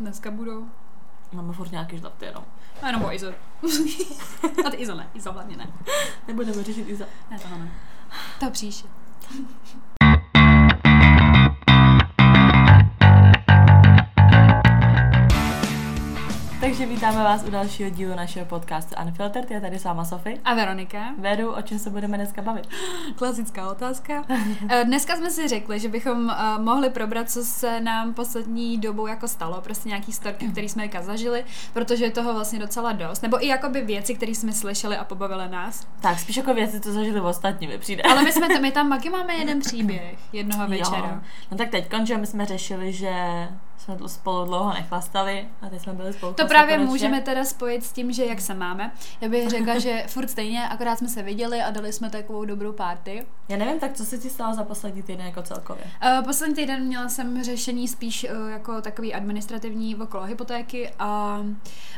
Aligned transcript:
dneska 0.00 0.30
budou? 0.30 0.66
Máme 1.32 1.52
furt 1.52 1.70
nějaký 1.70 1.98
žlapty 1.98 2.24
jenom. 2.24 2.44
A 2.82 2.86
jenom 2.86 3.04
o 3.04 3.12
Izo. 3.12 3.32
A 4.66 4.70
ty 4.70 4.76
Izo 4.76 4.94
ne, 4.94 5.10
Izo 5.14 5.32
hlavně 5.32 5.56
ne. 5.56 5.72
Nebudeme 6.28 6.64
řešit 6.64 6.88
Iza. 6.88 7.04
Ne, 7.30 7.38
toho 7.38 7.58
ne. 7.58 7.72
To 8.40 8.50
příště. 8.50 8.88
Takže 16.82 16.94
vítáme 16.94 17.24
vás 17.24 17.44
u 17.46 17.50
dalšího 17.50 17.90
dílu 17.90 18.14
našeho 18.16 18.46
podcastu 18.46 18.94
Unfiltered. 19.04 19.50
Je 19.50 19.60
tady 19.60 19.78
s 19.78 19.84
váma 19.84 20.04
Sofie. 20.04 20.38
A 20.44 20.54
Veronika? 20.54 20.98
Vedu, 21.18 21.52
o 21.52 21.62
čem 21.62 21.78
se 21.78 21.90
budeme 21.90 22.16
dneska 22.16 22.42
bavit? 22.42 22.68
Klasická 23.16 23.70
otázka. 23.70 24.24
Eh, 24.68 24.84
Dneska 24.84 25.16
jsme 25.16 25.30
si 25.30 25.48
řekli, 25.48 25.80
že 25.80 25.88
bychom 25.88 26.30
eh, 26.30 26.58
mohli 26.58 26.90
probrat, 26.90 27.30
co 27.30 27.44
se 27.44 27.80
nám 27.80 28.14
poslední 28.14 28.78
dobou 28.78 29.06
jako 29.06 29.28
stalo, 29.28 29.60
prostě 29.60 29.88
nějaký 29.88 30.12
storky, 30.12 30.48
který 30.48 30.68
jsme 30.68 30.82
jaka 30.82 31.02
zažili, 31.02 31.44
protože 31.72 32.04
je 32.04 32.10
toho 32.10 32.34
vlastně 32.34 32.58
docela 32.58 32.92
dost. 32.92 33.22
Nebo 33.22 33.44
i 33.44 33.48
jakoby 33.48 33.80
věci, 33.80 34.14
které 34.14 34.32
jsme 34.32 34.52
slyšeli 34.52 34.96
a 34.96 35.04
pobavily 35.04 35.48
nás. 35.48 35.86
Tak, 36.00 36.18
spíš 36.18 36.36
jako 36.36 36.54
věci, 36.54 36.80
co 36.80 36.92
zažili 36.92 37.20
v 37.20 37.26
ostatní, 37.26 37.66
mi 37.66 37.78
přijde. 37.78 38.02
Ale 38.02 38.22
my 38.22 38.32
jsme 38.32 38.48
tam, 38.48 38.62
my 38.62 38.72
tam 38.72 38.90
taky 38.96 39.10
máme 39.10 39.34
jeden 39.34 39.60
příběh 39.60 40.18
jednoho 40.32 40.68
večera. 40.68 40.98
Jo. 41.14 41.20
No 41.50 41.56
tak 41.56 41.68
teď 41.68 41.90
končí, 41.90 42.16
my 42.16 42.26
jsme 42.26 42.46
řešili, 42.46 42.92
že 42.92 43.12
jsme 43.82 43.96
spolu 44.06 44.44
dlouho 44.44 44.72
nechlastali 44.74 45.48
a 45.62 45.68
teď 45.68 45.82
jsme 45.82 45.92
byli 45.92 46.12
spolu 46.12 46.34
To 46.34 46.46
právě 46.46 46.74
konečně. 46.76 46.92
můžeme 46.92 47.20
teda 47.20 47.44
spojit 47.44 47.84
s 47.84 47.92
tím, 47.92 48.12
že 48.12 48.24
jak 48.24 48.40
se 48.40 48.54
máme. 48.54 48.92
Já 49.20 49.28
bych 49.28 49.50
řekla, 49.50 49.78
že 49.78 50.04
furt 50.08 50.30
stejně, 50.30 50.68
akorát 50.68 50.98
jsme 50.98 51.08
se 51.08 51.22
viděli 51.22 51.62
a 51.62 51.70
dali 51.70 51.92
jsme 51.92 52.10
takovou 52.10 52.44
dobrou 52.44 52.72
party. 52.72 53.26
Já 53.48 53.56
nevím, 53.56 53.80
tak 53.80 53.92
co 53.92 54.04
se 54.04 54.18
ti 54.18 54.30
stalo 54.30 54.54
za 54.54 54.64
poslední 54.64 55.02
týden 55.02 55.26
jako 55.26 55.42
celkově? 55.42 55.84
Uh, 55.84 56.24
poslední 56.24 56.54
týden 56.54 56.84
měla 56.84 57.08
jsem 57.08 57.44
řešení 57.44 57.88
spíš 57.88 58.26
uh, 58.44 58.50
jako 58.50 58.82
takový 58.82 59.14
administrativní 59.14 59.96
okolo 59.96 60.24
hypotéky 60.24 60.90
a 60.98 61.38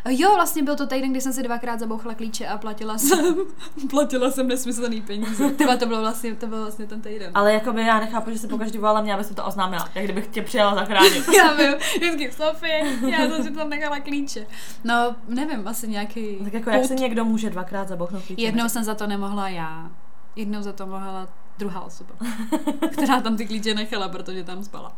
uh, 0.07 0.13
jo, 0.13 0.35
vlastně 0.35 0.63
byl 0.63 0.77
to 0.77 0.87
týden, 0.87 1.11
kdy 1.11 1.21
jsem 1.21 1.33
si 1.33 1.43
dvakrát 1.43 1.81
zabouchla 1.81 2.15
klíče 2.15 2.47
a 2.47 2.59
platila 2.59 2.99
jsem, 2.99 3.35
platila 3.91 4.31
jsem 4.31 4.49
nesmyslný 4.49 5.03
peníze. 5.03 5.51
Tyba, 5.51 5.77
to 5.77 5.87
bylo 5.87 6.01
vlastně, 6.01 6.35
to 6.35 6.47
byl 6.47 6.61
vlastně 6.61 6.87
ten 6.87 7.01
týden. 7.01 7.31
Ale 7.35 7.53
jakoby 7.53 7.83
já 7.83 8.01
nechápu, 8.01 8.31
že 8.31 8.39
se 8.39 8.49
pokaždý 8.49 8.79
volala 8.79 9.01
mě, 9.01 9.15
abys 9.15 9.31
mi 9.31 9.37
to 9.37 9.45
oznámila. 9.45 9.89
Jak 9.95 10.05
kdybych 10.05 10.27
tě 10.27 10.43
přijela 10.43 10.75
zachránit. 10.75 11.29
Já 11.37 11.53
vím, 11.55 11.74
vždycky 11.97 12.33
Sofie, 12.33 12.83
já 13.09 13.29
jsem 13.29 13.45
si 13.45 13.51
tam 13.51 13.69
nechala 13.69 14.01
klíče. 14.01 14.47
No, 14.85 15.17
nevím, 15.29 15.69
asi 15.69 15.89
nějaký 15.89 16.37
tak 16.45 16.53
jako 16.53 16.71
jak 16.71 16.85
se 16.85 16.95
někdo 16.95 17.25
může 17.25 17.51
dvakrát 17.51 17.89
zabouchnout 17.89 18.23
klíče? 18.23 18.43
Jednou 18.43 18.69
jsem 18.69 18.85
za 18.85 18.95
to 18.95 19.07
nemohla 19.07 19.49
já, 19.49 19.91
jednou 20.37 20.63
za 20.63 20.73
to 20.73 20.87
mohla 20.87 21.29
druhá 21.59 21.81
osoba, 21.81 22.15
která 22.91 23.21
tam 23.21 23.37
ty 23.37 23.47
klíče 23.47 23.75
nechala, 23.75 24.09
protože 24.09 24.45
tam 24.45 24.65
spala. 24.65 24.97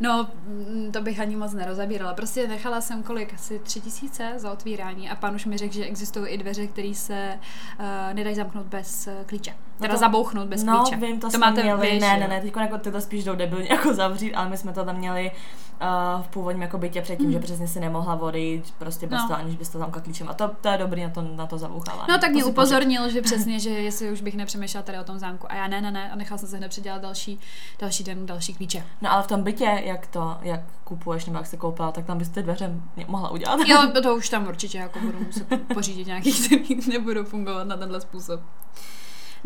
No, 0.00 0.28
mm, 0.46 0.92
to 0.92 1.02
bych 1.02 1.20
ani 1.20 1.36
moc 1.36 1.52
nerozabírala. 1.52 2.14
Prostě 2.14 2.48
nechala 2.48 2.80
jsem 2.80 3.02
kolik, 3.02 3.34
asi 3.34 3.58
tři 3.58 3.80
tisíce 3.80 4.32
za 4.36 4.52
otvírání 4.52 5.10
a 5.10 5.16
pan 5.16 5.34
už 5.34 5.44
mi 5.44 5.56
řekl, 5.56 5.74
že 5.74 5.84
existují 5.84 6.28
i 6.28 6.38
dveře, 6.38 6.66
které 6.66 6.94
se 6.94 7.38
uh, 7.80 8.14
nedají 8.14 8.36
zamknout 8.36 8.66
bez 8.66 9.06
uh, 9.06 9.24
klíče. 9.26 9.54
Teda 9.80 9.94
to- 9.94 10.00
zabouchnout 10.00 10.48
bez 10.48 10.62
no, 10.64 10.78
klíče. 10.82 10.96
vím, 11.06 11.20
to, 11.20 11.26
to 11.26 11.30
jsme 11.30 11.38
máte 11.38 11.62
měli, 11.62 11.80
vy, 11.90 12.00
ne, 12.00 12.16
ne, 12.16 12.28
ne, 12.28 12.40
teď 12.40 12.56
jako 12.56 12.78
tyhle 12.78 13.00
spíš 13.00 13.24
jdou 13.24 13.34
debilně 13.34 13.68
jako 13.70 13.94
zavřít, 13.94 14.34
ale 14.34 14.48
my 14.48 14.56
jsme 14.56 14.72
to 14.72 14.84
tam 14.84 14.96
měli 14.96 15.30
uh, 15.30 16.22
v 16.22 16.28
původním 16.28 16.62
jako 16.62 16.78
bytě 16.78 17.02
předtím, 17.02 17.26
Mm. 17.26 17.32
že 17.32 17.38
přesně 17.38 17.68
si 17.68 17.80
nemohla 17.80 18.20
odejít, 18.20 18.74
prostě 18.78 19.06
bez 19.06 19.20
No. 19.22 19.28
toho, 19.28 19.40
aniž 19.40 19.56
bys 19.56 19.68
to 19.68 19.78
zamkla 19.78 20.02
klíčem. 20.02 20.28
A 20.28 20.34
to, 20.34 20.50
to 20.60 20.68
je 20.68 20.78
dobrý 20.78 21.02
na 21.02 21.10
to, 21.10 21.22
na 21.22 21.46
to 21.46 21.58
zabouchávání. 21.58 22.06
No 22.08 22.18
tak 22.18 22.30
mě 22.30 22.44
upozornil, 22.44 23.10
že 23.10 23.22
přesně, 23.28 23.60
že 23.60 23.70
jestli 23.70 24.10
už 24.12 24.20
bych 24.20 24.36
nepřemýšlela 24.36 24.82
tady 24.82 24.98
o 24.98 25.04
tom 25.04 25.18
zámku. 25.18 25.46
A 25.50 25.54
já 25.54 25.66
ne, 25.68 25.80
ne, 25.80 25.90
ne, 25.90 26.10
a 26.12 26.16
nechala 26.16 26.38
jsem 26.38 26.48
se 26.48 26.56
hned 26.56 26.68
předělat 26.68 27.02
další, 27.02 27.40
další 27.78 28.04
den, 28.04 28.26
další 28.26 28.54
klíče. 28.54 28.84
No 29.00 29.12
ale 29.12 29.22
v 29.22 29.26
tom 29.26 29.42
bytě, 29.42 29.82
jak 29.84 30.06
to, 30.06 30.36
jak 30.42 30.60
kupuješ 30.84 31.26
nebo 31.26 31.38
jak 31.38 31.46
se 31.46 31.56
koupila, 31.56 31.92
tak 31.92 32.04
tam 32.04 32.18
bys 32.18 32.28
ty 32.28 32.42
dveře 32.42 32.70
mohla 33.06 33.30
udělat. 33.30 33.60
Jo, 33.66 33.78
to 34.02 34.16
už 34.16 34.28
tam 34.28 34.46
určitě 34.48 34.78
jako 34.78 34.98
budu 35.00 35.18
muset 35.26 35.46
pořídit 35.74 36.06
nějaký, 36.06 36.32
který 36.32 36.78
nebudou 36.92 37.24
fungovat 37.24 37.64
na 37.66 37.76
tenhle 37.76 38.00
způsob. 38.00 38.40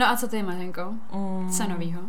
No 0.00 0.08
a 0.08 0.16
co 0.16 0.28
ty, 0.28 0.42
Mařenko? 0.42 0.92
Mm, 1.12 1.50
Co 1.52 1.68
novýho? 1.68 2.00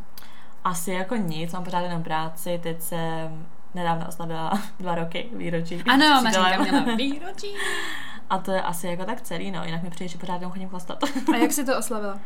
Asi 0.63 0.91
jako 0.91 1.15
nic, 1.15 1.53
mám 1.53 1.63
pořád 1.63 1.79
jenom 1.79 2.03
práci, 2.03 2.59
teď 2.63 2.81
jsem 2.81 3.45
nedávno 3.73 4.07
oslavila 4.07 4.51
dva 4.79 4.95
roky 4.95 5.29
výročí. 5.33 5.83
Ano. 5.89 6.21
Mařenka 6.23 6.57
měla 6.57 6.95
výročí. 6.95 7.55
A 8.29 8.37
to 8.37 8.51
je 8.51 8.61
asi 8.61 8.87
jako 8.87 9.05
tak 9.05 9.21
celý, 9.21 9.51
no, 9.51 9.63
jinak 9.65 9.83
mi 9.83 9.89
přijde, 9.89 10.07
že 10.07 10.17
pořád 10.17 10.35
jenom 10.35 10.51
chodím 10.51 10.69
chlastat. 10.69 11.03
A 11.33 11.37
jak 11.37 11.51
si 11.51 11.65
to 11.65 11.77
oslavila? 11.77 12.19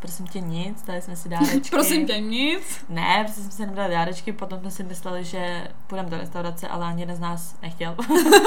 Prosím 0.00 0.26
tě 0.26 0.40
nic, 0.40 0.82
dali 0.82 1.02
jsme 1.02 1.16
si 1.16 1.28
dárečky. 1.28 1.70
Prosím 1.70 2.06
tě, 2.06 2.20
nic. 2.20 2.84
Ne, 2.88 3.20
prostě 3.24 3.40
jsme 3.42 3.50
si 3.50 3.62
jenom 3.62 3.76
dali 3.76 3.94
dárečky, 3.94 4.32
potom 4.32 4.60
jsme 4.60 4.70
si 4.70 4.82
mysleli, 4.82 5.24
že 5.24 5.68
půjdeme 5.86 6.10
do 6.10 6.16
restaurace, 6.18 6.68
ale 6.68 6.86
ani 6.86 7.02
jeden 7.02 7.16
z 7.16 7.20
nás 7.20 7.56
nechtěl. 7.62 7.96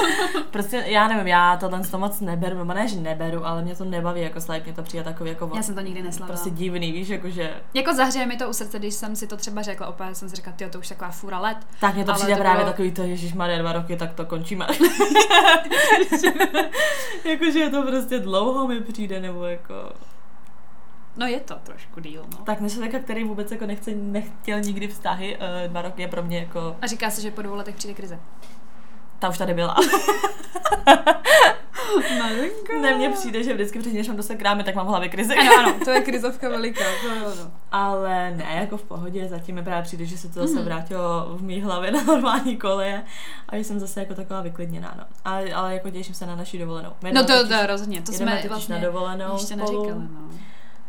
prostě 0.50 0.84
já 0.86 1.08
nevím, 1.08 1.26
já 1.26 1.56
tohle 1.56 1.80
to 1.80 1.98
moc 1.98 2.20
neberu, 2.20 2.58
nebo 2.58 2.74
ne, 2.74 2.88
že 2.88 3.00
neberu, 3.00 3.46
ale 3.46 3.62
mě 3.62 3.74
to 3.76 3.84
nebaví 3.84 4.20
jako 4.20 4.40
slavit, 4.40 4.64
mě 4.64 4.72
to 4.72 4.82
přijde 4.82 5.04
takový 5.04 5.30
jako 5.30 5.50
Já 5.56 5.62
jsem 5.62 5.74
to 5.74 5.80
nikdy 5.80 6.02
neslavila. 6.02 6.34
prostě 6.36 6.50
divný, 6.50 6.92
víš, 6.92 7.08
jakože 7.08 7.54
Jako 7.74 7.94
zahřeje 7.94 8.26
mi 8.26 8.36
to 8.36 8.48
u 8.48 8.52
srdce, 8.52 8.78
když 8.78 8.94
jsem 8.94 9.16
si 9.16 9.26
to 9.26 9.36
třeba 9.36 9.62
řekla, 9.62 9.86
opět 9.86 10.16
jsem 10.16 10.28
si 10.28 10.36
řekla, 10.36 10.52
ty 10.52 10.66
to 10.66 10.78
už 10.78 10.88
taková 10.88 11.10
fůra 11.10 11.38
let. 11.40 11.56
tak 11.80 11.94
mě 11.94 12.04
to 12.04 12.12
přijde 12.12 12.34
to 12.34 12.40
právě 12.40 12.58
bylo- 12.60 12.70
takový 12.72 12.92
to, 12.92 13.02
Ježíš 13.02 13.32
má 13.32 13.48
dva 13.58 13.72
roky, 13.72 13.96
tak 13.96 14.14
to 14.14 14.24
končíme. 14.26 14.66
jakože 17.24 17.58
je 17.58 17.70
to 17.70 17.82
prostě 17.82 18.18
dlouho 18.18 18.68
mi 18.68 18.80
přijde, 18.80 19.20
nebo 19.20 19.44
jako... 19.44 19.74
No 21.16 21.26
je 21.26 21.40
to 21.40 21.54
trošku 21.54 22.00
díl, 22.00 22.24
no. 22.38 22.44
Tak 22.44 22.60
než 22.60 22.72
člověka, 22.72 22.98
který 22.98 23.24
vůbec 23.24 23.50
jako 23.52 23.66
nechce, 23.66 23.90
nechtěl 23.94 24.60
nikdy 24.60 24.88
vztahy, 24.88 25.36
eh, 25.40 25.68
dva 25.68 25.82
roky 25.82 26.02
je 26.02 26.08
pro 26.08 26.22
mě 26.22 26.38
jako, 26.38 26.76
A 26.82 26.86
říká 26.86 27.10
se, 27.10 27.20
že 27.20 27.30
po 27.30 27.42
dvou 27.42 27.54
letech 27.54 27.74
přijde 27.74 27.94
krize. 27.94 28.18
ta 29.18 29.28
už 29.28 29.38
tady 29.38 29.54
byla. 29.54 29.76
Mařenko. 32.18 32.72
ne, 32.80 32.94
mně 32.96 33.10
přijde, 33.10 33.42
že 33.42 33.54
vždycky 33.54 33.78
před 33.78 33.92
něčem 33.92 34.16
dosekráme, 34.16 34.64
tak 34.64 34.74
mám 34.74 34.86
v 34.86 34.88
hlavě 34.88 35.08
krizi. 35.08 35.34
Ano, 35.34 35.50
ano, 35.58 35.74
to 35.84 35.90
je 35.90 36.00
krizovka 36.00 36.48
veliká, 36.48 36.84
to 37.02 37.06
jo, 37.08 37.34
no. 37.44 37.50
Ale 37.72 38.30
ne, 38.30 38.46
jako 38.60 38.76
v 38.76 38.82
pohodě, 38.82 39.28
zatím 39.28 39.54
mi 39.54 39.62
právě 39.62 39.82
přijde, 39.82 40.04
že 40.06 40.18
se 40.18 40.28
to 40.28 40.40
zase 40.40 40.54
Mhm. 40.54 40.64
vrátilo 40.64 41.26
v 41.36 41.42
mý 41.42 41.60
hlavě 41.62 41.90
na 41.90 42.02
normální 42.02 42.56
koleje 42.56 43.02
a 43.48 43.56
že 43.56 43.64
jsem 43.64 43.80
zase 43.80 44.00
jako 44.00 44.14
taková 44.14 44.40
vyklidněná, 44.40 44.94
no. 44.98 45.04
Ale, 45.24 45.52
ale 45.52 45.74
jako 45.74 45.90
těším 45.90 46.14
se 46.14 46.26
na 46.26 46.36
naši 46.36 46.58
dovolenou. 46.58 46.90
My 47.02 47.12
No 47.12 47.24
to, 47.24 47.48
to 47.48 47.66
rozhodně, 47.66 48.02
to 48.02 48.12
jsme 48.12 48.42
vlastně 48.48 48.74
na 48.74 48.80
dovolenou 48.80 49.32
ještě 49.32 49.56
neříkali, 49.56 49.88
no. 49.94 50.30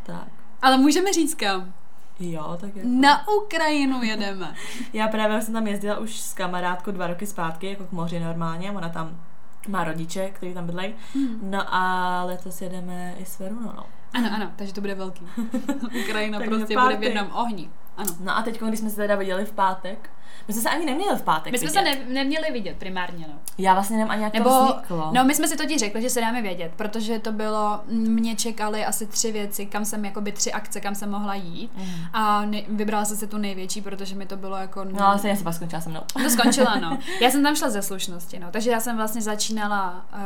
Tak. 0.05 0.27
Ale 0.61 0.77
můžeme 0.77 1.13
říct 1.13 1.35
kam. 1.35 1.73
Jo, 2.19 2.57
tak 2.61 2.75
jako. 2.75 2.89
Na 2.91 3.27
Ukrajinu 3.27 4.03
jedeme. 4.03 4.55
Já 4.93 5.07
právě 5.07 5.41
jsem 5.41 5.53
tam 5.53 5.67
jezdila 5.67 5.99
už 5.99 6.19
s 6.19 6.33
kamarádkou 6.33 6.91
dva 6.91 7.07
roky 7.07 7.27
zpátky, 7.27 7.67
jako 7.69 7.83
k 7.83 7.91
moři 7.91 8.19
normálně, 8.19 8.71
ona 8.71 8.89
tam 8.89 9.19
má 9.67 9.83
rodiče, 9.83 10.29
kteří 10.29 10.53
tam 10.53 10.65
bydlejí. 10.65 10.93
Hmm. 11.13 11.39
No 11.41 11.73
a 11.73 12.23
letos 12.23 12.61
jedeme 12.61 13.15
i 13.17 13.25
s 13.25 13.39
Verunou, 13.39 13.71
no. 13.75 13.85
Ano, 14.13 14.29
ano, 14.35 14.51
takže 14.55 14.73
to 14.73 14.81
bude 14.81 14.95
velký. 14.95 15.27
Ukrajina 16.03 16.39
prostě 16.39 16.79
bude 16.79 16.97
v 16.97 17.03
jednom 17.03 17.27
ohni. 17.33 17.69
Ano. 17.97 18.11
No 18.19 18.37
a 18.37 18.41
teď, 18.41 18.61
když 18.61 18.79
jsme 18.79 18.89
se 18.89 18.95
teda 18.95 19.15
viděli 19.15 19.45
v 19.45 19.51
pátek, 19.51 20.09
my 20.47 20.53
jsme 20.53 20.63
se 20.63 20.69
ani 20.69 20.85
neměli 20.85 21.15
v 21.15 21.21
pátek 21.21 21.51
My 21.51 21.57
jsme 21.57 21.67
vidět. 21.67 21.79
se 21.79 22.05
ne, 22.05 22.13
neměli 22.13 22.51
vidět 22.51 22.77
primárně, 22.77 23.25
no. 23.27 23.33
Já 23.57 23.73
vlastně 23.73 23.97
nevím 23.97 24.11
ani, 24.11 24.23
jak 24.23 24.33
Nebo, 24.33 24.49
to 24.49 24.65
vzniklo. 24.65 25.09
no 25.13 25.23
my 25.23 25.35
jsme 25.35 25.47
si 25.47 25.57
totiž 25.57 25.79
řekli, 25.79 26.01
že 26.01 26.09
se 26.09 26.21
dáme 26.21 26.41
vědět, 26.41 26.71
protože 26.75 27.19
to 27.19 27.31
bylo, 27.31 27.79
mě 27.87 28.35
čekaly 28.35 28.85
asi 28.85 29.05
tři 29.05 29.31
věci, 29.31 29.65
kam 29.65 29.85
jsem, 29.85 30.05
jakoby 30.05 30.31
tři 30.31 30.53
akce, 30.53 30.81
kam 30.81 30.95
jsem 30.95 31.11
mohla 31.11 31.35
jít. 31.35 31.71
Mm. 31.77 31.85
A 32.13 32.45
ne, 32.45 32.61
vybrala 32.69 33.05
jsem 33.05 33.17
si 33.17 33.27
tu 33.27 33.37
největší, 33.37 33.81
protože 33.81 34.15
mi 34.15 34.25
to 34.25 34.37
bylo 34.37 34.55
jako... 34.55 34.83
No 34.83 35.07
ale 35.07 35.19
stejně 35.19 35.37
se 35.37 35.43
pak 35.43 35.53
skončila 35.53 35.81
se 35.81 35.89
mnou. 35.89 36.01
To 36.23 36.29
skončila, 36.29 36.75
no. 36.75 36.99
Já 37.21 37.31
jsem 37.31 37.43
tam 37.43 37.55
šla 37.55 37.69
ze 37.69 37.81
slušnosti, 37.81 38.39
no. 38.39 38.47
Takže 38.51 38.71
já 38.71 38.79
jsem 38.79 38.97
vlastně 38.97 39.21
začínala, 39.21 40.05
uh, 40.13 40.19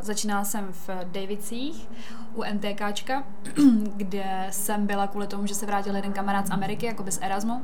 začínala 0.00 0.44
jsem 0.44 0.68
v 0.72 0.90
Davicích 1.04 1.88
u 2.34 2.42
NTKčka, 2.52 3.24
kde 3.96 4.46
jsem 4.50 4.86
byla 4.86 5.06
kvůli 5.06 5.26
tomu, 5.26 5.46
že 5.46 5.54
se 5.54 5.66
vrátil 5.66 5.96
jeden 5.96 6.12
kamarád 6.12 6.46
z 6.46 6.50
Ameriky, 6.50 6.86
jako 6.86 7.04
z 7.10 7.18
Erasmu. 7.22 7.62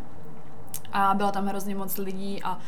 A 0.99 1.15
byla 1.15 1.33
tam 1.33 1.47
hrozně 1.47 1.75
moc 1.75 1.97
lidí 1.99 2.43
a 2.43 2.59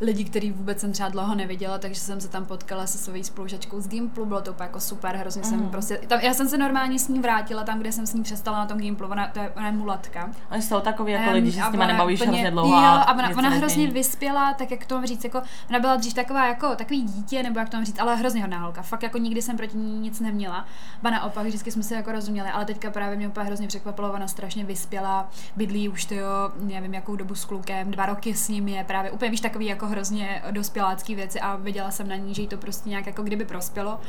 lidi, 0.00 0.24
který 0.24 0.50
vůbec 0.50 0.80
jsem 0.80 0.92
třeba 0.92 1.08
dlouho 1.08 1.34
neviděla, 1.34 1.78
takže 1.78 2.00
jsem 2.00 2.20
se 2.20 2.28
tam 2.28 2.44
potkala 2.44 2.86
se 2.86 2.98
svojí 2.98 3.24
spolužačkou 3.24 3.80
z 3.80 3.88
Gimplu, 3.88 4.26
bylo 4.26 4.40
to 4.40 4.50
úplně 4.50 4.66
jako 4.66 4.80
super, 4.80 5.16
hrozně 5.16 5.42
mm. 5.42 5.48
jsem 5.48 5.58
Mhm. 5.60 5.68
prostě, 5.68 6.00
tam, 6.06 6.20
já 6.20 6.34
jsem 6.34 6.48
se 6.48 6.58
normálně 6.58 6.98
s 6.98 7.08
ní 7.08 7.20
vrátila 7.20 7.64
tam, 7.64 7.78
kde 7.78 7.92
jsem 7.92 8.06
s 8.06 8.14
ní 8.14 8.22
přestala 8.22 8.58
na 8.58 8.66
tom 8.66 8.78
Gimplu, 8.78 9.08
ona, 9.08 9.28
to 9.28 9.38
je, 9.38 9.50
ona 9.56 9.66
je 9.66 9.72
mulatka. 9.72 10.30
Oni 10.50 10.62
jsou 10.62 10.80
takový 10.80 11.12
jako 11.12 11.28
Em, 11.28 11.34
lidi, 11.34 11.50
že 11.50 11.60
s 11.62 11.64
nimi 11.64 11.76
ona 11.76 11.86
nebavíš 11.86 12.20
hrozně 12.20 12.50
dlouho. 12.50 12.76
Jo, 12.76 12.84
a 12.84 13.14
ona, 13.14 13.28
ona 13.28 13.48
hrozně 13.48 13.90
vyspěla, 13.90 14.52
tak 14.52 14.70
jak 14.70 14.86
to 14.86 14.94
mám 14.94 15.06
říct, 15.06 15.24
jako, 15.24 15.42
ona 15.70 15.78
byla 15.80 15.96
dřív 15.96 16.14
taková 16.14 16.46
jako 16.46 16.76
takový 16.76 17.02
dítě, 17.02 17.42
nebo 17.42 17.58
jak 17.60 17.68
to 17.68 17.76
mám 17.76 17.84
říct, 17.86 18.00
ale 18.00 18.16
hrozně 18.16 18.40
hodná 18.40 18.58
holka. 18.58 18.82
Fakt 18.82 19.02
jako 19.02 19.18
nikdy 19.18 19.42
jsem 19.42 19.56
proti 19.56 19.76
ní 19.76 20.00
nic 20.00 20.20
neměla. 20.20 20.64
Ba 21.02 21.10
naopak, 21.10 21.46
vždycky 21.46 21.70
jsme 21.70 21.82
se 21.82 21.94
jako 21.94 22.12
rozuměli, 22.12 22.48
ale 22.48 22.64
teďka 22.64 22.90
právě 22.90 23.16
mě 23.16 23.28
úplně 23.28 23.46
hrozně 23.46 23.68
překvapilo, 23.68 24.12
ona 24.12 24.28
strašně 24.28 24.64
vyspěla, 24.64 25.28
bydlí 25.56 25.88
už 25.88 26.04
to 26.04 26.14
jo, 26.14 26.26
nevím 26.60 26.94
jakou 26.94 27.16
dobu 27.16 27.34
s 27.34 27.44
klukem, 27.44 27.90
dva 27.90 28.06
roky 28.06 28.34
s 28.34 28.48
ním 28.48 28.68
je 28.68 28.84
právě 28.84 29.10
úplně 29.10 29.30
víš 29.30 29.40
takový 29.40 29.66
jako 29.66 29.83
hrozně 29.86 30.42
dospělácký 30.50 31.14
věci 31.14 31.40
a 31.40 31.56
viděla 31.56 31.90
jsem 31.90 32.08
na 32.08 32.16
ní, 32.16 32.34
že 32.34 32.42
jí 32.42 32.48
to 32.48 32.56
prostě 32.56 32.88
nějak 32.88 33.06
jako 33.06 33.22
kdyby 33.22 33.44
prospělo. 33.44 34.00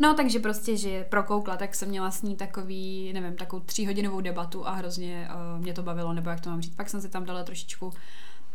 No 0.00 0.14
takže 0.14 0.38
prostě, 0.38 0.76
že 0.76 1.04
prokoukla, 1.04 1.56
tak 1.56 1.74
jsem 1.74 1.88
měla 1.88 2.10
s 2.10 2.22
ní 2.22 2.36
takový, 2.36 3.12
nevím, 3.12 3.36
takovou 3.36 3.62
tříhodinovou 3.62 4.20
debatu 4.20 4.66
a 4.66 4.70
hrozně 4.70 5.28
uh, 5.30 5.62
mě 5.62 5.72
to 5.72 5.82
bavilo, 5.82 6.12
nebo 6.12 6.30
jak 6.30 6.40
to 6.40 6.50
mám 6.50 6.62
říct. 6.62 6.74
Pak 6.74 6.90
jsem 6.90 7.00
si 7.00 7.08
tam 7.08 7.24
dala 7.24 7.44
trošičku 7.44 7.92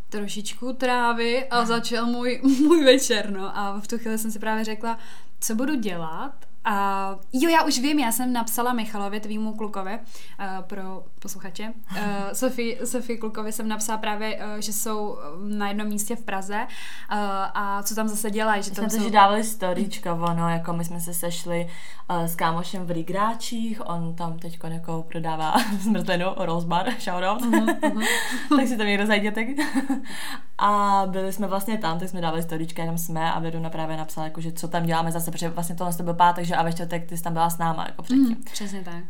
trošičku 0.10 0.74
trávy 0.74 1.48
a 1.50 1.66
začal 1.66 2.06
můj, 2.06 2.42
můj 2.68 2.86
večer, 2.86 3.31
no. 3.31 3.57
A 3.57 3.80
v 3.80 3.88
tu 3.88 3.98
chvíli 3.98 4.18
jsem 4.18 4.31
si 4.31 4.39
právě 4.39 4.63
řekla, 4.63 4.98
co 5.39 5.56
budu 5.56 5.75
dělat 5.75 6.49
a 6.63 7.15
jo, 7.33 7.50
já 7.50 7.63
už 7.63 7.79
vím, 7.79 8.00
já 8.00 8.11
jsem 8.11 8.33
napsala 8.33 8.73
Michalovi, 8.73 9.19
tvýmu 9.19 9.53
klukovi, 9.53 9.94
uh, 9.94 10.45
pro 10.61 11.03
posluchače. 11.21 11.73
Uh, 11.91 12.00
Sofii, 12.33 12.79
Sofii 12.85 13.17
klukovi 13.17 13.51
jsem 13.51 13.67
napsala 13.67 13.97
právě, 13.97 14.35
uh, 14.35 14.44
že 14.59 14.73
jsou 14.73 15.17
na 15.44 15.67
jednom 15.67 15.88
místě 15.88 16.15
v 16.15 16.23
Praze 16.23 16.67
uh, 17.11 17.17
a 17.53 17.83
co 17.83 17.95
tam 17.95 18.07
zase 18.07 18.31
dělají. 18.31 18.63
Že 18.63 18.71
tam 18.71 18.89
jsme 18.89 19.00
jsou... 19.00 19.06
že 19.06 19.11
dávali 19.11 19.44
storička, 19.44 20.13
ono, 20.13 20.50
jako 20.50 20.73
my 20.73 20.85
jsme 20.85 21.00
se 21.00 21.13
sešli 21.13 21.69
uh, 22.09 22.23
s 22.23 22.35
kámošem 22.35 22.85
v 22.85 22.91
Rigráčích, 22.91 23.81
on 23.85 24.15
tam 24.15 24.39
teď 24.39 24.59
jako 24.63 25.05
prodává 25.07 25.55
zmrzlinu, 25.79 26.25
Rosebar, 26.38 26.89
shoutout, 27.00 27.41
uh-huh, 27.41 27.79
uh-huh. 27.79 28.05
tak 28.57 28.67
si 28.67 28.77
to 28.77 28.83
někdo 28.83 29.05
zajděte. 29.05 29.45
a 30.57 31.03
byli 31.05 31.33
jsme 31.33 31.47
vlastně 31.47 31.77
tam, 31.77 32.00
tak 32.00 32.09
jsme 32.09 32.21
dávali 32.21 32.44
storička, 32.44 32.81
jenom 32.81 32.97
jsme 32.97 33.33
a 33.33 33.39
Veduna 33.39 33.69
právě 33.69 33.97
napsala, 33.97 34.25
jako, 34.25 34.41
že 34.41 34.51
co 34.51 34.67
tam 34.67 34.85
děláme 34.85 35.12
zase, 35.12 35.31
protože 35.31 35.50
vlastně 35.50 35.75
tohle 35.75 35.94
to 35.94 36.03
byl 36.03 36.13
pátek, 36.13 36.45
že 36.50 36.56
a 36.56 36.63
ve 36.63 36.74
čtvrtek 36.74 37.10
ty 37.10 37.18
jsi 37.18 37.24
tam 37.24 37.34
byla 37.34 37.50
s 37.50 37.57
náma, 37.57 37.86
jako 37.86 38.04
předtím. 38.04 38.28
Mm, 38.28 38.44
přesně 38.44 38.81
tak. 38.81 39.04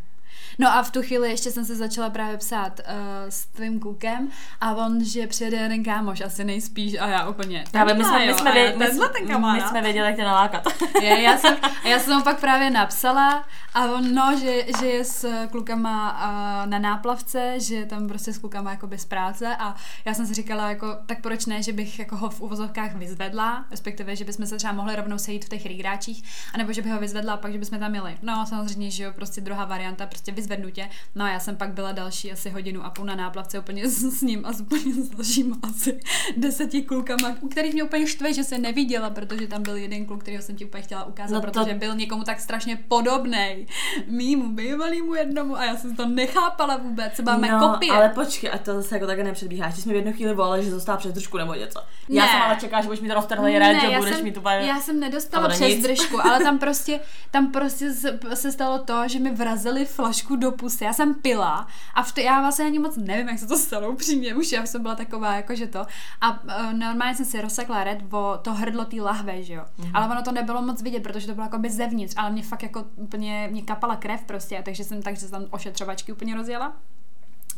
No 0.59 0.67
a 0.73 0.83
v 0.83 0.91
tu 0.91 1.01
chvíli 1.01 1.29
ještě 1.29 1.51
jsem 1.51 1.65
se 1.65 1.75
začala 1.75 2.09
právě 2.09 2.37
psát 2.37 2.79
uh, 2.79 2.85
s 3.29 3.45
tvým 3.45 3.79
klukem 3.79 4.29
a 4.61 4.75
on, 4.75 5.03
že 5.03 5.27
přijede 5.27 5.57
jeden 5.57 5.83
kámoš, 5.83 6.21
asi 6.21 6.43
nejspíš 6.43 6.99
a 6.99 7.07
já 7.07 7.29
úplně. 7.29 7.63
Právě 7.71 7.93
my 7.93 8.03
jsme, 8.03 8.25
my 8.25 8.33
jsme, 8.33 8.51
věděli, 8.51 8.77
my, 8.77 8.87
jsme, 8.87 9.53
my 9.53 9.61
jsme 9.61 9.81
věděli, 9.81 10.07
jak 10.07 10.15
tě 10.15 10.23
nalákat. 10.23 10.63
Je, 11.01 11.21
já, 11.21 11.37
jsem, 11.37 11.57
já 11.83 11.99
jsem 11.99 12.17
mu 12.17 12.23
pak 12.23 12.39
právě 12.39 12.69
napsala 12.69 13.45
a 13.73 13.85
on, 13.85 14.13
no, 14.13 14.37
že, 14.39 14.65
že 14.79 14.85
je 14.85 15.05
s 15.05 15.47
klukama 15.51 16.11
uh, 16.11 16.69
na 16.69 16.79
náplavce, 16.79 17.59
že 17.59 17.85
tam 17.85 18.07
prostě 18.07 18.33
s 18.33 18.37
klukama 18.37 18.71
jako 18.71 18.87
bez 18.87 19.05
práce 19.05 19.55
a 19.55 19.75
já 20.05 20.13
jsem 20.13 20.25
si 20.27 20.33
říkala, 20.33 20.69
jako, 20.69 20.97
tak 21.05 21.21
proč 21.21 21.45
ne, 21.45 21.63
že 21.63 21.73
bych 21.73 21.99
jako 21.99 22.15
ho 22.15 22.29
v 22.29 22.41
uvozovkách 22.41 22.95
vyzvedla, 22.95 23.65
respektive, 23.71 24.15
že 24.15 24.25
bychom 24.25 24.45
se 24.45 24.57
třeba 24.57 24.73
mohli 24.73 24.95
rovnou 24.95 25.17
sejít 25.17 25.45
v 25.45 25.49
těch 25.49 25.65
rýgráčích, 25.65 26.23
anebo 26.53 26.73
že 26.73 26.81
bych 26.81 26.91
ho 26.91 26.99
vyzvedla 26.99 27.33
a 27.33 27.37
pak, 27.37 27.51
že 27.51 27.57
bychom 27.57 27.79
tam 27.79 27.91
měli. 27.91 28.17
No, 28.21 28.45
samozřejmě, 28.45 28.91
že 28.91 29.03
jo, 29.03 29.11
prostě 29.15 29.41
druhá 29.41 29.65
varianta, 29.65 30.05
prostě 30.19 30.31
vyzvednu 30.31 30.69
tě. 30.69 30.89
No 31.15 31.25
a 31.25 31.29
já 31.29 31.39
jsem 31.39 31.55
pak 31.55 31.73
byla 31.73 31.91
další 31.91 32.31
asi 32.31 32.49
hodinu 32.49 32.85
a 32.85 32.89
půl 32.89 33.05
na 33.05 33.15
náplavce 33.15 33.59
úplně 33.59 33.89
s, 33.89 34.19
s 34.19 34.21
ním 34.21 34.45
a 34.45 34.53
s 34.53 34.61
úplně 34.61 34.93
s 34.93 35.09
dalšíma 35.09 35.57
asi 35.63 35.99
deseti 36.37 36.81
klukama, 36.81 37.35
u 37.41 37.47
kterých 37.47 37.73
mě 37.73 37.83
úplně 37.83 38.07
štve, 38.07 38.33
že 38.33 38.43
se 38.43 38.57
neviděla, 38.57 39.09
protože 39.09 39.47
tam 39.47 39.63
byl 39.63 39.77
jeden 39.77 40.05
kluk, 40.05 40.21
kterého 40.21 40.43
jsem 40.43 40.55
ti 40.55 40.65
úplně 40.65 40.83
chtěla 40.83 41.03
ukázat, 41.03 41.33
no 41.35 41.41
to... 41.41 41.47
protože 41.47 41.73
byl 41.73 41.95
někomu 41.95 42.23
tak 42.23 42.39
strašně 42.39 42.75
podobný 42.87 43.67
mýmu 44.07 44.51
bývalýmu 44.51 45.15
jednomu 45.15 45.57
a 45.57 45.65
já 45.65 45.75
jsem 45.75 45.95
to 45.95 46.05
nechápala 46.05 46.77
vůbec, 46.77 47.13
co 47.13 47.23
máme 47.23 47.51
no, 47.51 47.59
kopie. 47.59 47.91
ale 47.91 48.09
počkej, 48.09 48.51
a 48.53 48.57
to 48.57 48.73
zase 48.73 48.95
jako 48.95 49.07
také 49.07 49.23
nepředbíháš. 49.23 49.75
Ty 49.75 49.81
jsi 49.81 49.87
mi 49.87 49.93
v 49.93 49.97
jednu 49.97 50.13
chvíli 50.13 50.33
volali, 50.33 50.63
že 50.63 50.71
zůstává 50.71 50.97
přes 50.97 51.13
držku 51.13 51.37
nebo 51.37 51.53
něco. 51.53 51.79
Já 52.09 52.27
jsem 52.27 52.41
ale 52.41 52.55
čekala, 52.55 52.81
že 52.81 52.87
budeš 52.87 53.01
mít 53.01 53.11
roztrhlý 53.11 53.59
red, 53.59 53.81
že 53.81 53.97
budeš 53.97 54.15
jsem, 54.15 54.23
mít 54.23 54.37
úplně... 54.37 54.57
Já 54.67 54.79
jsem 54.79 54.99
nedostala 54.99 55.49
přes 55.49 55.75
držku, 55.75 56.25
ale 56.25 56.43
tam 56.43 56.59
prostě, 56.59 56.99
tam 57.31 57.51
prostě 57.51 57.93
se, 57.93 58.19
se 58.33 58.51
stalo 58.51 58.79
to, 58.79 59.07
že 59.07 59.19
mi 59.19 59.31
vrazili 59.31 59.85
flašku 60.09 60.35
do 60.35 60.51
pusy. 60.51 60.83
Já 60.83 60.93
jsem 60.93 61.13
pila 61.13 61.67
a 61.93 62.03
v 62.03 62.11
to, 62.11 62.21
já 62.21 62.41
vlastně 62.41 62.65
ani 62.65 62.79
moc 62.79 62.97
nevím, 62.97 63.29
jak 63.29 63.39
se 63.39 63.47
to 63.47 63.57
stalo 63.57 63.91
upřímně, 63.91 64.35
už 64.35 64.51
já 64.51 64.65
jsem 64.65 64.81
byla 64.81 64.95
taková, 64.95 65.35
jako 65.35 65.55
že 65.55 65.67
to. 65.67 65.85
A 66.21 66.43
uh, 66.43 66.73
normálně 66.73 67.15
jsem 67.15 67.25
si 67.25 67.41
rozsekla 67.41 67.83
red 67.83 68.13
o 68.13 68.39
to 68.41 68.53
hrdlo 68.53 68.85
té 68.85 69.01
lahve, 69.01 69.43
že 69.43 69.53
jo. 69.53 69.63
Mm-hmm. 69.79 69.91
Ale 69.93 70.07
ono 70.07 70.21
to 70.23 70.31
nebylo 70.31 70.61
moc 70.61 70.81
vidět, 70.81 71.03
protože 71.03 71.27
to 71.27 71.33
bylo 71.33 71.45
jako 71.45 71.57
by 71.57 71.69
zevnitř, 71.69 72.13
ale 72.17 72.31
mě 72.31 72.43
fakt 72.43 72.63
jako 72.63 72.85
úplně, 72.95 73.47
mě 73.51 73.61
kapala 73.61 73.95
krev 73.95 74.23
prostě, 74.23 74.61
takže 74.65 74.83
jsem 74.83 75.01
takže 75.01 75.21
jsem 75.21 75.29
tam 75.29 75.45
ošetřovačky 75.49 76.11
úplně 76.11 76.35
rozjela 76.35 76.73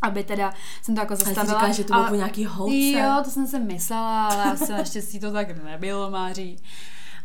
aby 0.03 0.23
teda 0.23 0.53
jsem 0.81 0.95
to 0.95 1.01
jako 1.01 1.15
zastavila. 1.15 1.59
Ale 1.59 1.73
že 1.73 1.83
to 1.83 1.93
bylo 1.93 2.15
nějaký 2.15 2.45
house. 2.45 2.75
Jo, 2.75 3.21
to 3.23 3.29
jsem 3.29 3.47
si 3.47 3.59
myslela, 3.59 4.27
ale 4.27 4.43
asi 4.43 4.71
naštěstí 4.71 5.19
to 5.19 5.31
tak 5.31 5.63
nebylo, 5.63 6.09
Máří. 6.09 6.57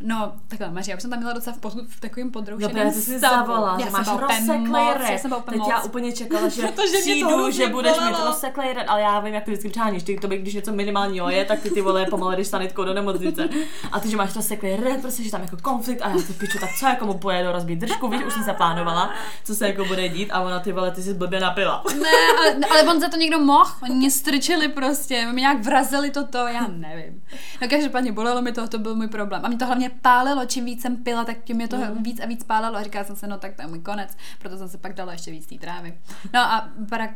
No, 0.00 0.32
takhle, 0.48 0.70
Maří, 0.70 0.90
já 0.90 0.96
už 0.96 1.02
jsem 1.02 1.10
tam 1.10 1.18
měla 1.18 1.32
docela 1.34 1.56
v, 1.56 1.58
pod, 1.58 1.74
v 1.88 2.00
takovém 2.00 2.30
podroušeném 2.30 2.86
no, 2.86 2.92
ty 2.92 3.00
jsi 3.00 3.18
zavolala, 3.18 3.78
že 3.80 3.90
máš 3.90 4.08
rozseklej 4.20 4.84
red. 4.98 5.10
Já 5.24 5.40
Teď 5.40 5.58
moc. 5.58 5.68
já 5.68 5.82
úplně 5.82 6.12
čekala, 6.12 6.48
že 6.48 6.62
to, 6.76 6.86
že 6.86 6.98
přijdu, 7.00 7.50
že 7.50 7.66
budeš 7.66 7.96
mít 8.06 8.16
rozseklej 8.26 8.72
red, 8.72 8.84
ale 8.88 9.00
já 9.00 9.20
vím, 9.20 9.34
jak 9.34 9.44
to 9.44 9.50
vždycky 9.50 9.68
přáníš. 9.68 10.02
Ty 10.02 10.18
to 10.18 10.28
by, 10.28 10.38
když 10.38 10.54
něco 10.54 10.72
minimálního 10.72 11.30
je, 11.30 11.44
tak 11.44 11.60
ty 11.60 11.70
ty 11.70 11.80
vole 11.80 12.06
pomalu 12.10 12.36
jdeš 12.36 12.46
sanitkou 12.46 12.84
do 12.84 12.94
nemocnice. 12.94 13.48
A 13.92 14.00
ty, 14.00 14.10
že 14.10 14.16
máš 14.16 14.36
rozseklej 14.36 14.76
red, 14.76 15.00
prostě, 15.00 15.22
že 15.22 15.30
tam 15.30 15.42
jako 15.42 15.56
konflikt 15.62 16.02
a 16.02 16.08
já 16.08 16.18
si 16.18 16.32
piču, 16.32 16.58
tak 16.58 16.70
co 16.78 16.86
jako 16.86 17.06
mu 17.06 17.14
pojedu 17.14 17.52
rozbít 17.52 17.78
držku, 17.78 18.08
víš, 18.08 18.22
už 18.24 18.32
jsem 18.32 18.44
se 18.44 18.52
plánovala, 18.52 19.10
co 19.44 19.54
se 19.54 19.66
jako 19.66 19.84
bude 19.84 20.08
dít 20.08 20.30
a 20.30 20.40
ona 20.40 20.60
ty 20.60 20.72
vole, 20.72 20.90
ty 20.90 21.02
si 21.02 21.14
blbě 21.14 21.40
napila. 21.40 21.84
Ne, 22.02 22.08
ale, 22.38 22.56
ale 22.70 22.82
on 22.82 23.00
za 23.00 23.08
to 23.08 23.16
někdo 23.16 23.38
mohl, 23.38 23.70
oni 23.82 23.94
mě 23.94 24.10
strčili 24.10 24.68
prostě, 24.68 25.26
mě 25.32 25.40
nějak 25.40 25.64
vrazili 25.64 26.10
toto, 26.10 26.38
já 26.38 26.66
nevím. 26.68 27.22
No 27.62 27.68
každopádně 27.68 28.12
bolelo 28.12 28.42
mi 28.42 28.52
to, 28.52 28.68
to 28.68 28.78
byl 28.78 28.94
můj 28.94 29.08
problém. 29.08 29.44
A 29.44 29.48
mě 29.48 29.58
to 29.58 29.66
hlavně 29.66 29.85
mě 29.88 29.98
pálilo, 30.02 30.46
čím 30.46 30.64
víc 30.64 30.82
jsem 30.82 30.96
pila, 30.96 31.24
tak 31.24 31.36
tím 31.44 31.56
mě 31.56 31.68
to 31.68 31.76
mm. 31.76 32.02
víc 32.02 32.20
a 32.20 32.26
víc 32.26 32.44
pálilo. 32.44 32.76
A 32.76 32.82
říkala 32.82 33.04
jsem 33.04 33.16
se, 33.16 33.26
no 33.26 33.38
tak 33.38 33.54
to 33.54 33.62
je 33.62 33.68
můj 33.68 33.78
konec, 33.78 34.16
proto 34.38 34.56
jsem 34.58 34.68
se 34.68 34.78
pak 34.78 34.94
dala 34.94 35.12
ještě 35.12 35.30
víc 35.30 35.46
té 35.46 35.54
trávy. 35.54 35.98
No 36.34 36.40
a 36.40 36.68
pak, 36.88 37.10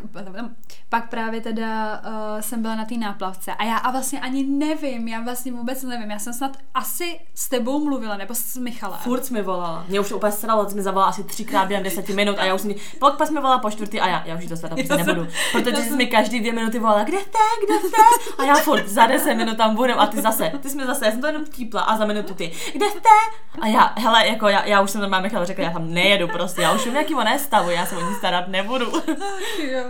pak 0.88 1.11
právě 1.11 1.40
teda 1.40 2.02
uh, 2.06 2.40
jsem 2.40 2.62
byla 2.62 2.75
na 2.75 2.84
té 2.84 2.94
náplavce. 2.94 3.55
A 3.55 3.64
já 3.64 3.76
a 3.76 3.90
vlastně 3.90 4.20
ani 4.20 4.46
nevím, 4.46 5.08
já 5.08 5.20
vlastně 5.20 5.52
vůbec 5.52 5.82
nevím, 5.82 6.11
já 6.11 6.19
jsem 6.19 6.32
snad 6.32 6.56
asi 6.75 7.20
s 7.34 7.49
tebou 7.49 7.84
mluvila, 7.84 8.17
nebo 8.17 8.34
s 8.34 8.56
Michalem. 8.56 8.99
Furt 8.99 9.31
mi 9.31 9.43
volala, 9.43 9.84
mě 9.88 10.00
už 10.00 10.12
úplně 10.12 10.32
sralo, 10.32 10.67
mi 10.75 10.82
zavolala 10.82 11.11
asi 11.11 11.25
třikrát 11.25 11.69
během 11.69 11.84
deseti 11.84 12.12
minut 12.12 12.38
a 12.38 12.44
já 12.44 12.55
už 12.55 12.62
mi, 12.62 12.76
pak 12.99 13.17
pas 13.17 13.31
mi 13.31 13.40
volala 13.40 13.58
po 13.58 13.70
čtvrtý 13.70 14.00
a 14.00 14.08
já, 14.08 14.26
já 14.26 14.37
už 14.37 14.46
to 14.46 14.56
světa 14.56 14.75
prostě 14.75 14.96
nebudu, 14.96 15.26
protože 15.52 15.76
jsi 15.76 15.96
mi 15.96 16.06
každý 16.06 16.40
dvě 16.40 16.52
minuty 16.52 16.78
volala, 16.78 17.05
kde 17.05 17.19
jste, 17.19 17.38
kde 17.67 17.88
jste? 17.88 17.96
A 18.38 18.44
já 18.44 18.55
furt 18.55 18.88
za 18.88 19.06
deset 19.06 19.34
minut 19.34 19.56
tam 19.56 19.75
budem 19.75 19.99
a 19.99 20.06
ty 20.06 20.20
zase, 20.20 20.52
ty 20.62 20.70
jsi 20.70 20.76
mi 20.76 20.87
zase, 20.87 21.06
já 21.06 21.12
jsem 21.12 21.20
to 21.20 21.26
jenom 21.26 21.44
típla 21.44 21.81
a 21.81 21.96
za 21.96 22.05
minutu 22.05 22.34
ty, 22.34 22.52
kde 22.73 22.91
jste? 22.91 23.09
A 23.61 23.67
já, 23.67 23.93
hele, 23.97 24.27
jako 24.27 24.49
já, 24.49 24.65
já 24.65 24.81
už 24.81 24.91
jsem 24.91 25.01
normálně 25.01 25.23
Michal 25.23 25.47
řekla, 25.47 25.65
já 25.65 25.71
tam 25.71 25.95
nejedu 25.95 26.29
prostě, 26.29 26.62
já 26.62 26.73
už 26.73 26.85
vím, 26.85 26.97
jaký 26.97 27.15
on 27.15 27.27
stavu, 27.39 27.71
já 27.71 27.87
se 27.87 27.97
o 27.97 28.11
ní 28.11 28.15
starat 28.15 28.49
nebudu. 28.49 28.93
jo. 29.73 29.85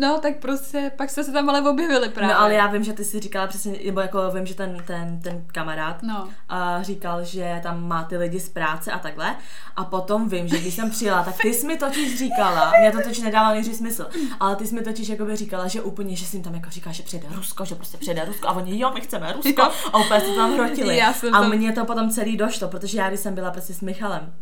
No, 0.00 0.18
tak 0.22 0.36
prostě, 0.36 0.90
pak 0.96 1.10
jste 1.10 1.24
se 1.24 1.32
tam 1.32 1.50
ale 1.50 1.70
objevili 1.70 2.08
právě. 2.08 2.34
No, 2.34 2.40
ale 2.40 2.54
já 2.54 2.66
vím, 2.66 2.84
že 2.84 2.92
ty 2.92 3.04
si 3.04 3.20
říkala 3.20 3.46
přesně, 3.46 3.78
nebo 3.86 4.00
jako 4.00 4.30
vím, 4.30 4.46
že 4.46 4.54
ten, 4.54 4.82
ten, 4.86 5.20
ten 5.20 5.44
kamarád 5.46 6.02
no. 6.02 6.28
a 6.48 6.82
říkal, 6.82 7.24
že 7.24 7.60
tam 7.62 7.88
má 7.88 8.04
ty 8.04 8.16
lidi 8.16 8.40
z 8.40 8.48
práce 8.48 8.92
a 8.92 8.98
takhle. 8.98 9.36
A 9.76 9.84
potom 9.84 10.28
vím, 10.28 10.48
že 10.48 10.58
když 10.58 10.74
jsem 10.74 10.90
přijela, 10.90 11.22
tak 11.22 11.34
ty 11.42 11.54
jsi 11.54 11.66
mi 11.66 11.76
totiž 11.76 12.18
říkala, 12.18 12.72
mě 12.80 12.92
to 12.92 12.98
totiž 13.00 13.18
nedávalo 13.18 13.54
nejdřív 13.54 13.76
smysl, 13.76 14.06
ale 14.40 14.56
ty 14.56 14.66
jsi 14.66 14.74
mi 14.74 14.82
totiž 14.82 15.08
jako 15.08 15.24
by 15.24 15.36
říkala, 15.36 15.68
že 15.68 15.82
úplně, 15.82 16.16
že 16.16 16.26
jsi 16.26 16.36
jim 16.36 16.42
tam 16.44 16.54
jako 16.54 16.70
říká, 16.70 16.92
že 16.92 17.02
přijede 17.02 17.28
Rusko, 17.34 17.64
že 17.64 17.74
prostě 17.74 17.98
přijede 17.98 18.24
Rusko 18.24 18.48
a 18.48 18.52
oni 18.52 18.80
jo, 18.80 18.90
my 18.94 19.00
chceme 19.00 19.32
Rusko 19.32 19.62
a 19.92 19.98
úplně 19.98 20.20
se 20.20 20.34
tam 20.34 20.54
hrotili. 20.54 21.02
a 21.32 21.42
mě 21.42 21.72
to 21.72 21.84
potom 21.84 22.10
celý 22.16 22.36
došlo, 22.36 22.68
protože 22.68 22.98
já 22.98 23.08
když 23.08 23.20
jsem 23.20 23.34
byla 23.34 23.50
prostě 23.50 23.74
s 23.74 23.80
Michalem, 23.80 24.34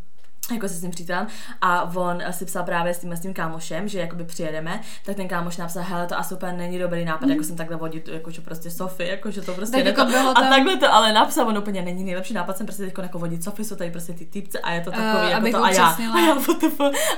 jako 0.53 0.69
se 0.69 0.75
s 0.75 0.81
tím 0.81 0.91
přítelem 0.91 1.27
a 1.61 1.83
on 1.83 2.23
si 2.31 2.45
psal 2.45 2.65
právě 2.65 2.95
s 2.95 2.99
tím, 2.99 3.13
s 3.13 3.21
tím 3.21 3.35
kámošem, 3.35 3.89
že 3.89 4.01
jakoby 4.01 4.25
přijedeme, 4.25 4.81
tak 5.05 5.17
ten 5.17 5.29
kámoš 5.29 5.57
napsal, 5.57 5.83
hele, 5.83 6.07
to 6.07 6.19
asi 6.19 6.35
úplně 6.35 6.53
není 6.53 6.79
dobrý 6.79 7.05
nápad, 7.05 7.27
mm. 7.27 7.33
jako 7.33 7.45
jsem 7.45 7.57
takhle 7.57 7.77
vodit, 7.77 8.09
jako 8.09 8.31
že 8.31 8.41
prostě 8.41 8.71
Sofie, 8.71 9.11
jako 9.11 9.31
že 9.31 9.43
to 9.43 9.55
prostě 9.55 9.77
tak 9.77 9.87
jako 9.87 10.05
bylo 10.05 10.31
a 10.31 10.35
tam... 10.35 10.49
takhle 10.49 10.77
to, 10.77 10.95
ale 10.95 11.13
napsal, 11.13 11.49
on 11.49 11.59
úplně 11.59 11.83
není 11.83 12.05
nejlepší 12.05 12.35
nápad, 12.35 12.57
jsem 12.57 12.67
prostě 12.67 12.85
teď 12.85 12.95
jako 13.03 13.19
vodit 13.19 13.45
Sofie, 13.45 13.67
jsou 13.67 13.77
tady 13.77 13.91
prostě 13.91 14.13
ty 14.13 14.25
typce 14.25 14.59
a 14.59 14.73
je 14.73 14.81
to 14.81 14.91
takový, 14.91 15.25
uh, 15.25 15.31
jako 15.31 15.51
to 15.51 15.65
a 15.65 15.71
já, 15.71 15.87
a 16.15 16.21
já, 16.21 16.37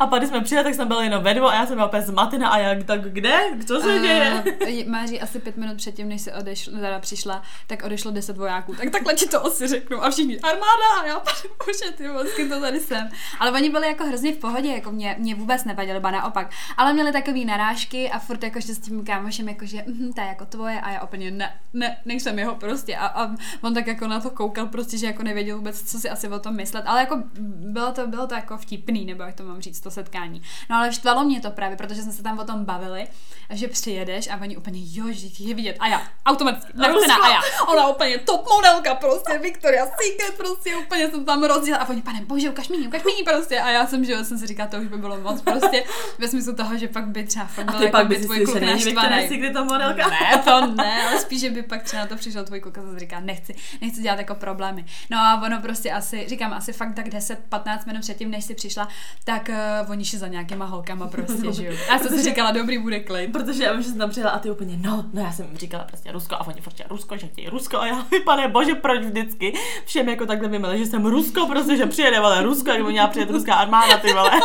a 0.01 0.07
pak 0.07 0.21
když 0.21 0.31
jsme 0.31 0.41
přijeli, 0.41 0.65
tak 0.65 0.75
jsem 0.75 0.89
byla 0.89 1.05
jenom 1.05 1.23
ve 1.23 1.35
dvou 1.35 1.47
a 1.47 1.55
já 1.55 1.67
jsem 1.67 1.75
byla 1.75 1.87
úplně 1.87 2.03
zmatená 2.03 2.49
a 2.49 2.59
já, 2.59 2.83
tak 2.85 3.01
kde, 3.01 3.39
co 3.67 3.81
se 3.81 3.95
uh, 3.95 4.03
děje? 4.03 4.45
Máří 4.87 5.21
asi 5.21 5.39
pět 5.39 5.57
minut 5.57 5.77
předtím, 5.77 6.09
než 6.09 6.23
se 6.23 6.33
odešla, 6.33 6.73
teda 6.73 6.99
přišla, 6.99 7.43
tak 7.67 7.85
odešlo 7.85 8.11
deset 8.11 8.37
vojáků, 8.37 8.75
tak 8.75 8.91
takhle 8.91 9.15
ti 9.15 9.27
to 9.27 9.47
asi 9.47 9.67
řeknu. 9.67 10.05
A 10.05 10.11
všichni 10.11 10.41
armáda 10.41 11.03
a 11.03 11.07
já, 11.07 11.23
bože, 11.67 11.93
ty 12.37 12.49
to 12.49 12.61
tady 12.61 12.81
jsem. 12.81 13.09
Ale 13.39 13.53
oni 13.53 13.71
byli 13.71 13.87
jako 13.87 14.05
hrozně 14.05 14.33
v 14.33 14.37
pohodě, 14.37 14.69
jako 14.69 14.93
mě, 14.93 15.17
mě 15.19 15.35
vůbec 15.35 15.65
nevadili, 15.65 16.01
ba 16.01 16.11
naopak. 16.11 16.51
Ale 16.77 16.93
měli 16.93 17.13
takový 17.13 17.45
narážky 17.45 18.11
a 18.11 18.19
furt 18.19 18.43
jako, 18.43 18.61
že 18.61 18.75
s 18.75 18.79
tím 18.79 19.05
kámošem, 19.05 19.49
jako, 19.49 19.67
že 19.67 19.85
hm, 19.87 20.13
to 20.13 20.21
je 20.21 20.27
jako 20.27 20.47
tvoje 20.47 20.81
a 20.81 20.91
já 20.91 21.03
úplně 21.03 21.31
ne, 21.31 21.61
ne, 21.73 21.97
nejsem 22.05 22.39
jeho 22.39 22.55
prostě. 22.55 22.97
A, 22.97 23.07
a, 23.07 23.35
on 23.61 23.75
tak 23.75 23.87
jako 23.87 24.07
na 24.07 24.21
to 24.21 24.31
koukal 24.31 24.67
prostě, 24.67 24.99
že 24.99 25.07
jako 25.07 25.23
nevěděl 25.23 25.57
vůbec, 25.57 25.83
co 25.83 25.99
si 25.99 26.11
asi 26.11 26.29
o 26.29 26.39
tom 26.39 26.57
myslet. 26.57 26.85
Ale 26.87 27.01
jako 27.01 27.23
bylo 27.39 27.93
to, 27.93 28.07
bylo 28.07 28.27
to 28.27 28.35
jako 28.35 28.59
vtipný, 28.59 29.05
nebo 29.05 29.23
jak 29.23 29.35
to 29.35 29.45
mám 29.45 29.61
říct, 29.61 29.81
to 29.81 29.91
setkání. 29.91 30.43
No 30.71 30.77
ale 30.77 30.93
štvalo 30.93 31.25
mě 31.25 31.41
to 31.41 31.51
právě, 31.51 31.77
protože 31.77 32.03
jsme 32.03 32.13
se 32.13 32.23
tam 32.23 32.39
o 32.39 32.45
tom 32.45 32.65
bavili, 32.65 33.07
že 33.51 33.69
přijedeš 33.69 34.29
a 34.29 34.37
oni 34.41 34.57
úplně, 34.57 34.81
jo, 34.85 35.05
že 35.11 35.45
je 35.45 35.55
vidět. 35.55 35.77
A 35.81 35.89
já, 35.89 36.03
automaticky, 36.27 36.73
a 36.79 37.29
já, 37.29 37.41
ona 37.69 37.89
úplně 37.89 38.19
top 38.19 38.49
modelka 38.51 38.95
prostě, 38.95 39.39
Victoria 39.39 39.87
Secret 39.87 40.37
prostě, 40.37 40.77
úplně 40.77 41.11
jsem 41.11 41.25
tam 41.25 41.45
rozdělala. 41.45 41.85
A 41.85 41.89
oni, 41.89 42.03
pane 42.03 42.25
bože, 42.25 42.51
ukaž 42.51 42.69
mi, 42.69 42.89
ukaž 42.89 43.03
vtipný 43.07 43.25
prostě. 43.25 43.61
A 43.61 43.71
já 43.71 43.87
jsem, 43.87 44.05
že 44.05 44.25
jsem 44.25 44.39
si 44.39 44.47
říkala, 44.47 44.69
to 44.69 44.77
už 44.77 44.87
by 44.87 44.99
bylo 44.99 45.21
moc 45.21 45.43
prostě 45.43 45.85
ve 46.19 46.29
smyslu 46.29 46.55
toho, 46.55 46.79
že 46.79 46.89
pak 46.89 47.07
by 47.07 47.25
třeba 47.25 47.47
fakt 47.47 47.71
byl 47.71 47.83
jako 47.83 47.93
pak 47.93 48.07
by 48.07 48.17
tvůj 48.17 48.45
kluk 48.45 48.61
naštvaný. 48.61 49.29
Secret 49.29 49.53
ta 49.53 49.65
modelka. 49.65 50.09
Ne, 50.09 50.43
to 50.45 50.67
ne, 50.67 51.07
ale 51.07 51.21
spíš, 51.21 51.41
že 51.41 51.51
by 51.51 51.63
pak 51.63 51.83
třeba 51.83 52.03
na 52.03 52.09
to 52.09 52.17
přišel 52.17 52.45
tvůj 52.45 52.61
kluk 52.61 52.79
a 52.79 52.83
zase 52.83 52.99
říká, 52.99 53.21
nechci, 53.21 53.55
nechci 53.81 54.03
dělat 54.03 54.19
jako 54.19 54.35
problémy. 54.35 54.85
No 55.11 55.19
a 55.19 55.43
ono 55.45 55.61
prostě 55.61 55.93
asi, 55.93 56.25
říkám, 56.29 56.53
asi 56.53 56.73
fakt 56.73 56.95
tak 56.95 57.07
10-15 57.07 57.79
minut 57.87 58.01
předtím, 58.01 58.31
než 58.31 58.45
si 58.45 58.55
přišla, 58.55 58.89
tak 59.25 59.51
uh, 59.85 59.91
oni 59.91 60.05
šli 60.05 60.19
za 60.19 60.29
nějakýma 60.29 60.65
holkama 60.65 61.09
prostě, 61.09 61.53
že 61.53 61.67
jo. 61.67 61.73
A 61.89 61.93
já 61.93 61.99
jsem 61.99 62.19
si 62.19 62.23
říkala, 62.23 62.51
dobrý, 62.51 62.79
bude 62.79 63.01
klid. 63.01 63.33
Protože 63.33 63.65
já 63.65 63.81
že 63.81 63.89
jsem 63.89 63.99
tam 63.99 64.11
přijela 64.11 64.31
a 64.31 64.39
ty 64.39 64.51
úplně, 64.51 64.77
no, 64.77 65.05
no 65.13 65.23
já 65.23 65.33
jsem 65.33 65.47
říkala 65.57 65.85
prostě 65.85 66.13
Rusko 66.13 66.35
a 66.35 66.47
oni 66.47 66.61
furt 66.61 66.81
Rusko, 66.91 67.17
že 67.17 67.27
chtějí 67.27 67.49
Rusko 67.49 67.79
a 67.79 67.87
já, 67.87 68.07
pane 68.25 68.49
bože, 68.49 68.75
proč 68.75 69.05
vždycky 69.05 69.53
všem 69.85 70.09
jako 70.09 70.27
takhle 70.27 70.49
vymele, 70.49 70.79
že 70.79 70.87
jsem 70.87 71.07
Rusko, 71.07 71.47
prostě, 71.47 71.77
že 71.77 71.87
přijede, 71.87 72.21
vole, 72.21 72.43
Rusko, 72.43 72.71
jak 72.71 72.85
by 72.85 72.93
měla 72.97 73.09
přijet 73.09 73.31
ruská 73.31 73.55
armáda, 73.55 73.99
ty 73.99 74.13
vole. 74.13 74.31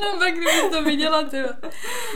No 0.00 0.18
pak 0.18 0.30
kdybych 0.30 0.70
to 0.70 0.84
viděla, 0.84 1.22
ty. 1.22 1.36
jo. 1.36 1.48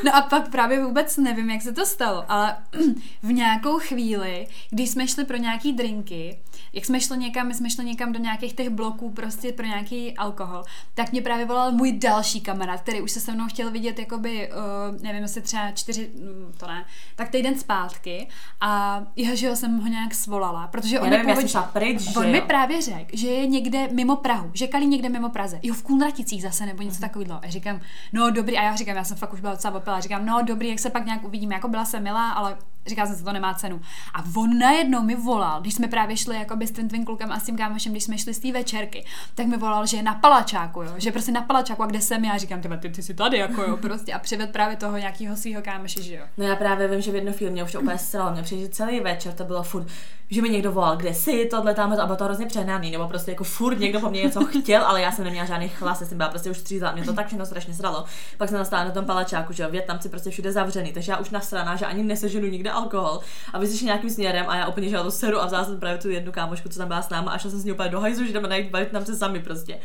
No 0.04 0.16
a 0.16 0.22
pak 0.22 0.50
právě 0.50 0.84
vůbec 0.84 1.16
nevím, 1.16 1.50
jak 1.50 1.62
se 1.62 1.72
to 1.72 1.86
stalo, 1.86 2.24
ale 2.28 2.56
v 3.22 3.32
nějakou 3.32 3.78
chvíli, 3.78 4.46
když 4.70 4.90
jsme 4.90 5.08
šli 5.08 5.24
pro 5.24 5.36
nějaký 5.36 5.72
drinky, 5.72 6.38
jak 6.72 6.84
jsme 6.84 7.00
šli 7.00 7.18
někam, 7.18 7.48
my 7.48 7.54
jsme 7.54 7.70
šli 7.70 7.84
někam 7.84 8.12
do 8.12 8.18
nějakých 8.18 8.52
těch 8.52 8.70
bloků 8.70 9.10
prostě 9.10 9.52
pro 9.52 9.66
nějaký 9.66 10.16
alkohol, 10.16 10.64
tak 10.94 11.12
mě 11.12 11.22
právě 11.22 11.46
volal 11.46 11.72
můj 11.72 11.92
další 11.92 12.40
kamarád, 12.40 12.80
který 12.80 13.00
už 13.00 13.10
se 13.10 13.20
se 13.20 13.32
mnou 13.32 13.46
chtěl 13.48 13.70
vidět 13.70 13.98
jakoby, 13.98 14.50
uh, 14.50 15.02
nevím, 15.02 15.22
jestli 15.22 15.40
třeba 15.42 15.70
čtyři, 15.70 16.10
mm, 16.14 16.52
to 16.56 16.66
ne, 16.66 16.84
tak 17.16 17.28
týden 17.28 17.58
zpátky 17.58 18.28
a 18.60 19.02
jeho, 19.16 19.36
že 19.36 19.56
jsem 19.56 19.78
ho 19.78 19.88
nějak 19.88 20.14
svolala, 20.14 20.66
protože 20.66 20.96
Já 20.96 21.02
on 21.02 21.10
nevím, 21.10 21.36
mi 21.36 21.48
šla 21.48 21.62
pryč, 21.62 22.00
že 22.00 22.18
On 22.18 22.30
mi 22.30 22.40
právě 22.40 22.82
řekl, 22.82 23.10
že 23.12 23.28
je 23.28 23.46
někde 23.46 23.88
mimo 23.92 24.16
Prahu, 24.16 24.50
že 24.54 24.66
kalí 24.66 24.86
někde 24.86 25.08
mimo 25.08 25.28
Praze. 25.28 25.58
Jo, 25.68 25.74
v 25.74 25.82
Kunraticích 25.82 26.42
zase 26.42 26.66
nebo 26.66 26.76
Mhm. 26.76 26.86
něco 26.88 27.00
takového. 27.00 27.40
A 27.44 27.48
říkám, 27.50 27.80
no 28.12 28.30
dobrý, 28.30 28.58
a 28.58 28.62
já 28.62 28.76
říkám, 28.76 28.96
já 28.96 29.04
jsem 29.04 29.16
fakt 29.16 29.32
už 29.32 29.40
byla 29.40 29.52
docela 29.52 29.74
opila, 29.76 30.00
říkám, 30.00 30.26
no 30.26 30.42
dobrý, 30.42 30.68
jak 30.68 30.78
se 30.78 30.90
pak 30.90 31.04
nějak 31.06 31.24
uvidíme, 31.24 31.54
jako 31.54 31.68
byla 31.68 31.84
jsem 31.84 32.02
milá, 32.02 32.30
ale 32.30 32.56
říkala 32.86 33.06
jsem 33.06 33.16
si, 33.16 33.24
to 33.24 33.32
nemá 33.32 33.54
cenu. 33.54 33.80
A 34.14 34.24
on 34.36 34.58
najednou 34.58 35.02
mi 35.02 35.14
volal, 35.14 35.60
když 35.60 35.74
jsme 35.74 35.88
právě 35.88 36.16
šli 36.16 36.36
jako 36.36 36.58
s 36.64 36.70
tím 36.70 36.88
tvým 36.88 37.04
klukem 37.04 37.32
a 37.32 37.40
s 37.40 37.44
tím 37.44 37.56
kámošem, 37.56 37.92
když 37.92 38.04
jsme 38.04 38.18
šli 38.18 38.34
z 38.34 38.38
té 38.38 38.52
večerky, 38.52 39.04
tak 39.34 39.46
mi 39.46 39.56
volal, 39.56 39.86
že 39.86 39.96
je 39.96 40.02
na 40.02 40.14
palačáku, 40.14 40.82
jo, 40.82 40.92
že 40.96 41.12
prostě 41.12 41.32
na 41.32 41.42
palačáku, 41.42 41.82
a 41.82 41.86
kde 41.86 42.00
jsem 42.00 42.24
já, 42.24 42.38
říkám, 42.38 42.60
ty, 42.60 42.88
ty, 42.88 43.02
jsi 43.02 43.14
tady, 43.14 43.38
jako 43.38 43.62
jo, 43.62 43.76
prostě 43.76 44.12
a 44.12 44.18
přived 44.18 44.50
právě 44.50 44.76
toho 44.76 44.96
nějakého 44.96 45.36
svého 45.36 45.62
kámoše, 45.62 46.02
že 46.02 46.14
jo. 46.14 46.24
No 46.36 46.44
já 46.44 46.56
právě 46.56 46.88
vím, 46.88 47.00
že 47.00 47.12
v 47.12 47.14
jednu 47.14 47.32
chvíli 47.32 47.52
mě 47.52 47.64
už 47.64 47.72
to 47.72 47.80
úplně 47.80 47.98
sralo, 47.98 48.32
mě 48.32 48.42
přijde, 48.42 48.62
že 48.62 48.68
celý 48.68 49.00
večer 49.00 49.32
to 49.32 49.44
bylo 49.44 49.62
furt, 49.62 49.86
že 50.30 50.42
mi 50.42 50.50
někdo 50.50 50.72
volal, 50.72 50.96
kde 50.96 51.14
jsi, 51.14 51.48
tohle 51.50 51.74
tam, 51.74 51.92
a 51.92 52.06
bylo 52.06 52.16
to 52.16 52.24
hrozně 52.24 52.46
přehnaný, 52.46 52.90
nebo 52.90 53.08
prostě 53.08 53.30
jako 53.30 53.44
furt 53.44 53.78
někdo 53.78 54.00
po 54.00 54.10
mně 54.10 54.22
něco 54.22 54.44
chtěl, 54.44 54.82
ale 54.82 55.02
já 55.02 55.12
jsem 55.12 55.24
neměla 55.24 55.46
žádný 55.46 55.68
chlas, 55.68 56.08
jsem 56.08 56.18
byla 56.18 56.28
prostě 56.28 56.50
už 56.50 56.58
střízla, 56.58 56.92
mě 56.92 57.04
to 57.04 57.12
tak 57.12 57.26
všechno 57.26 57.46
strašně 57.46 57.74
sralo. 57.74 58.04
Pak 58.36 58.48
jsem 58.48 58.58
nastála 58.58 58.84
na 58.84 58.90
tom 58.90 59.04
palačáku, 59.04 59.52
že 59.52 59.62
jo, 59.62 59.70
Větnamci 59.70 60.08
prostě 60.08 60.30
všude 60.30 60.52
zavřený, 60.52 60.92
takže 60.92 61.12
já 61.12 61.18
už 61.18 61.30
nasraná, 61.30 61.76
že 61.76 61.86
ani 61.86 62.02
neseženu 62.02 62.46
nikde 62.46 62.72
alkohol 62.78 63.20
a 63.52 63.58
vy 63.58 63.76
šli 63.76 63.86
nějakým 63.86 64.10
směrem 64.10 64.46
a 64.48 64.56
já 64.56 64.66
úplně 64.66 64.88
já 64.88 65.02
to 65.02 65.10
seru 65.10 65.40
a 65.40 65.46
vzala 65.46 65.64
jsem 65.64 65.80
právě 65.80 65.98
tu 65.98 66.10
jednu 66.10 66.32
kámošku, 66.32 66.68
co 66.68 66.78
tam 66.78 66.88
byla 66.88 67.02
s 67.02 67.08
náma 67.08 67.30
a 67.30 67.38
šla 67.38 67.50
jsem 67.50 67.60
s 67.60 67.64
ní 67.64 67.72
úplně 67.72 67.88
do 67.88 68.00
hajzu, 68.00 68.24
že 68.24 68.32
jdeme 68.32 68.48
najít 68.48 68.72
Větnamce 68.72 69.16
sami 69.16 69.40
prostě. 69.40 69.78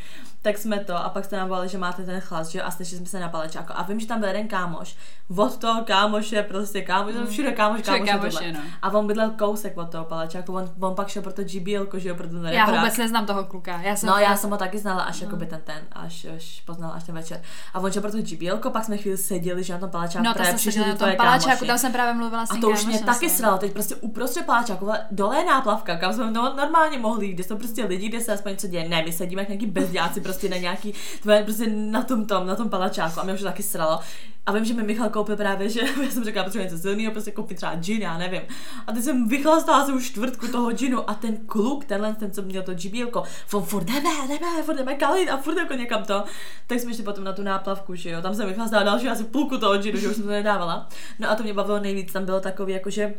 Tak 0.44 0.58
jsme 0.58 0.80
to 0.80 0.96
a 0.98 1.10
pak 1.10 1.26
jste 1.26 1.38
nám 1.38 1.48
volali, 1.48 1.70
že 1.70 1.78
máte 1.78 2.04
ten 2.04 2.20
chlas, 2.22 2.48
že 2.50 2.60
jo, 2.60 2.66
a 2.68 2.72
slyšeli 2.72 2.98
jsme 2.98 3.06
se 3.08 3.20
na 3.20 3.30
palačáku. 3.30 3.74
A 3.76 3.84
vím, 3.84 4.00
že 4.00 4.08
tam 4.08 4.20
byl 4.20 4.28
jeden 4.28 4.48
kámoš, 4.48 4.96
od 5.36 5.58
toho 5.58 5.84
kámoše, 5.84 6.44
prostě 6.44 6.82
kámoš, 6.82 7.14
všude 7.30 7.52
kámoš, 7.52 7.82
Všude 7.82 8.00
kámoš, 8.00 8.10
kámoše, 8.10 8.38
tohle. 8.38 8.52
no. 8.54 8.60
A 8.82 8.90
on 8.94 9.08
bydlel 9.08 9.30
kousek 9.30 9.78
od 9.78 9.90
toho 9.90 10.06
palačáku, 10.06 10.54
on, 10.54 10.72
on 10.80 10.96
pak 10.96 11.08
šel 11.08 11.22
pro 11.24 11.34
to 11.34 11.42
GBL, 11.44 11.88
že 12.00 12.10
jo, 12.10 12.16
pro 12.16 12.28
ten 12.28 12.46
Já 12.46 12.66
vůbec 12.66 12.98
neznám 12.98 13.26
toho 13.26 13.44
kluka. 13.44 13.82
Já 13.82 13.96
jsem 13.96 14.10
No, 14.10 14.18
já 14.18 14.38
jsem 14.38 14.50
ho 14.50 14.58
taky 14.58 14.80
znala 14.80 15.02
až 15.04 15.22
jakoby 15.22 15.46
ten 15.46 15.62
ten, 15.64 15.82
až, 15.92 16.26
až 16.36 16.64
poznala 16.66 16.94
až 16.94 17.04
ten 17.04 17.16
večer. 17.16 17.42
A 17.74 17.80
on 17.80 17.92
šel 17.92 18.02
pro 18.02 18.12
to 18.12 18.18
GBL, 18.22 18.70
pak 18.70 18.86
jsme 18.86 18.98
chvíli 18.98 19.18
seděli, 19.18 19.64
že 19.64 19.74
na 19.74 19.80
tom 19.80 19.90
paláčáku 19.90 20.26
No, 20.26 20.34
to 20.34 20.44
jsem 20.44 20.56
přišli 20.56 20.72
seděla 20.72 20.88
na 20.88 20.96
tom 20.98 21.18
paláčáku, 21.18 21.46
kámoši. 21.48 21.68
tam 21.68 21.78
jsem 21.78 21.92
právě 21.92 22.14
mluvila 22.14 22.46
s 22.46 22.52
A 22.52 22.56
to 22.62 22.70
už 22.70 22.86
mě 22.86 23.00
taky 23.00 23.18
svým. 23.18 23.30
sralo, 23.30 23.58
teď 23.58 23.74
prostě 23.74 23.96
uprostřed 23.96 24.46
paláčáku, 24.46 24.86
vole, 24.86 25.00
dole 25.12 25.46
náplavka, 25.46 25.96
kam 25.98 26.14
jsme 26.14 26.32
no, 26.32 26.54
normálně 26.58 27.00
mohli 27.00 27.28
kde 27.28 27.44
jsou 27.44 27.58
prostě 27.58 27.86
lidi, 27.86 28.10
kde 28.10 28.22
se 28.22 28.34
aspoň 28.34 28.52
něco 28.52 28.68
děje. 28.68 28.90
Ne, 28.90 29.04
my 29.06 29.12
sedíme 29.12 29.42
jak 29.42 29.50
nějaký 29.50 29.66
bezděláci 29.66 30.22
prostě 30.34 30.50
na 30.50 30.58
nějaký, 30.58 30.94
tvoje, 31.22 31.44
prostě 31.44 31.68
na 31.68 32.02
tom 32.04 32.25
tom, 32.25 32.48
na 32.48 32.56
tom 32.56 32.70
paláčáku 32.70 33.20
a 33.20 33.24
mě 33.24 33.34
už 33.34 33.40
to 33.40 33.46
taky 33.46 33.63
sralo. 33.63 34.00
A 34.46 34.52
vím, 34.52 34.66
že 34.66 34.74
mi 34.74 34.84
Michal 34.84 35.10
koupil 35.10 35.38
právě, 35.38 35.70
že 35.70 35.82
já 36.04 36.12
jsem 36.12 36.24
řekla, 36.24 36.44
potřebuji 36.44 36.63
něco 36.63 36.78
silného, 36.78 37.12
prostě 37.12 37.32
koupit 37.32 37.58
třeba 37.58 37.75
gin, 37.75 38.02
já 38.02 38.18
nevím. 38.18 38.42
A 38.88 38.92
teď 38.92 39.04
jsem 39.04 39.28
vychlastala 39.28 39.86
jsem 39.86 39.96
už 39.96 40.06
čtvrtku 40.06 40.48
toho 40.48 40.72
ginu 40.72 41.10
a 41.10 41.13
ten 41.13 41.38
kluk, 41.38 41.86
tenhle, 41.86 42.16
ten, 42.16 42.32
co 42.32 42.42
měl 42.42 42.63
to 42.63 42.74
GBLko, 42.74 43.24
on 43.54 43.63
furt 43.63 43.84
jdeme, 43.84 44.10
jdeme, 44.28 44.63
furt 44.63 44.75
jdeme 44.75 44.96
kalit 44.96 45.30
a 45.30 45.38
furt 45.38 45.58
jako 45.58 45.74
někam 45.74 46.04
to. 46.04 46.24
Tak 46.68 46.80
jsme 46.80 46.94
šli 46.94 47.04
potom 47.04 47.24
na 47.24 47.34
tu 47.34 47.44
náplavku, 47.44 47.96
že 47.96 48.10
jo, 48.10 48.22
tam 48.22 48.36
jsem 48.36 48.48
vychlastala 48.48 48.84
další 48.84 49.10
asi 49.10 49.24
půlku 49.24 49.58
toho 49.58 49.78
ginu, 49.78 50.00
že 50.00 50.10
už 50.10 50.16
jsem 50.16 50.24
to 50.24 50.30
nedávala. 50.30 50.90
No 51.20 51.30
a 51.32 51.36
to 51.36 51.44
mě 51.44 51.54
bavilo 51.54 51.80
nejvíc, 51.80 52.13
tam 52.13 52.25
bylo 52.25 52.40
takový 52.40 52.74
jako, 52.74 52.90
že 52.90 53.13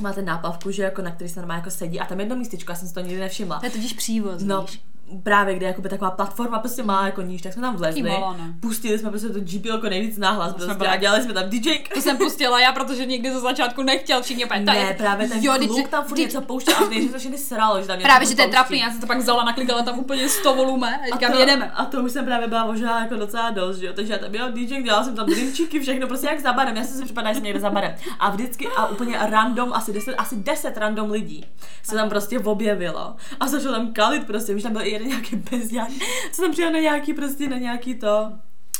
máte 0.00 0.22
náplavku, 0.22 0.70
že 0.70 0.82
jako 0.82 1.02
na 1.02 1.10
který 1.10 1.30
se 1.30 1.40
normálně 1.40 1.60
jako 1.60 1.70
sedí 1.70 2.00
a 2.00 2.06
tam 2.06 2.20
jedno 2.20 2.36
místečko, 2.36 2.72
já 2.72 2.76
jsem 2.76 2.88
si 2.88 2.94
to 2.94 3.00
nikdy 3.00 3.20
nevšimla. 3.20 3.58
To 3.58 3.66
je 3.66 3.70
totiž 3.70 3.92
přívoz, 3.92 4.42
No, 4.42 4.62
víš. 4.62 4.80
Právě, 5.22 5.54
kde 5.54 5.66
jakoby 5.66 5.88
taková 5.88 6.10
platforma 6.10 6.58
prostě 6.58 6.82
má 6.82 7.06
jako 7.06 7.22
níž, 7.22 7.42
tak 7.42 7.52
jsme 7.52 7.62
tam 7.62 7.76
vlezli, 7.76 8.02
malo, 8.02 8.36
pustili 8.60 8.98
jsme 8.98 9.10
prostě 9.10 9.28
to 9.28 9.40
GPL 9.40 9.68
jako 9.74 9.88
nejvíc 9.88 10.18
náhlas 10.18 10.52
prostě 10.54 10.74
byla- 10.74 10.90
a 10.90 10.96
dělali 10.96 11.22
jsme 11.22 11.32
tam 11.32 11.50
DJ. 11.50 11.78
To 11.94 12.00
jsem 12.02 12.16
pustila 12.16 12.60
já, 12.60 12.72
protože 12.72 13.06
nikdy 13.06 13.32
ze 13.32 13.40
začátku 13.40 13.82
nechtěl 13.82 14.22
všichni 14.22 14.42
je- 14.42 14.62
Ne, 14.64 14.94
právě 14.98 15.28
ten 15.28 15.44
Jo, 15.44 15.52
kluk 15.66 15.88
tam 15.88 16.04
furt 16.04 16.18
něco 16.18 16.40
pouštěl 16.40 16.74
a 16.76 16.88
než 16.88 17.12
to 17.12 17.18
všechny 17.18 17.38
sralo, 17.38 17.80
že 17.80 17.86
tam 17.86 18.00
Právě, 18.00 18.28
že 18.28 18.34
to 18.36 18.42
je 18.42 18.48
trapný, 18.48 18.78
já 18.80 18.90
jsem 18.90 19.00
to 19.00 19.06
pak 19.06 19.18
vzala, 19.18 19.44
naklikala 19.44 19.82
tam 19.82 19.98
úplně 19.98 20.28
100 20.28 20.54
volume 20.54 21.00
a 21.02 21.04
říkám, 21.14 21.32
to, 21.32 21.38
jedeme. 21.38 21.70
A 21.70 21.84
to 21.84 22.02
už 22.02 22.12
jsem 22.12 22.24
právě 22.24 22.48
byla 22.48 22.66
možná 22.66 23.00
jako 23.00 23.14
docela 23.16 23.50
dost, 23.50 23.76
že 23.78 23.86
jo? 23.86 23.92
Takže 23.96 24.12
já 24.12 24.18
tam 24.18 24.30
byla 24.32 24.48
DJ, 24.50 24.82
dělala 24.82 25.04
jsem 25.04 25.16
tam 25.16 25.26
drinčíky, 25.26 25.80
všechno 25.80 26.06
prostě 26.06 26.26
jak 26.26 26.40
za 26.40 26.52
barem. 26.52 26.76
Já 26.76 26.84
jsem 26.84 26.96
si 26.98 27.04
připadala, 27.04 27.32
že 27.32 27.36
jsem 27.36 27.44
někde 27.44 27.60
za 27.60 27.70
barem. 27.70 27.94
A 28.20 28.30
vždycky 28.30 28.68
a 28.76 28.86
úplně 28.86 29.18
random, 29.20 29.72
asi 29.72 29.92
10, 29.92 30.14
asi 30.14 30.36
10 30.36 30.76
random 30.76 31.10
lidí 31.10 31.44
se 31.82 31.94
tam 31.94 32.08
prostě 32.08 32.38
objevilo. 32.40 33.16
A 33.40 33.48
začal 33.48 33.72
tam 33.72 33.92
kalit 33.92 34.26
prostě, 34.26 34.54
už 34.54 34.62
tam 34.62 34.72
byl 34.72 34.82
i 34.84 34.98
jeden 35.00 35.08
nějaký 35.08 35.36
bezďák, 35.36 35.88
co 36.32 36.42
tam 36.42 36.52
přijel 36.52 36.72
na 36.72 36.78
nějaký 36.78 37.14
prostě, 37.14 37.48
na 37.48 37.58
nějaký 37.58 37.94
to, 37.94 38.32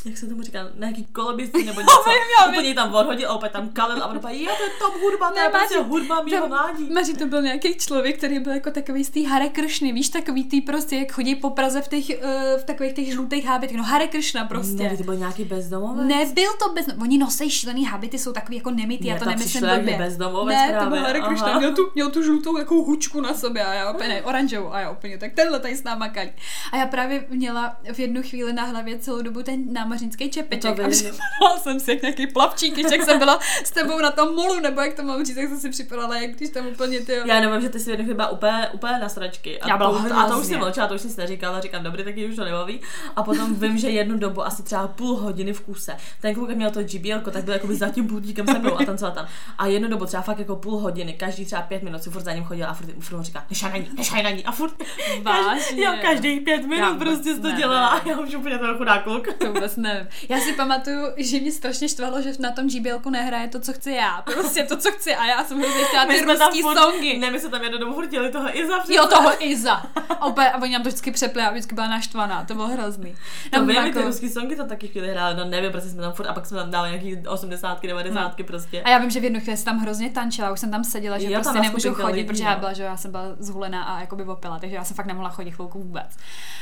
jak 0.05 0.17
se 0.17 0.27
tomu 0.27 0.41
říká, 0.41 0.59
nějaký 0.79 1.05
koloběžci 1.05 1.63
nebo 1.65 1.79
něco. 1.81 1.91
vím, 2.05 2.15
já 2.39 2.45
vím. 2.45 2.53
úplně 2.55 2.67
ji 2.69 2.75
tam 2.75 2.93
odhodil 2.95 3.29
a 3.29 3.33
opět 3.33 3.51
tam 3.51 3.69
kalil 3.69 4.03
a 4.03 4.07
on 4.07 4.15
jo, 4.15 4.51
to 4.57 4.63
je 4.63 4.69
top 4.79 4.93
hudba, 5.01 5.29
to 5.29 5.35
Ne, 5.35 5.41
je 5.41 5.49
prostě 5.49 5.79
hudba 5.79 6.21
mýho 6.23 6.41
to- 6.41 6.47
mládí. 6.47 6.89
Maři, 6.93 7.13
to 7.13 7.25
byl 7.25 7.41
nějaký 7.41 7.75
člověk, 7.77 8.17
který 8.17 8.39
byl 8.39 8.53
jako 8.53 8.71
takový 8.71 9.03
z 9.03 9.09
té 9.09 9.27
Hare 9.27 9.49
Kršny, 9.49 9.91
víš, 9.91 10.09
takový 10.09 10.43
ty 10.43 10.61
prostě, 10.61 10.95
jak 10.95 11.11
chodí 11.11 11.35
po 11.35 11.49
Praze 11.49 11.81
v, 11.81 11.87
těch, 11.87 12.05
uh, 12.23 12.61
v 12.61 12.63
takových 12.65 12.93
těch 12.93 13.13
žlutých 13.13 13.45
hábitech, 13.45 13.77
no 13.77 13.83
Hare 13.83 14.07
Kršna 14.07 14.45
prostě. 14.45 14.83
Ne, 14.83 14.97
to 14.97 15.03
byl 15.03 15.15
nějaký 15.15 15.43
bezdomovec. 15.43 16.07
Nebyl 16.07 16.51
to 16.63 16.73
bez... 16.73 16.85
Oni 17.01 17.17
nosí 17.17 17.49
šílený 17.49 17.85
habity, 17.85 18.19
jsou 18.19 18.33
takový 18.33 18.57
jako 18.57 18.71
nemitý, 18.71 19.07
já 19.07 19.17
to 19.17 19.23
to 19.23 19.29
nemyslím 19.29 19.61
blbě. 19.61 19.93
je 19.93 19.97
bezdomovec 19.97 20.55
Ne, 20.55 20.67
to 20.67 20.73
právě, 20.73 20.89
byl 20.89 21.01
Hare 21.07 21.21
Kršna, 21.21 21.59
měl 21.59 21.75
tu, 21.75 21.91
měl 21.95 22.09
tu 22.09 22.23
žlutou 22.23 22.57
jako 22.57 22.75
hučku 22.75 23.21
na 23.21 23.33
sobě 23.33 23.65
a 23.65 23.73
já 23.73 23.91
úplně 23.91 24.09
ne, 24.09 24.21
oranžovou 24.21 24.73
a 24.73 24.79
já 24.79 24.91
úplně, 24.91 25.17
tak 25.17 25.33
tenhle 25.33 25.59
tady 25.59 25.75
s 25.75 25.83
náma 25.83 26.09
kalí. 26.09 26.31
A 26.71 26.77
já 26.77 26.85
právě 26.85 27.25
měla 27.29 27.77
v 27.93 27.99
jednu 27.99 28.21
chvíli 28.23 28.53
na 28.53 28.63
hlavě 28.63 28.97
celou 28.99 29.21
dobu 29.21 29.43
ten 29.43 29.73
námořnický 29.91 30.29
čepeček 30.29 30.75
To 30.75 30.83
a 30.85 30.89
připadala 30.89 31.59
jsem 31.59 31.79
si 31.79 31.91
jak 31.91 32.01
nějaký 32.01 32.27
plavčík, 32.27 32.73
když 32.73 32.91
jak 32.91 33.01
jsem 33.01 33.19
byla 33.19 33.39
s 33.63 33.71
tebou 33.71 33.99
na 33.99 34.11
tom 34.11 34.35
molu, 34.35 34.59
nebo 34.59 34.81
jak 34.81 34.93
to 34.93 35.03
mám 35.03 35.25
říct, 35.25 35.35
tak 35.35 35.47
jsem 35.47 35.59
si 35.59 35.69
připadala, 35.69 36.17
jak 36.17 36.31
když 36.31 36.49
tam 36.49 36.67
úplně 36.67 36.99
ty 36.99 37.13
Já 37.25 37.39
nevím, 37.39 37.61
že 37.61 37.69
ty 37.69 37.79
si 37.79 37.89
jednou 37.89 38.05
chyba 38.05 38.29
úplně, 38.29 38.69
úplně 38.73 38.99
na 38.99 39.09
sračky. 39.09 39.61
A, 39.61 39.69
Já 39.69 39.77
byla 39.77 40.07
to, 40.07 40.17
a 40.17 40.29
to 40.29 40.39
už 40.39 40.45
si 40.45 40.57
mlčela, 40.57 40.87
to 40.87 40.95
už 40.95 41.01
si 41.01 41.17
neříkala, 41.17 41.61
říkám, 41.61 41.83
dobrý, 41.83 42.03
tak 42.03 42.17
ji 42.17 42.29
už 42.29 42.35
to 42.35 42.45
nebaví. 42.45 42.81
A 43.15 43.23
potom 43.23 43.55
vím, 43.55 43.77
že 43.77 43.89
jednu 43.89 44.17
dobu, 44.17 44.45
asi 44.45 44.63
třeba 44.63 44.87
půl 44.87 45.15
hodiny 45.15 45.53
v 45.53 45.61
kuse, 45.61 45.97
ten 46.21 46.33
kluk 46.33 46.49
měl 46.49 46.71
to 46.71 46.83
GBL, 46.83 47.31
tak 47.31 47.43
byl 47.43 47.53
jakoby 47.53 47.75
za 47.75 47.89
tím 47.89 48.07
pultíkem 48.07 48.47
se 48.47 48.59
mnou 48.59 48.81
a 48.81 48.85
tancoval 48.85 49.15
tam. 49.15 49.27
A 49.57 49.67
jednu 49.67 49.89
dobu 49.89 50.05
třeba 50.05 50.23
fakt 50.23 50.39
jako 50.39 50.55
půl 50.55 50.77
hodiny, 50.77 51.13
každý 51.13 51.45
třeba 51.45 51.61
pět 51.61 51.83
minut 51.83 52.03
si 52.03 52.09
furt 52.09 52.23
za 52.23 52.33
ním 52.33 52.43
chodila 52.43 52.69
a 52.69 52.73
furt, 52.73 52.89
furt 52.99 53.23
říká, 53.23 53.45
nešaj 53.49 53.71
na 53.71 53.77
ní, 53.77 53.89
nešaj 53.97 54.23
na 54.23 54.29
ní. 54.29 54.45
A 54.45 54.51
furt, 54.51 54.73
Vážně? 55.21 55.51
každý, 55.51 55.81
jo, 55.81 55.91
každých 56.01 56.41
pět 56.41 56.65
minut 56.65 56.81
Já 56.81 56.93
prostě 56.93 57.35
jsi 57.35 57.41
to 57.41 57.51
dělala 57.51 57.87
a 57.87 58.07
já 58.07 58.19
už 58.19 58.35
úplně 58.35 58.57
to 58.57 58.77
chudá 58.77 58.99
kluk. 58.99 59.33
To 59.33 59.53
vůbec 59.53 59.77
nevím. 59.81 60.07
Já 60.29 60.39
si 60.39 60.53
pamatuju, 60.53 61.07
že 61.17 61.39
mě 61.39 61.51
strašně 61.51 61.89
štvalo, 61.89 62.21
že 62.21 62.31
na 62.39 62.51
tom 62.51 62.67
GBLku 62.67 63.09
nehraje 63.09 63.47
to, 63.47 63.59
co 63.59 63.73
chci 63.73 63.91
já. 63.91 64.21
Prostě 64.21 64.63
to, 64.63 64.77
co 64.77 64.91
chci 64.91 65.15
a 65.15 65.25
já 65.25 65.43
jsem 65.43 65.59
hrozně 65.59 65.83
chtěla 65.83 66.05
ty 66.05 66.21
ruský 66.21 66.61
furt- 66.63 66.77
songy. 66.77 67.17
Ne, 67.17 67.31
my 67.31 67.39
jsme 67.39 67.49
tam 67.49 67.93
furt 67.93 68.07
dělali 68.07 68.31
toho 68.31 68.57
Iza 68.59 68.79
přece. 68.79 68.93
Jo, 68.93 69.07
toho 69.07 69.45
Iza. 69.45 69.83
A, 70.19 70.25
úplně, 70.25 70.51
a 70.51 70.61
oni 70.61 70.73
nám 70.73 70.83
to 70.83 70.89
vždycky 70.89 71.11
přepli 71.11 71.41
a 71.41 71.51
vždycky 71.51 71.75
byla 71.75 71.87
naštvaná. 71.87 72.45
To 72.45 72.53
bylo 72.53 72.67
hrozný. 72.67 73.11
To 73.43 73.49
Tam 73.49 73.67
vím, 73.67 73.75
jako- 73.75 73.99
ty 73.99 74.05
ruský 74.05 74.29
songy 74.29 74.55
tam 74.55 74.67
taky 74.67 74.87
chvíli 74.87 75.11
hráli, 75.11 75.35
no 75.37 75.45
nevím, 75.45 75.71
prostě 75.71 75.89
jsme 75.89 76.01
tam 76.01 76.13
furt, 76.13 76.27
a 76.27 76.33
pak 76.33 76.45
jsme 76.45 76.57
tam 76.57 76.71
dali 76.71 76.89
nějaký 76.89 77.27
80, 77.27 77.81
90 77.87 78.43
prostě. 78.43 78.81
A 78.81 78.89
já 78.89 78.97
vím, 78.97 79.09
že 79.09 79.19
v 79.19 79.23
jednu 79.23 79.39
chvíli 79.39 79.57
jsem 79.57 79.65
tam 79.65 79.79
hrozně 79.79 80.09
tančila, 80.09 80.51
už 80.51 80.59
jsem 80.59 80.71
tam 80.71 80.83
seděla, 80.83 81.17
že 81.17 81.29
tam 81.29 81.41
prostě 81.43 81.59
nemůžu 81.59 81.93
chodit, 81.93 82.15
lidí, 82.15 82.27
protože 82.27 82.43
no. 82.43 82.49
já 82.49 82.55
byla, 82.55 82.73
že 82.73 82.83
já 82.83 82.97
jsem 82.97 83.11
byla 83.11 83.23
zhulená 83.39 83.83
a 83.83 83.99
jakoby 83.99 84.23
opila, 84.23 84.59
takže 84.59 84.75
já 84.75 84.83
jsem 84.83 84.95
fakt 84.95 85.05
nemohla 85.05 85.29
chodit 85.29 85.51
chvilku 85.51 85.79
vůbec. 85.79 86.17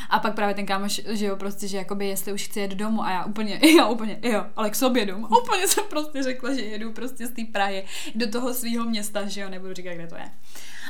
A 0.10 0.20
pak 0.20 0.36
právě 0.36 0.56
ten 0.56 0.66
kámoš, 0.66 1.02
že 1.08 1.26
jo, 1.26 1.36
prostě, 1.36 1.68
že 1.68 1.78
jakoby 1.78 2.08
jestli 2.08 2.34
už 2.34 2.44
chci 2.44 2.60
jet 2.60 2.72
domů 2.72 3.04
a 3.10 3.12
já 3.12 3.24
úplně, 3.26 3.60
já 3.78 3.88
úplně, 3.88 4.20
jo, 4.24 4.46
ale 4.56 4.70
k 4.70 4.76
sobě 4.76 5.06
domů. 5.06 5.28
Úplně 5.44 5.68
jsem 5.68 5.84
prostě 5.90 6.24
řekla, 6.24 6.54
že 6.54 6.62
jedu 6.62 6.94
prostě 6.94 7.28
z 7.28 7.32
té 7.32 7.42
Prahy 7.52 7.86
do 8.16 8.32
toho 8.32 8.54
svého 8.54 8.86
města, 8.86 9.28
že 9.28 9.42
jo, 9.42 9.50
nebudu 9.50 9.74
říkat, 9.74 9.94
kde 9.94 10.08
to 10.08 10.16
je. 10.16 10.30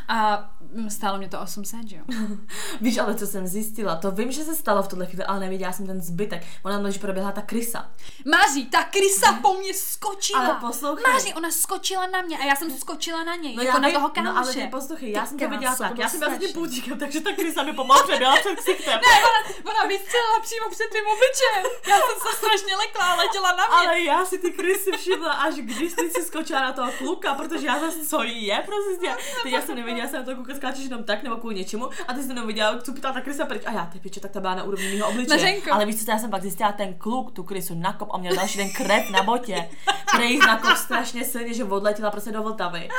A 0.09 0.49
mm, 0.73 0.89
stálo 0.89 1.17
mě 1.17 1.29
to 1.29 1.39
800, 1.41 1.87
že 1.89 1.95
jo? 1.95 2.03
Víš, 2.81 2.97
ale 2.97 3.15
co 3.15 3.27
jsem 3.27 3.47
zjistila, 3.47 3.95
to 3.95 4.11
vím, 4.11 4.31
že 4.31 4.43
se 4.43 4.55
stalo 4.55 4.83
v 4.83 4.87
tuhle 4.87 5.05
chvíli, 5.05 5.23
ale 5.23 5.39
neviděla 5.39 5.71
jsem 5.71 5.87
ten 5.87 6.01
zbytek. 6.01 6.43
Ona 6.63 6.75
tam, 6.75 6.83
když 6.83 6.97
proběhla 6.97 7.31
ta 7.31 7.41
krysa. 7.41 7.91
Máří, 8.25 8.65
ta 8.65 8.83
krysa 8.83 9.39
po 9.41 9.53
mně 9.53 9.73
skočila. 9.73 10.45
Ale 10.45 10.55
poslouchej. 10.59 11.13
Máří, 11.13 11.33
ona 11.33 11.51
skočila 11.51 12.07
na 12.07 12.21
mě 12.21 12.37
a 12.37 12.45
já 12.45 12.55
jsem 12.55 12.71
skočila 12.77 13.23
na 13.23 13.35
něj, 13.35 13.55
No 13.55 13.63
jako 13.63 13.77
já 13.77 13.81
na 13.81 13.91
toho 13.91 14.11
no 14.23 14.29
ale 14.29 14.33
kámoše. 14.33 14.61
ty 14.61 14.67
poslouchej, 14.67 15.11
já 15.11 15.21
Ty 15.21 15.27
jsem 15.27 15.39
to 15.39 15.49
viděla 15.49 15.75
tak, 15.75 15.97
já 15.97 16.09
jsem 16.09 16.19
byla 16.19 16.35
s 16.35 16.39
tím 16.39 16.53
půlčíkem, 16.53 16.99
takže 16.99 17.21
ta 17.21 17.31
krysa 17.33 17.63
mi 17.63 17.73
pomalu 17.73 18.07
přeběla 18.07 18.35
před 18.39 18.55
ksichtem. 18.59 18.99
Ne, 19.01 19.17
ona, 19.29 19.71
ona 19.71 19.87
vystřelila 19.87 20.39
přímo 20.41 20.69
před 20.69 20.87
tvým 20.89 21.05
obličejem. 21.13 21.65
Já 21.87 21.95
jsem 21.95 22.17
se 22.19 22.37
strašně 22.37 22.75
lekla 22.75 23.05
a 23.05 23.15
letěla 23.15 23.51
na 23.51 23.67
mě. 23.67 23.87
Ale 23.87 23.99
já 24.01 24.25
si 24.25 24.37
ty 24.37 24.51
krysy 24.51 24.91
všimla, 24.97 25.31
až 25.33 25.55
když 25.55 25.93
ty 25.93 26.09
si 26.09 26.23
skočila 26.23 26.61
na 26.61 26.73
toho 26.73 26.91
kluka, 26.91 27.33
protože 27.33 27.67
já 27.67 27.79
zase 27.79 28.07
co 28.07 28.23
je, 28.23 28.63
prostě. 28.65 29.15
Teď 29.43 29.51
já 29.51 29.61
jsem 29.61 29.75
nevěděla, 29.75 29.99
jestli 30.03 30.18
na 30.18 30.24
toho 30.24 30.36
kluka 30.36 30.56
skáčeš 30.56 30.84
jenom 30.84 31.03
tak 31.03 31.24
nebo 31.24 31.36
kvůli 31.38 31.56
něčemu, 31.56 31.89
a 32.08 32.13
ty 32.13 32.24
jsi 32.24 32.27
jenom 32.29 32.48
viděla, 32.48 32.82
co 32.82 32.94
ptá 32.94 33.13
ta 33.13 33.22
krysa 33.22 33.46
pryč. 33.46 33.62
A 33.65 33.72
já, 33.72 33.86
ty 33.86 34.00
piče, 34.00 34.20
tak 34.20 34.32
ta 34.32 34.39
byla 34.39 34.56
na 34.56 34.63
úrovni 34.63 34.94
mého 34.96 35.10
obličeje. 35.10 35.38
Mařenko. 35.38 35.74
Ale 35.74 35.86
víš 35.86 36.06
co, 36.06 36.12
já 36.12 36.20
jsem 36.20 36.29
pak 36.32 36.41
zjistila, 36.41 36.72
ten 36.72 36.94
kluk 36.94 37.32
tu 37.32 37.44
krysu 37.44 37.75
nakop 37.75 38.10
a 38.13 38.18
měl 38.18 38.36
další 38.36 38.58
den 38.58 38.70
krev 38.72 39.10
na 39.10 39.24
botě. 39.24 39.70
Prej 40.12 40.38
nakop 40.38 40.77
strašně 40.77 41.25
silně, 41.25 41.53
že 41.53 41.63
odletěla 41.63 42.12
prostě 42.12 42.32
do 42.32 42.44
Vltavy. 42.44 42.89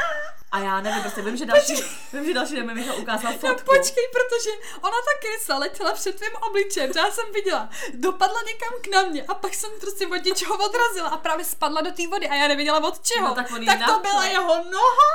A 0.52 0.58
já 0.58 0.80
nevím, 0.80 1.00
prostě 1.02 1.22
vím, 1.22 1.36
že 1.36 1.46
další, 1.46 1.74
vím, 2.12 2.24
že 2.26 2.34
další 2.34 2.54
den 2.56 2.66
mi 2.66 2.74
Michal 2.74 2.96
ukázal 2.98 3.32
No 3.32 3.38
fotku. 3.38 3.64
počkej, 3.76 4.04
protože 4.12 4.50
ona 4.80 4.96
ta 5.06 5.26
krysa 5.28 5.58
letěla 5.58 5.92
před 5.92 6.14
tvým 6.16 6.30
obličejem, 6.48 6.92
to 6.92 6.98
já 6.98 7.10
jsem 7.10 7.24
viděla. 7.34 7.68
Dopadla 7.94 8.40
někam 8.46 8.68
k 8.82 8.86
na 8.94 9.02
mě 9.02 9.22
a 9.22 9.34
pak 9.34 9.54
jsem 9.54 9.70
prostě 9.80 10.06
od 10.06 10.24
něčeho 10.24 10.54
odrazila 10.54 11.08
a 11.08 11.16
právě 11.16 11.44
spadla 11.44 11.80
do 11.80 11.90
té 11.92 12.06
vody 12.08 12.28
a 12.28 12.34
já 12.34 12.48
nevěděla 12.48 12.84
od 12.88 13.00
čeho. 13.00 13.28
No, 13.28 13.34
tak 13.34 13.48
tak 13.66 13.86
to 13.86 13.98
byla 14.00 14.24
jeho 14.24 14.64
noha. 14.64 15.10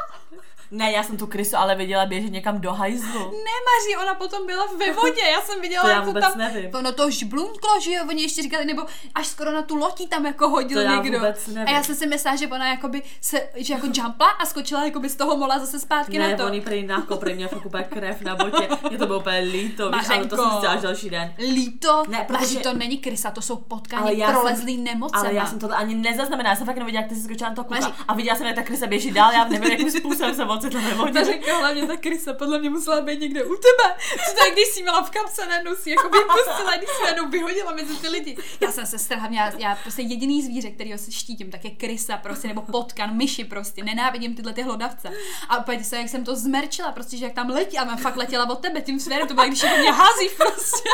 Ne, 0.71 0.91
já 0.91 1.03
jsem 1.03 1.17
tu 1.17 1.27
krysu 1.27 1.57
ale 1.57 1.75
viděla 1.75 2.05
běžet 2.05 2.29
někam 2.31 2.61
do 2.61 2.73
hajzlu. 2.73 3.19
Ne, 3.19 3.55
Maří, 3.65 3.97
ona 4.01 4.13
potom 4.13 4.45
byla 4.45 4.65
ve 4.79 4.93
vodě, 4.93 5.21
já 5.31 5.41
jsem 5.41 5.61
viděla, 5.61 5.81
To 5.83 5.87
já 5.89 5.93
jak 5.95 6.03
to 6.03 6.07
vůbec 6.07 6.23
tam, 6.25 6.37
nevím. 6.37 6.69
ono 6.75 6.91
to 6.91 7.09
žblunklo, 7.11 7.79
že 7.81 7.91
jo, 7.93 8.03
oni 8.09 8.21
ještě 8.21 8.41
říkali, 8.41 8.65
nebo 8.65 8.81
až 9.15 9.27
skoro 9.27 9.51
na 9.51 9.61
tu 9.61 9.75
lotí 9.75 10.07
tam 10.07 10.25
jako 10.25 10.49
hodil 10.49 10.77
To 10.77 10.83
já 10.87 10.95
někdo. 11.01 11.17
vůbec 11.17 11.47
nevím. 11.47 11.67
A 11.67 11.71
já 11.77 11.83
jsem 11.83 11.95
si 11.95 12.07
myslela, 12.07 12.37
že 12.37 12.47
ona 12.47 12.67
jakoby 12.69 13.01
se, 13.21 13.49
že 13.55 13.73
jako 13.73 13.87
jumpla 13.93 14.27
a 14.29 14.45
skočila 14.45 14.85
jakoby 14.85 15.09
z 15.09 15.15
toho 15.15 15.37
mola 15.37 15.59
zase 15.59 15.79
zpátky 15.79 16.17
Ne, 16.19 16.31
na 16.31 16.37
to. 16.37 16.45
oni 16.45 16.61
prý 16.61 16.83
nakop, 16.87 17.19
prý 17.19 17.33
měl 17.33 17.47
fakt 17.49 17.65
úplně 17.65 17.83
krev 17.83 18.21
na 18.21 18.35
botě. 18.35 18.67
Mě 18.89 18.97
to 18.97 19.05
bylo 19.07 19.19
úplně 19.19 19.39
líto, 19.39 19.91
víš, 19.91 20.09
ale 20.09 20.25
to 20.25 20.35
jsem 20.35 20.45
zjistila 20.49 20.73
až 20.73 20.81
další 20.81 21.09
den. 21.09 21.33
Líto, 21.37 22.03
Ne, 22.07 22.17
ne, 22.17 22.25
protože- 22.27 22.39
protože... 22.45 22.59
to 22.59 22.73
není 22.73 22.97
krysa, 22.97 23.31
to 23.31 23.41
jsou 23.41 23.55
potkání 23.55 24.23
prolezlý 24.31 24.77
nemocema. 24.77 25.19
Ale 25.23 25.33
já 25.33 25.45
jsem 25.45 25.59
tohle 25.59 25.75
ani 25.75 25.95
nezaznamenala, 25.95 26.49
já 26.49 26.55
jsem 26.55 26.65
fakt 26.65 26.77
neviděla, 26.77 27.01
jak 27.01 27.09
ty 27.09 27.15
jsi 27.15 27.21
skočila 27.23 27.49
na 27.49 27.55
to 27.55 27.63
Maří- 27.63 27.93
a 28.07 28.13
viděla 28.13 28.35
jsem, 28.37 28.45
jak 28.47 28.55
ta 28.55 28.63
krysa 28.63 28.87
běží 28.87 29.11
dál, 29.11 29.31
já 29.33 29.43
nevím, 29.45 29.71
jakým 29.71 29.91
způsobem 29.91 30.35
jsem 30.35 30.47
ocitla 30.55 30.81
ve 30.81 30.93
vodě. 30.93 31.11
Mařenko, 31.11 31.55
hlavně 31.59 31.87
ta 31.87 31.97
krysa 31.97 32.33
podle 32.33 32.59
mě 32.59 32.69
musela 32.69 33.01
být 33.01 33.19
někde 33.19 33.43
u 33.43 33.55
tebe. 33.55 33.95
Co 34.29 34.35
to 34.39 34.45
je, 34.45 34.51
když 34.51 34.67
jsi 34.67 34.81
měla 34.81 35.01
v 35.03 35.09
kapse, 35.09 35.45
najednou 35.45 35.75
si 35.75 35.89
jako 35.89 36.09
vypustila, 36.09 36.77
když 36.77 36.89
jsi 36.89 37.03
najednou 37.03 37.29
vyhodila 37.29 37.71
mezi 37.73 37.95
ty 37.95 38.07
lidi. 38.07 38.37
Já 38.59 38.71
jsem 38.71 38.85
se 38.85 38.99
strhla, 38.99 39.27
já, 39.31 39.51
já 39.57 39.75
prostě 39.75 40.01
jediný 40.01 40.41
zvíře, 40.41 40.69
kterýho 40.71 40.97
se 40.97 41.11
štítím, 41.11 41.51
tak 41.51 41.65
je 41.65 41.71
krysa 41.71 42.17
prostě, 42.17 42.47
nebo 42.47 42.61
potkan, 42.61 43.17
myši 43.17 43.43
prostě. 43.43 43.83
Nenávidím 43.83 44.35
tyhle 44.35 44.53
ty 44.53 44.61
hlodavce. 44.61 45.09
A 45.49 45.57
úplně 45.57 45.83
se, 45.83 45.97
jak 45.97 46.09
jsem 46.09 46.23
to 46.23 46.35
zmerčila, 46.35 46.91
prostě, 46.91 47.17
že 47.17 47.25
jak 47.25 47.33
tam 47.33 47.49
letí, 47.49 47.77
a 47.77 47.83
mám 47.83 47.97
fakt 47.97 48.15
letěla 48.15 48.49
od 48.49 48.59
tebe 48.59 48.81
tím 48.81 48.99
směrem, 48.99 49.27
to 49.27 49.33
bylo, 49.33 49.47
když 49.47 49.61
do 49.61 49.67
mě 49.67 49.91
hází 49.91 50.29
prostě. 50.37 50.89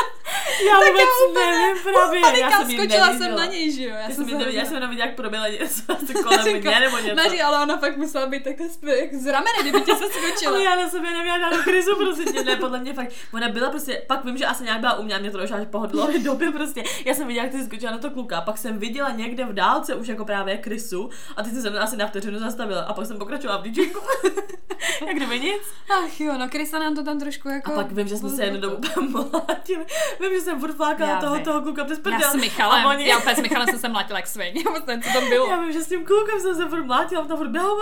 já 0.66 0.78
Tak 0.78 0.86
vůbec 0.88 1.00
já 1.00 1.30
úplně- 1.30 1.58
nevím 1.58 1.82
právě, 2.20 2.40
já 2.40 2.50
jsem 2.50 2.70
skočila 2.70 3.12
jsem 3.18 3.36
na 3.36 3.44
něj, 3.46 3.72
že 3.72 3.82
jo. 3.84 3.94
Já 3.94 4.00
Já 4.00 4.10
jsem 4.10 4.26
neviděla, 4.26 4.50
já 4.50 4.64
jsem 4.64 4.74
jenom 4.74 4.92
jak 4.92 5.14
proběhla 5.14 5.48
něco 5.48 5.82
kolem 6.22 6.60
mě 6.60 6.80
nebo 6.80 6.98
něco. 6.98 7.14
Maří, 7.14 7.42
ale 7.42 7.62
ona 7.62 7.78
fakt 7.78 7.96
musela 7.96 8.26
být 8.26 8.44
takhle 8.44 8.66
jak 8.98 9.14
z 9.14 9.26
ramene, 9.56 9.70
kdyby 9.70 9.84
tě 9.84 9.94
se 9.94 10.04
skočila. 10.04 10.52
Ale 10.52 10.62
já 10.62 10.76
na 10.76 10.90
sobě 10.90 11.12
neměla 11.12 11.38
žádnou 11.38 11.62
krizu, 11.62 11.96
prostě 11.96 12.42
ne, 12.42 12.56
podle 12.56 12.80
mě 12.80 12.94
fakt, 12.94 13.12
ona 13.34 13.48
byla 13.48 13.70
prostě, 13.70 14.02
pak 14.06 14.24
vím, 14.24 14.36
že 14.36 14.46
asi 14.46 14.64
nějak 14.64 14.80
byla 14.80 14.98
u 14.98 15.02
mě 15.02 15.14
a 15.14 15.18
mě 15.18 15.30
to 15.30 15.38
došlo 15.38 15.56
až 15.56 15.66
po 15.70 15.86
době 16.22 16.50
prostě. 16.52 16.84
Já 17.04 17.14
jsem 17.14 17.26
viděla, 17.26 17.44
jak 17.44 17.52
ty 17.52 17.58
jsi 17.58 17.64
skočila 17.64 17.92
na 17.92 17.98
to 17.98 18.10
kluka, 18.10 18.40
pak 18.40 18.58
jsem 18.58 18.78
viděla 18.78 19.10
někde 19.10 19.44
v 19.44 19.52
dálce 19.52 19.94
už 19.94 20.08
jako 20.08 20.24
právě 20.24 20.58
krysu 20.58 21.10
a 21.36 21.42
ty 21.42 21.50
jsi 21.50 21.62
se 21.62 21.70
mnou 21.70 21.78
asi 21.80 21.96
na 21.96 22.06
vteřinu 22.06 22.38
zastavila 22.38 22.82
a 22.82 22.92
pak 22.92 23.06
jsem 23.06 23.18
pokračovala 23.18 23.60
v 23.60 23.62
DJku. 23.62 24.00
jak 25.06 25.16
kdyby 25.16 25.40
nic. 25.40 25.62
Ach 25.90 26.20
jo, 26.20 26.38
no 26.38 26.48
Krysa 26.48 26.78
nám 26.78 26.94
to 26.94 27.02
tam 27.02 27.18
trošku 27.18 27.48
jako... 27.48 27.72
A 27.72 27.74
pak 27.74 27.92
vím, 27.92 28.08
že 28.08 28.16
jsme 28.16 28.28
se 28.28 28.44
jednu 28.44 28.60
dobu 28.60 28.76
mlátili. 29.08 29.86
Vím, 30.20 30.34
že 30.34 30.40
jsem 30.40 30.60
furt 30.60 30.74
flákala 30.76 31.20
toho, 31.20 31.38
toho 31.38 31.60
kluka 31.60 31.84
přes 31.84 31.98
prdel. 31.98 32.20
Já 32.20 32.30
s 32.30 32.34
Michalem, 32.34 32.86
A 32.86 32.90
oni... 32.90 33.08
já 33.08 33.18
úplně 33.18 33.36
s 33.36 33.40
Michalem 33.40 33.68
jsem 33.68 33.78
se 33.78 33.88
mlátila 33.88 34.18
jak 34.18 34.26
sviň, 34.26 34.56
já 34.56 34.70
vůbec 34.70 34.86
nevím, 34.86 35.02
co 35.02 35.12
tam 35.12 35.28
bylo. 35.28 35.46
Já 35.46 35.60
vím, 35.60 35.72
že 35.72 35.80
s 35.80 35.88
tím 35.88 36.04
klukem 36.04 36.40
jsem 36.40 36.56
se 36.56 36.68
furt 36.68 36.84
mlátila, 36.84 37.24
tam 37.24 37.36
furt 37.36 37.48
běhal. 37.48 37.76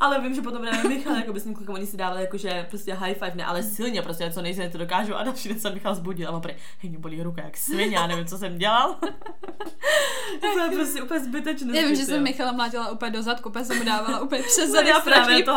Ale 0.00 0.20
vím, 0.20 0.34
že 0.34 0.42
potom 0.42 0.64
ne, 0.70 0.88
Michal, 0.88 1.16
jako 1.16 1.32
by 1.32 1.40
s 1.40 1.44
tím 1.44 1.54
klukem, 1.54 1.74
oni 1.74 1.86
si 1.86 1.96
dávali 1.96 2.20
jakože 2.20 2.66
prostě 2.68 2.94
high 2.94 3.14
five, 3.14 3.32
ne, 3.34 3.44
ale 3.44 3.62
silně 3.62 4.02
prostě, 4.02 4.30
co 4.30 4.42
nejsilně 4.42 4.70
to 4.70 4.78
dokážu. 4.78 5.14
A 5.16 5.22
další 5.22 5.48
den 5.48 5.60
jsem 5.60 5.74
Michal 5.74 5.94
zbudil 5.94 6.28
a 6.28 6.40
prý, 6.40 6.54
hej, 6.78 6.90
mě 6.90 6.98
bolí 6.98 7.22
ruka 7.22 7.42
jak 7.42 7.56
svině, 7.56 7.96
já 7.96 8.06
nevím, 8.06 8.26
co 8.26 8.38
jsem 8.38 8.58
dělal. 8.58 8.96
to 10.40 10.60
je 10.60 10.70
prostě 10.74 11.02
úplně 11.02 11.20
zbytečné. 11.20 11.80
Já 11.80 11.86
vím, 11.86 11.96
že 11.96 12.04
jsem 12.04 12.22
Michala 12.22 12.52
mlátila 12.52 12.90
úplně 12.90 13.10
do 13.10 13.22
zadku, 13.22 13.48
úplně 13.48 13.64
jsem 13.64 13.78
mu 13.78 13.84
dávala 13.84 14.20
úplně 14.20 14.42
přes 14.46 14.70
právě 14.70 14.94
strašný 14.94 15.42
ty. 15.42 15.50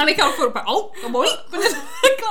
A 0.00 0.04
Michal 0.04 0.32
furt 0.32 0.48
úplně, 0.48 0.64
au, 0.64 0.88
to 1.02 1.08
bolí, 1.08 1.30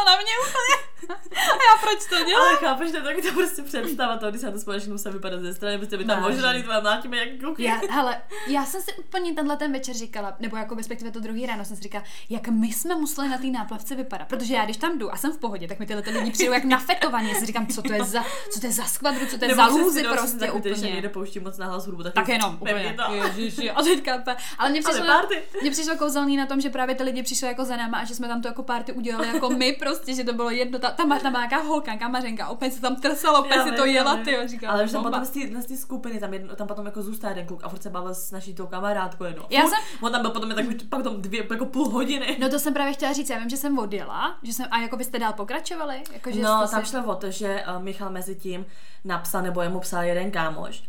na 0.06 0.15
mě 0.15 0.34
úplně. 0.48 0.89
A 1.09 1.51
já 1.53 1.77
proč 1.81 2.05
to 2.09 2.15
dělám? 2.25 2.41
Ale 2.47 2.55
chápeš, 2.57 2.91
to 2.91 2.97
je 2.97 3.03
taky 3.03 3.21
to 3.21 3.33
prostě 3.33 3.62
představa 3.62 4.17
toho, 4.17 4.29
když 4.29 4.41
se 4.41 4.45
na 4.47 4.51
to 4.53 4.59
společně 4.59 4.91
musím 4.91 5.12
vypadat 5.12 5.41
ze 5.41 5.53
strany, 5.53 5.77
prostě 5.77 5.97
by 5.97 6.05
tam 6.05 6.21
možná 6.21 6.53
tvoje 6.63 6.81
mlátíme 6.81 7.17
jak 7.17 7.39
kluky. 7.39 7.63
Já, 7.63 7.81
hele, 7.89 8.21
já 8.47 8.65
jsem 8.65 8.81
si 8.81 8.93
úplně 8.93 9.33
tenhle 9.33 9.57
ten 9.57 9.71
večer 9.73 9.95
říkala, 9.95 10.35
nebo 10.39 10.57
jako 10.57 10.75
respektive 10.75 11.12
to 11.12 11.19
druhý 11.19 11.45
ráno 11.45 11.65
jsem 11.65 11.77
si 11.77 11.83
říkala, 11.83 12.03
jak 12.29 12.47
my 12.47 12.67
jsme 12.67 12.95
museli 12.95 13.29
na 13.29 13.38
té 13.38 13.47
náplavce 13.47 13.95
vypadat. 13.95 14.27
Protože 14.27 14.53
já, 14.53 14.65
když 14.65 14.77
tam 14.77 14.97
jdu 14.99 15.13
a 15.13 15.17
jsem 15.17 15.31
v 15.33 15.38
pohodě, 15.38 15.67
tak 15.67 15.79
mi 15.79 15.85
tyhle 15.85 16.01
ty 16.01 16.09
lidi 16.09 16.31
přijdou 16.31 16.53
jak 16.53 16.63
nafetovaní. 16.63 17.29
Já 17.29 17.35
si 17.35 17.45
říkám, 17.45 17.67
co 17.67 17.81
to 17.81 17.93
je 17.93 18.03
za, 18.03 18.23
co 18.53 18.59
to 18.59 18.65
je 18.65 18.71
za 18.73 18.83
skvadru, 18.83 19.25
co 19.25 19.38
to 19.38 19.45
je 19.45 19.55
za 19.55 19.65
lůzy 19.67 20.03
prostě 20.03 20.51
Když 20.59 20.77
úplně. 20.77 20.91
někdo 20.91 21.09
pouští 21.09 21.39
moc 21.39 21.57
na 21.57 21.65
hlas 21.65 21.85
hudbu, 21.85 22.03
tak, 22.03 22.13
Tak 22.13 22.27
jenom, 22.27 22.53
úplně. 22.55 22.95
to. 23.07 23.13
Ježiši, 23.13 23.71
a 23.71 23.81
teďka, 23.83 24.13
ale 24.13 24.35
Ale 24.57 24.71
přišlo, 24.81 25.05
party. 25.05 25.41
mně 25.62 25.71
přišlo 25.71 25.95
kouzelný 25.95 26.38
na 26.38 26.45
tom, 26.45 26.62
že 26.62 26.69
právě 26.69 26.95
ty 26.95 27.03
lidi 27.03 27.23
přišli 27.23 27.47
jako 27.47 27.65
za 27.65 27.75
náma 27.77 27.97
a 27.97 28.03
že 28.05 28.15
jsme 28.15 28.27
tam 28.27 28.41
to 28.41 28.47
jako 28.47 28.63
party 28.63 28.91
udělali 28.93 29.27
jako 29.27 29.49
my 29.49 29.73
prostě, 29.73 30.13
že 30.13 30.23
to 30.23 30.33
bylo 30.33 30.49
jedno, 30.49 30.79
ta, 30.91 31.04
tam, 31.04 31.19
tam 31.19 31.34
má 31.34 31.39
nějaká 31.39 31.58
holka, 31.58 31.95
kamařenka, 31.97 32.47
opět 32.47 32.73
se 32.73 32.82
tam 32.82 32.95
trsalo, 32.95 33.39
opět 33.39 33.63
si 33.63 33.71
to 33.71 33.86
jela, 33.86 34.17
ty 34.17 34.32
jo, 34.32 34.47
říkám, 34.47 34.69
Ale 34.73 34.84
už 34.84 34.91
tam 34.91 35.04
potom 35.04 35.25
z 35.25 35.30
té- 35.30 35.62
z 35.62 35.65
té 35.65 35.78
skupiny, 35.78 36.19
tam, 36.19 36.34
jedno, 36.34 36.56
tam 36.56 36.67
potom 36.67 36.86
jako 36.86 37.02
zůstá 37.02 37.30
jeden 37.30 37.45
kluk 37.45 37.63
a 37.63 37.69
furt 37.69 37.84
se 37.84 37.89
bavil 37.89 38.13
s 38.15 38.32
naší 38.32 38.54
tou 38.54 38.67
kamarádkou 38.67 39.23
jednou. 39.23 39.43
Já 39.49 39.62
Furt, 39.62 39.69
jsem- 39.69 39.80
On 40.02 40.12
tam 40.12 40.21
byl 40.21 40.32
potom 40.32 40.49
tak, 40.56 40.65
pak 40.89 41.04
tam 41.04 41.21
dvě, 41.21 41.47
jako 41.52 41.65
půl 41.65 41.89
hodiny. 41.89 42.38
No 42.39 42.49
to 42.49 42.60
jsem 42.60 42.73
právě 42.73 42.93
chtěla 42.93 43.13
říct, 43.13 43.30
já 43.30 43.39
vím, 43.39 43.49
že 43.49 43.58
jsem 43.58 43.80
odjela, 43.80 44.38
že 44.43 44.54
jsem, 44.54 44.65
a 44.71 44.80
jako 44.80 44.97
byste 44.97 45.19
dál 45.19 45.34
pokračovali? 45.34 46.04
Jako, 46.13 46.32
že 46.32 46.41
No, 46.41 46.67
jste 46.67 46.75
tam 46.75 46.86
si, 46.86 46.91
šlo 46.91 47.04
o 47.04 47.15
to, 47.15 47.32
že 47.32 47.63
uh, 47.78 47.84
Michal 47.84 48.10
mezi 48.10 48.36
tím 48.36 48.65
napsal, 49.06 49.41
nebo 49.41 49.62
jemu 49.62 49.80
psal 49.80 50.04
jeden 50.04 50.32
kámoš. 50.32 50.84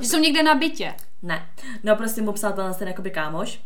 že 0.00 0.08
jsou 0.08 0.18
někde 0.18 0.42
na 0.42 0.54
bytě. 0.54 0.94
Ne, 1.22 1.46
no 1.84 1.96
prostě 1.96 2.22
mu 2.22 2.32
psal 2.32 2.52
ten 2.78 2.88
jakoby 2.88 3.10
kámoš, 3.10 3.60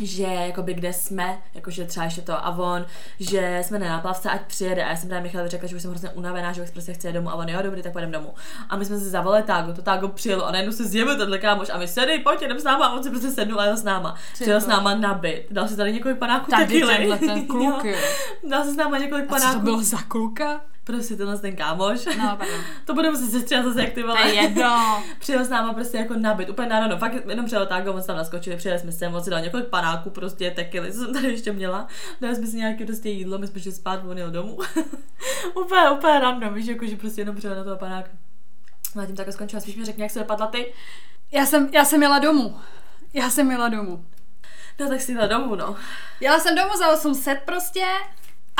že 0.00 0.22
jakoby 0.22 0.74
kde 0.74 0.92
jsme, 0.92 1.38
jakože 1.54 1.84
třeba 1.84 2.04
ještě 2.04 2.22
to 2.22 2.32
a 2.46 2.58
on, 2.58 2.86
že 3.20 3.60
jsme 3.64 3.78
na 3.78 3.88
náplavce, 3.88 4.30
ať 4.30 4.40
přijede 4.46 4.84
a 4.84 4.88
já 4.88 4.96
jsem 4.96 5.08
právě 5.08 5.22
Michal 5.22 5.48
řekla, 5.48 5.68
že 5.68 5.76
už 5.76 5.82
jsem 5.82 5.90
hrozně 5.90 6.08
unavená, 6.10 6.52
že 6.52 6.62
už 6.62 6.70
prostě 6.70 6.92
chce 6.92 7.12
domů 7.12 7.30
a 7.30 7.34
on 7.34 7.48
jo 7.48 7.62
dobrý, 7.62 7.82
tak 7.82 7.92
půjdeme 7.92 8.12
domů. 8.12 8.34
A 8.68 8.76
my 8.76 8.84
jsme 8.84 8.98
si 8.98 9.04
zavolali 9.04 9.42
tágo, 9.42 9.72
to 9.72 9.82
tágo 9.82 10.08
přijelo 10.08 10.46
a 10.46 10.52
najednou 10.52 10.72
se 10.72 10.84
zjevil 10.84 11.16
tenhle 11.16 11.38
kámoš 11.38 11.68
a 11.72 11.78
my 11.78 11.88
sedej, 11.88 12.18
pojď, 12.18 12.42
jdem 12.42 12.60
s 12.60 12.64
náma 12.64 12.86
a 12.86 12.92
on 12.92 13.02
si 13.02 13.10
prostě 13.10 13.30
sednul 13.30 13.60
a 13.60 13.64
jel 13.64 13.76
s 13.76 13.82
náma. 13.82 14.14
Přijel 14.32 14.60
s 14.60 14.66
náma 14.66 14.94
na 14.94 15.14
byt, 15.14 15.46
dal 15.50 15.68
si 15.68 15.76
tady 15.76 15.92
několik 15.92 16.18
panáků 16.18 16.50
Tady 16.50 16.80
tenhle 16.86 17.18
ten 17.18 17.46
kluk, 17.46 17.84
Jo. 17.84 17.96
Dal 18.50 18.64
si 18.64 18.70
s 18.72 18.76
náma 18.76 18.98
několik 18.98 19.24
A 19.32 19.34
co 19.34 19.40
panáků. 19.40 19.58
to 19.58 19.64
bylo 19.64 19.82
za 19.82 19.98
kluka? 20.08 20.60
Prostě 20.92 21.16
tenhle 21.16 21.38
ten 21.38 21.56
kámoš. 21.56 22.04
No, 22.18 22.36
pardon. 22.36 22.60
to 22.84 22.94
bude 22.94 23.10
muset 23.10 23.30
sestřihat 23.30 23.64
zase 23.64 23.80
jak 23.80 23.92
ty 23.92 24.00
To 24.00 24.06
vole. 24.06 24.28
je 24.28 24.34
jedno. 24.42 25.02
Přijel 25.18 25.44
s 25.44 25.48
náma 25.48 25.72
prostě 25.74 25.98
jako 25.98 26.14
nabit, 26.14 26.50
úplně 26.50 26.68
na 26.68 26.80
rano, 26.80 26.98
fakt 26.98 27.12
jenom 27.28 27.46
přijel 27.46 27.66
tak, 27.66 27.86
on 27.86 28.00
se 28.00 28.06
tam 28.06 28.16
naskočili, 28.16 28.56
přijeli 28.56 28.80
jsme 28.80 28.92
sem, 28.92 29.14
on 29.14 29.24
si 29.24 29.30
dal 29.30 29.40
několik 29.40 29.66
panáků, 29.66 30.10
prostě 30.10 30.50
tekily, 30.50 30.92
co 30.92 30.98
jsem 30.98 31.12
tady 31.14 31.26
ještě 31.28 31.52
měla, 31.52 31.86
dali 32.20 32.36
jsme 32.36 32.46
si 32.46 32.56
nějaké 32.56 32.86
prostě 32.86 33.08
jídlo, 33.08 33.38
my 33.38 33.46
jsme 33.46 33.60
šli 33.60 33.72
spát, 33.72 34.00
on 34.08 34.18
jel 34.18 34.30
domů. 34.30 34.58
úplně, 35.64 35.90
úplně 35.90 36.20
random, 36.20 36.54
víš, 36.54 36.66
jako 36.66 36.86
že 36.86 36.96
prostě 36.96 37.20
jenom 37.20 37.36
přijel 37.36 37.56
na 37.56 37.64
toho 37.64 37.76
panáka. 37.76 38.08
No 38.94 39.02
a 39.02 39.06
tím 39.06 39.16
tak 39.16 39.32
skončila, 39.32 39.60
spíš 39.60 39.76
mi 39.76 39.84
řekni, 39.84 40.02
jak 40.02 40.12
se 40.12 40.18
dopadla 40.18 40.46
ty. 40.46 40.72
Já 41.32 41.46
jsem, 41.46 41.68
já 41.72 41.84
jsem 41.84 42.02
jela 42.02 42.18
domů. 42.18 42.56
Já 43.14 43.30
jsem 43.30 43.50
jela 43.50 43.68
domů. 43.68 44.04
No 44.80 44.88
tak 44.88 45.00
si 45.00 45.12
jela 45.12 45.26
domů, 45.26 45.54
no. 45.54 45.76
Jela 46.20 46.38
jsem 46.38 46.54
domů 46.54 46.70
za 46.78 46.92
800 46.92 47.38
prostě 47.44 47.84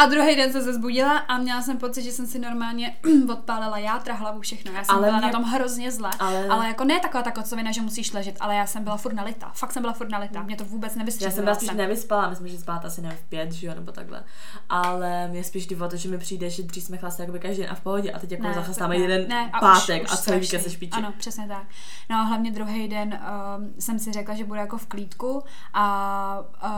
A 0.01 0.07
druhý 0.07 0.37
den 0.37 0.53
se 0.53 0.75
zbudila 0.75 1.19
a 1.19 1.39
měla 1.39 1.63
jsem 1.63 1.79
pocit, 1.79 2.03
že 2.03 2.13
jsem 2.13 2.27
si 2.27 2.39
normálně 2.39 2.97
odpálila 3.33 3.79
játra, 3.79 4.15
hlavu, 4.15 4.41
všechno. 4.41 4.73
Já 4.73 4.85
jsem 4.85 4.97
Ale 4.97 5.07
byla 5.07 5.19
mě- 5.19 5.27
na 5.27 5.33
tom 5.33 5.43
hrozně 5.43 5.91
zle. 5.93 6.11
Ale- 6.19 6.49
Ale... 6.49 6.67
jako 6.69 6.85
ne 6.85 7.01
taková 7.01 7.23
ta 7.23 7.31
kocovina, 7.31 7.73
že 7.73 7.81
musíš 7.83 8.13
ležet, 8.13 8.37
ale 8.41 8.55
já 8.57 8.67
jsem 8.67 8.85
byla 8.85 8.97
furt 8.97 9.13
nalitá. 9.15 9.51
Fakt 9.55 9.73
jsem 9.73 9.83
byla 9.83 9.93
furt 9.93 10.09
nalitá. 10.11 10.43
Mě 10.43 10.57
to 10.57 10.65
vůbec 10.65 10.95
nevystřídalo. 10.95 11.31
Já 11.31 11.35
jsem 11.35 11.45
byla 11.45 11.55
spíš 11.57 11.71
nevyspala, 11.71 12.29
myslím, 12.31 12.49
že 12.49 12.59
spát 12.59 12.85
asi 12.85 13.03
nevím 13.03 13.19
v 13.19 13.23
pět, 13.23 13.53
že 13.53 13.67
jo, 13.67 13.75
nebo 13.75 13.93
takhle. 13.93 14.25
Ale 14.69 15.29
mě 15.29 15.45
spíš 15.45 15.67
jde 15.67 15.85
o 15.85 15.89
to, 15.89 15.97
že 15.97 16.09
mi 16.09 16.19
přijde, 16.19 16.51
že 16.51 16.63
dřív 16.63 16.85
jsme 16.85 16.97
chlastali 16.97 17.25
jakoby 17.25 17.39
každý 17.41 17.63
den 17.63 17.71
a 17.73 17.75
v 17.75 17.81
pohodě 17.81 18.13
a 18.13 18.19
teď 18.19 18.33
jako 18.33 18.47
zachlastáme 18.55 18.97
jeden 18.97 19.27
pátek 19.61 20.13
a 20.13 20.17
celý 20.17 20.41
víkend 20.41 20.63
se 20.63 20.71
špičí. 20.71 20.93
Ano, 20.93 21.13
přesně 21.19 21.49
tak. 21.49 21.63
No 22.11 22.17
a 22.17 22.23
hlavně 22.23 22.51
druhý 22.51 22.89
den 22.89 23.21
um, 23.59 23.75
jsem 23.79 23.99
si 23.99 24.13
řekla, 24.13 24.35
že 24.35 24.45
bude 24.45 24.61
jako 24.61 24.79
v 24.79 24.87
klídku 24.87 25.43
a 25.75 26.39
uh, 26.65 26.71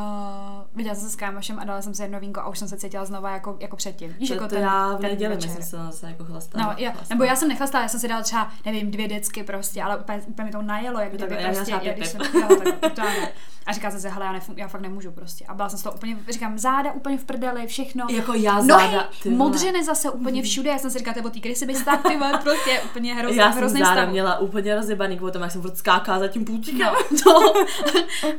viděla 0.77 0.95
jsem 0.95 1.05
se 1.05 1.11
s 1.11 1.17
kámošem 1.17 1.59
a 1.59 1.65
dala 1.65 1.83
jsem 1.83 1.95
si 1.95 2.03
jedno 2.03 2.21
vínko 2.21 2.41
a 2.41 2.49
už 2.49 2.59
jsem 2.59 2.69
se 2.69 2.77
cítila 2.77 3.05
znova 3.13 3.31
jako, 3.31 3.57
jako 3.61 3.77
předtím. 3.77 4.15
Víš, 4.19 4.29
To, 4.29 4.35
jako 4.35 4.49
to 4.49 4.55
ten, 4.55 4.65
já 4.65 4.97
v 4.97 5.01
neděli 5.01 5.37
myslím 5.37 5.63
se 5.63 5.77
zase 5.77 6.07
jako 6.07 6.25
chlastala. 6.25 6.67
No, 6.67 6.75
já, 6.79 6.93
nebo 7.11 7.25
já 7.25 7.37
jsem 7.37 7.49
nechlastala, 7.49 7.83
já 7.83 7.89
jsem 7.89 8.01
si 8.01 8.09
dala 8.09 8.23
třeba, 8.23 8.51
nevím, 8.67 8.91
dvě 8.91 9.09
decky 9.09 9.43
prostě, 9.43 9.83
ale 9.83 9.97
úplně, 9.97 10.21
úplně 10.27 10.47
mi 10.47 10.53
to 10.53 10.63
najelo, 10.63 11.01
jak 11.01 11.13
No 11.13 11.19
kdyby 11.19 11.35
já 11.35 11.41
měla 11.41 11.55
prostě, 11.55 11.73
já, 11.73 11.79
pět 11.79 11.97
když 11.97 12.09
jsem, 12.09 12.21
jo, 12.21 12.57
tak, 12.65 12.79
totálně. 12.81 13.29
A 13.67 13.73
říká 13.73 13.91
jsem 13.91 14.01
si, 14.01 14.09
hele, 14.09 14.27
já, 14.27 14.33
nefum, 14.33 14.55
já 14.59 14.69
fakt 14.69 14.81
nemůžu 14.81 15.13
prostě. 15.13 15.45
A 15.49 15.55
byla 15.55 15.69
jsem 15.69 15.79
z 15.79 15.83
toho 15.83 15.95
úplně, 15.95 16.17
říkám, 16.31 16.59
záda 16.59 16.93
úplně 16.93 17.19
v 17.19 17.25
prdeli, 17.25 17.67
všechno. 17.67 18.07
Jako 18.11 18.35
já 18.35 18.55
Nohy, 18.55 18.67
záda, 18.67 19.09
ty 19.23 19.31
vole. 19.31 19.39
modřiny 19.39 19.85
zase 19.85 20.11
úplně 20.11 20.43
všude, 20.43 20.71
já 20.71 20.79
jsem 20.79 20.91
si 20.91 20.99
říkala, 20.99 21.15
ty 21.15 21.31
ty 21.31 21.41
kdy 21.41 21.55
si 21.55 21.67
bys 21.67 21.85
tak, 21.85 22.03
ty 22.03 22.17
vole, 22.17 22.39
prostě 22.43 22.81
úplně 22.81 23.15
hroz, 23.15 23.37
já 23.37 23.51
jsem 23.53 23.59
hrozný 23.59 23.81
záda 23.81 23.93
stav. 23.93 24.09
měla 24.09 24.39
úplně 24.39 24.75
rozjebaný 24.75 25.17
kvůli 25.17 25.33
tomu, 25.33 25.43
jak 25.45 25.53
jsem 25.53 25.63
furt 25.63 25.77
skákala 25.77 26.19
za 26.19 26.29
tím 26.29 26.45
půlčíkem. 26.45 26.89
No, 27.27 27.33
no. 27.41 27.53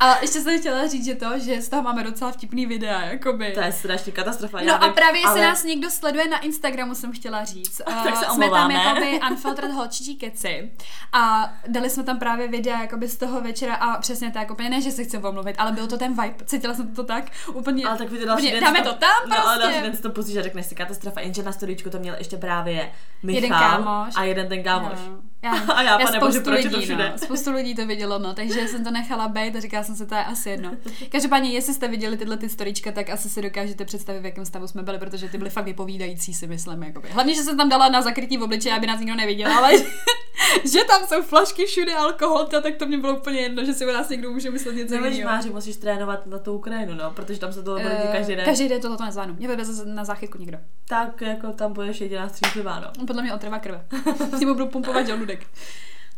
A 0.00 0.18
ještě 0.20 0.40
jsem 0.40 0.58
chtěla 0.58 0.86
říct, 0.86 1.04
že 1.04 1.14
to, 1.14 1.38
že 1.38 1.62
z 1.62 1.68
toho 1.68 1.82
máme 1.82 2.04
docela 2.04 2.32
vtipný 2.32 2.66
videa, 2.66 3.02
jakoby. 3.02 3.52
To 3.52 3.60
je 3.60 3.72
strašně 3.72 4.12
katastrofa. 4.12 4.60
Já 4.64 4.78
No 4.78 4.84
a 4.84 4.88
právě 4.92 5.20
jestli 5.20 5.40
ale- 5.40 5.48
nás 5.48 5.64
někdo 5.64 5.90
sleduje 5.90 6.28
na 6.28 6.38
Instagramu, 6.38 6.94
jsem 6.94 7.12
chtěla 7.12 7.44
říct. 7.44 7.80
Tak 8.04 8.16
se 8.16 8.26
Uh, 8.26 8.34
jsme 8.34 8.50
tam 8.50 8.70
jakoby 8.70 9.20
unfiltered 9.30 9.70
holčičí 9.72 10.16
keci 10.16 10.70
a 11.12 11.52
dali 11.68 11.90
jsme 11.90 12.02
tam 12.02 12.18
právě 12.18 12.48
videa 12.48 12.80
jakoby 12.80 13.08
z 13.08 13.16
toho 13.16 13.40
večera 13.40 13.74
a 13.74 14.00
přesně 14.00 14.30
tak, 14.30 14.50
úplně 14.50 14.70
ne, 14.70 14.80
že 14.80 14.90
se 14.90 15.04
chci 15.04 15.18
omluvit, 15.18 15.56
ale 15.58 15.72
byl 15.72 15.86
to 15.86 15.98
ten 15.98 16.12
vibe, 16.22 16.34
cítila 16.44 16.74
jsem 16.74 16.94
to 16.94 17.04
tak 17.04 17.24
úplně, 17.52 17.84
Ale 17.84 17.98
tak 17.98 18.10
víte, 18.10 18.26
další 18.26 18.42
úplně 18.46 18.60
den 18.60 18.64
dáme 18.64 18.82
to 18.82 18.92
tam 18.94 19.10
No, 19.28 19.46
ale 19.48 19.58
další 19.58 19.72
prostě. 19.72 19.82
den 19.82 19.96
si 19.96 20.02
to 20.02 20.10
pustíš 20.10 20.36
a 20.36 20.42
řekneš 20.42 20.66
si 20.66 20.74
katastrofa, 20.74 21.20
jenže 21.20 21.42
na 21.42 21.52
storíčku 21.52 21.90
to 21.90 21.98
měl 21.98 22.14
ještě 22.18 22.36
právě 22.36 22.90
Michal 23.22 23.42
Jeden 23.42 23.58
kámoš. 23.58 24.14
a 24.16 24.22
jeden 24.24 24.48
ten 24.48 24.62
kámoš. 24.62 24.98
Jo. 25.06 25.12
Já, 25.44 25.52
A 25.74 25.82
já, 25.82 25.98
pane 25.98 26.20
bože, 26.20 26.40
proč 26.40 26.64
je 26.64 26.70
to 26.70 26.76
lidí, 26.76 26.86
všude? 26.86 27.08
No, 27.12 27.18
spoustu 27.18 27.52
lidí 27.52 27.74
to 27.74 27.86
vidělo, 27.86 28.18
no, 28.18 28.34
takže 28.34 28.68
jsem 28.68 28.84
to 28.84 28.90
nechala 28.90 29.28
být 29.28 29.56
a 29.56 29.60
říkala 29.60 29.84
jsem 29.84 29.96
si, 29.96 30.06
to 30.06 30.14
je 30.14 30.24
asi 30.24 30.50
jedno. 30.50 30.70
Každopádně, 31.08 31.50
jestli 31.50 31.74
jste 31.74 31.88
viděli 31.88 32.16
tyhle 32.16 32.36
ty 32.36 32.48
storička, 32.48 32.92
tak 32.92 33.10
asi 33.10 33.30
si 33.30 33.42
dokážete 33.42 33.84
představit, 33.84 34.20
v 34.20 34.24
jakém 34.24 34.44
stavu 34.44 34.68
jsme 34.68 34.82
byli, 34.82 34.98
protože 34.98 35.28
ty 35.28 35.38
byly 35.38 35.50
fakt 35.50 35.64
vypovídající, 35.64 36.34
si 36.34 36.46
myslím. 36.46 36.82
Jakoby. 36.82 37.08
Hlavně, 37.10 37.34
že 37.34 37.42
jsem 37.42 37.56
tam 37.56 37.68
dala 37.68 37.88
na 37.88 38.02
zakrytí 38.02 38.36
v 38.36 38.42
obličeji, 38.42 38.72
aby 38.72 38.86
nás 38.86 39.00
nikdo 39.00 39.14
neviděl, 39.14 39.52
ale 39.52 39.72
že 40.72 40.84
tam 40.84 41.06
jsou 41.06 41.22
flašky 41.22 41.66
všude 41.66 41.94
alkohol, 41.94 42.44
to, 42.44 42.62
tak 42.62 42.76
to 42.76 42.86
mě 42.86 42.98
bylo 42.98 43.16
úplně 43.16 43.40
jedno, 43.40 43.64
že 43.64 43.72
si 43.72 43.86
o 43.86 43.92
nás 43.92 44.08
někdo 44.08 44.30
může 44.30 44.50
myslet 44.50 44.72
něco 44.76 44.94
Nevíš, 44.94 45.18
jiného. 45.18 45.36
Máři, 45.36 45.50
musíš 45.50 45.76
trénovat 45.76 46.26
na 46.26 46.38
tu 46.38 46.52
Ukrajinu, 46.52 46.94
no, 46.94 47.10
protože 47.10 47.40
tam 47.40 47.52
se 47.52 47.62
to 47.62 47.70
bude 47.70 47.84
Eh, 48.04 48.12
každý 48.12 48.36
den. 48.36 48.44
Každý 48.44 48.68
den 48.68 48.80
to 48.80 48.88
toto 48.88 49.04
nezvládnu. 49.04 49.34
Mě 49.34 49.48
vybeze 49.48 49.84
na 49.86 50.04
záchytku 50.04 50.38
někdo. 50.38 50.58
Tak 50.88 51.20
jako 51.20 51.52
tam 51.52 51.72
budeš 51.72 52.00
jediná 52.00 52.28
střízlivá, 52.28 52.80
no. 52.80 53.06
Podle 53.06 53.22
mě 53.22 53.34
otrva 53.34 53.58
krve. 53.58 53.84
S 54.36 54.38
tím 54.38 54.48
budu 54.52 54.66
pumpovat 54.66 55.06
žaludek. 55.06 55.46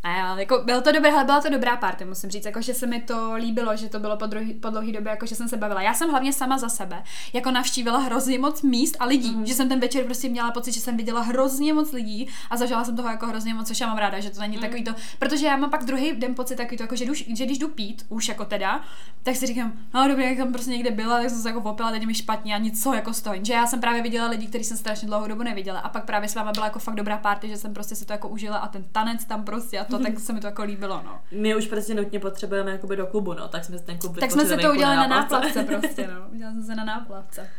A 0.07 0.17
já, 0.17 0.39
jako, 0.39 0.63
bylo 0.65 0.81
to 0.81 0.93
dobré, 0.93 1.11
byla 1.25 1.41
to 1.41 1.49
dobrá 1.49 1.77
party, 1.77 2.05
musím 2.05 2.31
říct, 2.31 2.45
jako, 2.45 2.61
že 2.63 2.75
se 2.75 2.87
mi 2.87 3.01
to 3.01 3.35
líbilo, 3.35 3.77
že 3.77 3.89
to 3.89 3.99
bylo 3.99 4.17
po, 4.17 4.27
druhý, 4.27 4.55
po 4.55 4.71
dlouhý 4.71 4.93
době, 4.93 5.11
jako, 5.11 5.27
že 5.27 5.35
jsem 5.35 5.49
se 5.49 5.57
bavila. 5.57 5.83
Já 5.83 5.95
jsem 5.95 6.11
hlavně 6.11 6.33
sama 6.33 6.59
za 6.59 6.69
sebe, 6.69 7.03
jako 7.33 7.51
navštívila 7.51 7.99
hrozně 7.99 8.39
moc 8.39 8.63
míst 8.63 8.97
a 8.99 9.05
lidí, 9.05 9.37
mm. 9.37 9.47
že 9.47 9.55
jsem 9.55 9.69
ten 9.69 9.81
večer 9.81 10.05
prostě 10.05 10.29
měla 10.29 10.51
pocit, 10.51 10.73
že 10.73 10.81
jsem 10.81 10.97
viděla 10.97 11.21
hrozně 11.21 11.73
moc 11.75 11.93
lidí 11.93 12.29
a 12.51 12.57
zažila 12.57 12.85
jsem 12.85 12.97
toho 12.97 13.09
jako 13.09 13.27
hrozně 13.27 13.55
moc, 13.55 13.69
což 13.69 13.81
já 13.81 13.87
mám 13.87 13.97
ráda, 13.99 14.21
že 14.21 14.31
to 14.31 14.41
není 14.41 14.57
Mhm. 14.57 14.63
takový 14.67 14.85
to, 14.85 14.95
protože 15.19 15.47
já 15.47 15.57
mám 15.57 15.71
pak 15.71 15.85
druhý 15.85 16.13
den 16.13 16.35
pocit 16.35 16.57
takový 16.57 16.77
to, 16.77 16.83
jako, 16.83 16.97
že, 16.97 17.05
jdu, 17.05 17.15
že 17.15 17.45
když 17.47 17.59
jdu 17.59 17.69
pít, 17.69 18.07
už 18.09 18.29
jako 18.29 18.45
teda, 18.45 18.81
tak 19.23 19.37
si 19.37 19.47
říkám, 19.47 19.73
no 19.95 20.09
dobrý, 20.09 20.25
jak 20.25 20.39
tam 20.39 20.53
prostě 20.53 20.71
někde 20.71 20.91
byla, 20.91 21.21
tak 21.21 21.31
jsem 21.31 21.39
se 21.39 21.49
jako 21.49 21.61
popila, 21.61 21.91
teď 21.91 22.07
mi 22.07 22.15
špatně 22.15 22.55
a 22.55 22.59
nic 22.59 22.83
co 22.83 22.95
jako 22.95 23.13
stojí. 23.13 23.41
Že 23.45 23.53
já 23.53 23.67
jsem 23.67 23.81
právě 23.81 24.03
viděla 24.03 24.29
lidi, 24.29 24.47
který 24.47 24.65
jsem 24.65 24.77
strašně 24.77 25.09
dlouhou 25.09 25.27
dobu 25.27 25.43
neviděla 25.43 25.81
a 25.81 25.89
pak 25.89 26.05
právě 26.05 26.29
s 26.29 26.35
váma 26.35 26.53
byla 26.53 26.67
jako 26.67 26.79
fakt 26.79 26.95
dobrá 26.95 27.19
party, 27.19 27.49
že 27.49 27.57
jsem 27.57 27.75
prostě 27.75 27.95
si 27.95 28.05
to 28.05 28.13
jako 28.13 28.29
užila 28.29 28.57
a 28.57 28.69
ten 28.69 28.85
tanec 28.93 29.25
tam 29.25 29.45
prostě 29.45 29.79
a 29.79 29.85
to, 29.85 29.96
tak 29.99 30.19
se 30.19 30.33
mi 30.33 30.41
to 30.41 30.47
jako 30.47 30.63
líbilo, 30.63 31.03
no. 31.05 31.21
My 31.33 31.57
už 31.57 31.67
prostě 31.67 31.95
nutně 31.95 32.21
potřebujeme 32.21 32.71
jakoby 32.71 32.97
do 32.97 33.07
klubu, 33.07 33.35
no, 33.35 33.49
tak 33.49 33.65
jsme 33.65 33.79
ten 33.79 33.99
klub 33.99 34.21
Tak 34.21 34.31
jsme 34.31 34.47
se 34.47 34.57
to 34.57 34.73
udělali 34.73 34.97
na 34.97 35.07
náplavce. 35.07 35.63
náplavce 35.63 35.79
prostě, 35.81 36.07
no. 36.15 36.29
Udělala 36.33 36.55
jsem 36.55 36.65
se 36.65 36.75
na 36.75 36.85
náplavce. 36.85 37.51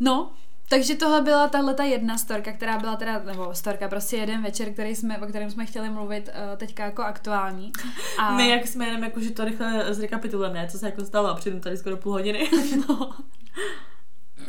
No, 0.00 0.32
takže 0.68 0.94
tohle 0.94 1.20
byla 1.22 1.48
tahle 1.48 1.74
ta 1.74 1.84
jedna 1.84 2.18
storka, 2.18 2.52
která 2.52 2.78
byla 2.78 2.96
teda, 2.96 3.18
nebo 3.18 3.54
storka, 3.54 3.88
prostě 3.88 4.16
jeden 4.16 4.42
večer, 4.42 4.72
který 4.72 4.96
jsme, 4.96 5.18
o 5.18 5.26
kterém 5.26 5.50
jsme 5.50 5.66
chtěli 5.66 5.90
mluvit 5.90 6.28
uh, 6.28 6.56
teďka 6.56 6.84
jako 6.84 7.02
aktuální. 7.02 7.72
A 8.18 8.32
My 8.36 8.48
jak 8.48 8.66
jsme 8.66 8.86
jenom 8.86 9.02
jako, 9.02 9.20
že 9.20 9.30
to 9.30 9.44
rychle 9.44 9.94
zrekapitulujeme, 9.94 10.58
ne, 10.62 10.68
co 10.68 10.78
se 10.78 10.86
jako 10.86 11.04
stalo 11.04 11.28
a 11.28 11.34
přijdu 11.34 11.60
tady 11.60 11.76
skoro 11.76 11.96
půl 11.96 12.12
hodiny. 12.12 12.50
no. 12.88 13.14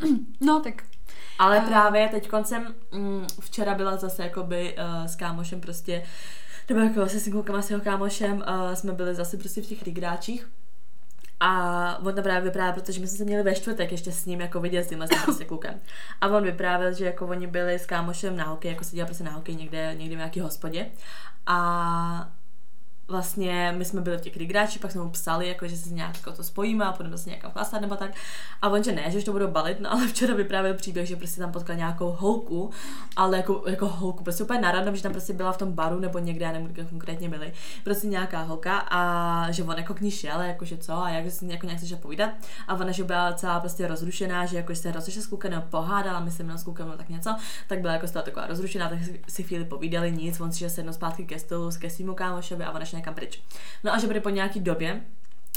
no, 0.41 0.60
tak 0.60 0.84
Ale 1.39 1.62
právě 1.62 2.08
teď 2.08 2.30
koncem, 2.30 2.76
mm, 2.91 3.28
včera 3.39 3.76
byla 3.76 3.97
zase 3.97 4.23
jakoby 4.23 4.76
uh, 4.78 5.06
s 5.06 5.15
kámošem 5.15 5.62
prostě, 5.62 6.04
nebo 6.69 6.82
jako 6.82 7.10
se 7.10 7.19
singlkama 7.19 7.62
s 7.62 7.69
jeho 7.69 7.82
kámošem, 7.82 8.38
uh, 8.38 8.73
jsme 8.73 8.93
byli 8.93 9.15
zase 9.15 9.38
prostě 9.38 9.62
v 9.62 9.65
těch 9.65 9.84
rigráčích. 9.84 10.50
A 11.39 12.00
on 12.04 12.15
tam 12.15 12.23
právě 12.23 12.41
vyprávěl, 12.41 12.73
protože 12.73 13.02
my 13.02 13.08
jsme 13.08 13.17
se 13.17 13.23
měli 13.23 13.43
ve 13.43 13.56
čtvrtek 13.56 13.91
ještě 13.91 14.12
s 14.12 14.26
ním 14.26 14.41
jako 14.41 14.60
vidět 14.60 14.84
s 14.84 14.88
tímhle 14.88 15.08
prostě 15.23 15.45
klukem. 15.45 15.80
A 16.21 16.28
on 16.28 16.43
vyprávěl, 16.43 16.93
že 16.93 17.06
jako 17.06 17.28
oni 17.28 17.47
byli 17.47 17.80
s 17.80 17.86
kámošem 17.86 18.38
na 18.38 18.45
hokej, 18.45 18.71
jako 18.71 18.84
se 18.84 18.95
dělali 18.95 19.08
prostě 19.08 19.23
na 19.23 19.32
hokej 19.32 19.56
někde, 19.56 19.95
někde 19.97 20.15
v 20.15 20.17
nějaký 20.17 20.39
hospodě. 20.39 20.88
A 21.45 22.30
vlastně 23.08 23.74
my 23.78 23.86
jsme 23.86 24.02
byli 24.02 24.17
v 24.17 24.22
těch 24.22 24.38
rigráči, 24.38 24.80
pak 24.80 24.91
jsme 24.91 25.02
mu 25.02 25.10
psali, 25.10 25.48
jako, 25.48 25.67
že 25.67 25.78
se 25.78 25.89
nějak 25.89 26.15
jako 26.15 26.32
to 26.32 26.43
spojíme 26.43 26.86
a 26.86 26.91
půjdeme 26.91 27.17
se 27.17 27.30
někam 27.30 27.52
chlastat 27.52 27.82
nebo 27.82 27.96
tak. 27.96 28.12
A 28.62 28.70
on, 28.70 28.84
že 28.84 28.91
ne, 28.91 29.12
že 29.12 29.17
už 29.17 29.24
to 29.24 29.32
budou 29.32 29.48
balit, 29.48 29.80
no 29.80 29.91
ale 29.91 30.08
včera 30.08 30.34
vyprávěl 30.34 30.74
příběh, 30.74 31.08
že 31.08 31.15
prostě 31.15 31.41
tam 31.41 31.52
potkal 31.52 31.76
nějakou 31.76 32.15
holku, 32.20 32.70
ale 33.15 33.38
jako, 33.38 33.63
jako 33.67 33.88
holku, 33.88 34.24
prostě 34.24 34.43
úplně 34.43 34.62
naradno, 34.62 34.96
že 34.96 35.04
tam 35.04 35.12
prostě 35.12 35.34
byla 35.34 35.52
v 35.52 35.58
tom 35.58 35.74
baru 35.74 36.00
nebo 36.00 36.20
někde, 36.20 36.46
já 36.46 36.52
nevím, 36.52 36.67
kde 36.67 36.86
konkrétně 36.86 37.30
byli, 37.30 37.54
prostě 37.84 38.08
nějaká 38.08 38.41
holka 38.41 38.78
a 38.78 39.52
že 39.52 39.63
on 39.63 39.78
jako 39.78 39.93
k 39.93 40.02
ní 40.02 40.12
šel, 40.12 40.41
jako 40.41 40.65
že 40.65 40.78
co 40.78 41.04
a 41.04 41.10
jak 41.10 41.32
se 41.32 41.46
jako 41.46 41.65
nějak 41.65 41.80
začal 41.80 41.98
povídat 41.98 42.30
a 42.67 42.74
ona, 42.74 42.91
že 42.91 43.04
byla 43.04 43.34
celá 43.34 43.60
prostě 43.60 43.88
rozrušená, 43.88 44.46
že 44.46 44.58
jako 44.58 44.74
že 44.74 44.80
se 44.80 44.91
rozlišila 44.91 45.24
s 45.24 45.28
klukem, 45.28 45.63
pohádala, 45.70 46.20
myslím, 46.20 46.48
no, 46.48 46.58
s 46.58 46.63
klukem, 46.63 46.93
tak 46.98 47.10
něco, 47.10 47.36
tak 47.67 47.80
byla 47.82 47.93
jako 47.93 48.08
z 48.08 48.12
taková 48.12 48.48
rozrušená, 48.48 48.89
tak 48.89 49.00
si, 49.28 49.43
chvíli 49.43 49.65
povídali 49.65 50.12
nic, 50.12 50.39
on 50.39 50.52
si 50.52 50.60
šel 50.60 50.70
sednout 50.70 50.93
zpátky 50.93 51.26
ke 51.26 51.39
stolu, 51.39 51.70
ke 51.80 51.89
svýmu 51.89 52.13
kámošovi 52.13 52.63
a 52.63 52.72
ona 52.72 52.86
někam 52.97 53.13
pryč. 53.13 53.41
No 53.83 53.93
a 53.93 53.99
že 53.99 54.07
bude 54.07 54.19
po 54.19 54.29
nějaký 54.29 54.60
době, 54.60 55.01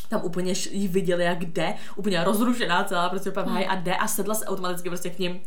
tam 0.08 0.24
úplně 0.24 0.54
jí 0.70 0.88
viděli, 0.88 1.24
jak 1.24 1.44
jde, 1.44 1.74
úplně 1.96 2.24
rozrušená 2.24 2.84
celá, 2.84 3.08
prostě 3.08 3.30
úplně 3.30 3.66
a 3.66 3.74
jde 3.74 3.96
a 3.96 4.06
sedla 4.06 4.34
se 4.34 4.44
automaticky 4.44 4.88
prostě 4.88 5.10
k 5.10 5.18
ním. 5.18 5.40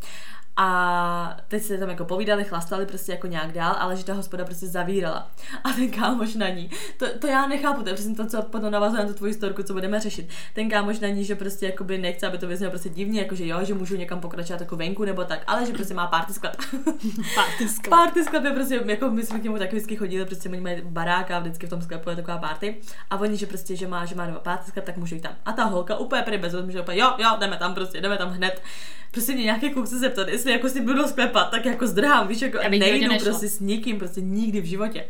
A 0.58 1.38
teď 1.48 1.64
se 1.64 1.78
tam 1.78 1.90
jako 1.90 2.06
povídali, 2.06 2.44
chlastali 2.44 2.86
prostě 2.86 3.12
jako 3.12 3.28
nějak 3.28 3.52
dál, 3.52 3.76
ale 3.80 3.98
že 3.98 4.06
ta 4.06 4.14
hospoda 4.14 4.46
prostě 4.46 4.68
zavírala. 4.68 5.32
A 5.64 5.70
ten 5.70 5.92
kámoš 5.92 6.36
na 6.36 6.50
ní, 6.50 6.70
to, 6.98 7.06
to 7.20 7.28
já 7.28 7.48
nechápu, 7.48 7.84
to 7.84 7.90
je 7.90 7.96
přesně 7.96 8.16
to, 8.16 8.28
co 8.28 8.42
potom 8.42 8.72
navazuje 8.72 9.04
na 9.04 9.10
tu 9.10 9.14
tvoji 9.14 9.34
storku, 9.34 9.64
co 9.64 9.74
budeme 9.74 10.00
řešit. 10.00 10.30
Ten 10.54 10.70
kámoš 10.70 11.00
na 11.00 11.08
ní, 11.08 11.26
že 11.26 11.36
prostě 11.36 11.66
jakoby 11.66 11.98
nechce, 11.98 12.28
aby 12.28 12.38
to 12.38 12.48
vyznělo 12.48 12.72
prostě 12.72 12.90
divně, 12.90 13.22
jako 13.22 13.36
že 13.36 13.48
jo, 13.48 13.64
že 13.64 13.74
můžu 13.74 13.96
někam 13.96 14.20
pokračovat 14.20 14.62
jako 14.62 14.76
venku 14.76 15.06
nebo 15.06 15.24
tak, 15.24 15.44
ale 15.48 15.66
že 15.66 15.74
prostě 15.74 15.94
má 15.94 16.08
party 16.08 16.34
sklad. 16.34 16.58
party 17.36 17.68
Party 17.90 18.24
sklep 18.24 18.44
je 18.44 18.52
prostě, 18.52 18.82
jako 18.86 19.10
my 19.10 19.24
jsme 19.24 19.40
k 19.40 19.44
němu 19.44 19.58
taky 19.58 19.76
vždycky 19.76 19.96
chodili, 19.96 20.26
prostě 20.26 20.50
oni 20.50 20.62
mají 20.62 20.82
barák 20.82 21.32
a 21.32 21.40
vždycky 21.40 21.68
v 21.68 21.70
tom 21.70 21.82
sklepu 21.82 22.10
je 22.10 22.16
taková 22.16 22.38
party. 22.38 22.82
A 23.10 23.18
oni, 23.20 23.38
že 23.38 23.46
prostě, 23.46 23.76
že 23.76 23.88
má, 23.88 24.06
že 24.06 24.16
má 24.16 24.26
dva 24.26 24.40
party 24.40 24.72
sklep, 24.72 24.86
tak 24.86 24.98
můžu 24.98 25.16
jít 25.16 25.22
tam. 25.22 25.36
A 25.46 25.52
ta 25.52 25.64
holka 25.64 25.98
úplně 25.98 26.22
prý 26.22 26.38
bez 26.38 26.56
že 26.70 26.82
úplně, 26.82 27.00
jo, 27.00 27.14
jo, 27.18 27.30
jdeme 27.40 27.58
tam 27.58 27.74
prostě, 27.74 28.02
jdeme 28.02 28.18
tam 28.18 28.30
hned. 28.30 28.62
Prostě 29.14 29.34
mě 29.34 29.44
nějaký 29.44 29.70
kluk 29.70 29.88
se 29.88 30.00
zeptat, 30.00 30.28
jestli 30.28 30.52
jako 30.52 30.70
si 30.70 30.82
budu 30.82 30.94
do 30.94 31.08
sklepa, 31.08 31.44
tak 31.44 31.66
jako 31.66 31.88
zdrhám, 31.88 32.28
víš, 32.28 32.42
jako 32.42 32.60
životě 32.60 32.70
nejdu 32.70 33.20
prostě 33.24 33.50
s 33.50 33.60
nikým, 33.60 34.00
prostě 34.00 34.22
nikdy 34.22 34.62
v 34.62 34.66
životě. 34.66 35.06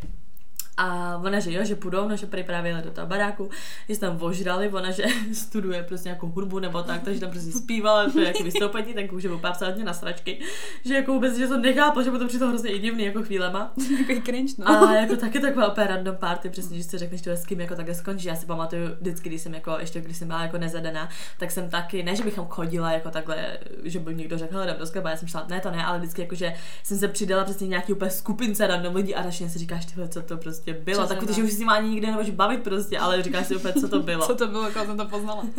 A 0.78 1.18
ona, 1.18 1.40
že 1.40 1.52
jo, 1.52 1.66
že 1.66 1.76
půjdou, 1.76 2.08
no, 2.08 2.18
že 2.18 2.26
prý 2.26 2.44
právě 2.44 2.72
jeli 2.72 2.84
do 2.84 2.92
toho 2.92 3.08
baráku, 3.08 3.50
že 3.90 3.96
se 3.96 4.02
tam 4.02 4.18
ožrali, 4.22 4.70
ona, 4.70 4.92
že 4.92 5.04
studuje 5.34 5.84
prostě 5.84 6.10
nějakou 6.10 6.28
hudbu 6.28 6.60
nebo 6.60 6.84
tak, 6.84 7.04
takže 7.04 7.20
tam 7.20 7.32
prostě 7.32 7.52
zpívala, 7.52 8.10
to 8.10 8.20
je 8.20 8.28
jako 8.28 8.44
vystoupení, 8.44 8.94
ten 8.94 9.08
kluk, 9.08 9.22
že 9.22 9.28
byl 9.28 9.40
absolutně 9.44 9.84
na 9.84 9.94
sračky, 9.94 10.40
že 10.86 10.94
jako 10.94 11.14
vůbec, 11.14 11.38
že 11.38 11.48
to 11.48 11.58
nechápal, 11.58 12.04
že 12.04 12.12
to 12.12 12.28
přišlo 12.28 12.48
hrozně 12.48 12.72
i 12.72 12.80
divný 12.80 13.04
jako 13.04 13.24
chvílema. 13.24 13.74
Takový 13.98 14.22
cringe, 14.22 14.54
no. 14.58 14.70
A 14.70 14.94
jako 14.96 15.16
taky 15.16 15.40
taková 15.40 15.72
úplně 15.72 15.88
random 15.88 16.16
party, 16.16 16.50
přesně, 16.50 16.78
že 16.78 16.84
si 16.84 16.98
řekneš, 16.98 17.22
to 17.22 17.30
s 17.30 17.46
kým 17.46 17.62
jako 17.62 17.76
takhle 17.76 17.96
skončí. 17.96 18.28
Já 18.28 18.36
si 18.36 18.46
pamatuju 18.46 18.82
vždycky, 19.00 19.30
když 19.30 19.42
jsem 19.42 19.54
jako, 19.54 19.78
ještě 19.80 20.02
když 20.02 20.18
jsem 20.18 20.28
byla 20.28 20.42
jako 20.42 20.58
nezadaná, 20.58 21.10
tak 21.38 21.52
jsem 21.52 21.70
taky, 21.70 22.04
ne, 22.04 22.16
že 22.16 22.24
bychom 22.24 22.48
chodila 22.48 22.92
jako 22.92 23.10
takhle, 23.10 23.58
že 23.84 24.00
by 24.00 24.16
někdo 24.16 24.38
řekl, 24.38 24.64
jdem 24.64 24.76
do 24.80 24.86
sklepa, 24.86 25.10
já 25.10 25.18
jsem 25.18 25.28
šla, 25.28 25.46
ne, 25.50 25.60
to 25.60 25.72
ne, 25.72 25.86
ale 25.86 26.00
vždycky 26.00 26.22
jako, 26.22 26.36
že 26.36 26.54
jsem 26.84 26.98
se 26.98 27.08
přidala 27.08 27.44
přesně 27.44 27.68
nějaký 27.68 27.94
úplně 27.94 28.12
skupince 28.12 28.68
random 28.68 28.96
lidí 28.96 29.16
a 29.16 29.24
začně 29.24 29.50
si 29.50 29.60
říkáš, 29.60 29.86
tyhle, 29.86 30.08
co 30.08 30.22
to 30.22 30.38
prostě 30.38 30.63
prostě 30.64 30.84
bylo. 30.84 31.06
Přesně 31.06 31.28
tak. 31.28 31.36
že 31.36 31.44
už 31.44 31.50
si 31.50 31.56
s 31.56 31.60
ním 31.60 31.70
ani 31.70 31.90
nikdy 31.90 32.08
nebudeš 32.08 32.30
bavit 32.30 32.64
prostě, 32.64 33.00
ale 33.00 33.24
říkáš 33.24 33.48
si 33.48 33.56
opět, 33.56 33.80
co 33.80 33.88
to 33.88 34.00
bylo. 34.00 34.28
Co 34.28 34.36
to 34.36 34.48
bylo, 34.48 34.64
jak 34.64 34.74
jsem 34.86 34.98
to 34.98 35.06
poznala. 35.06 35.44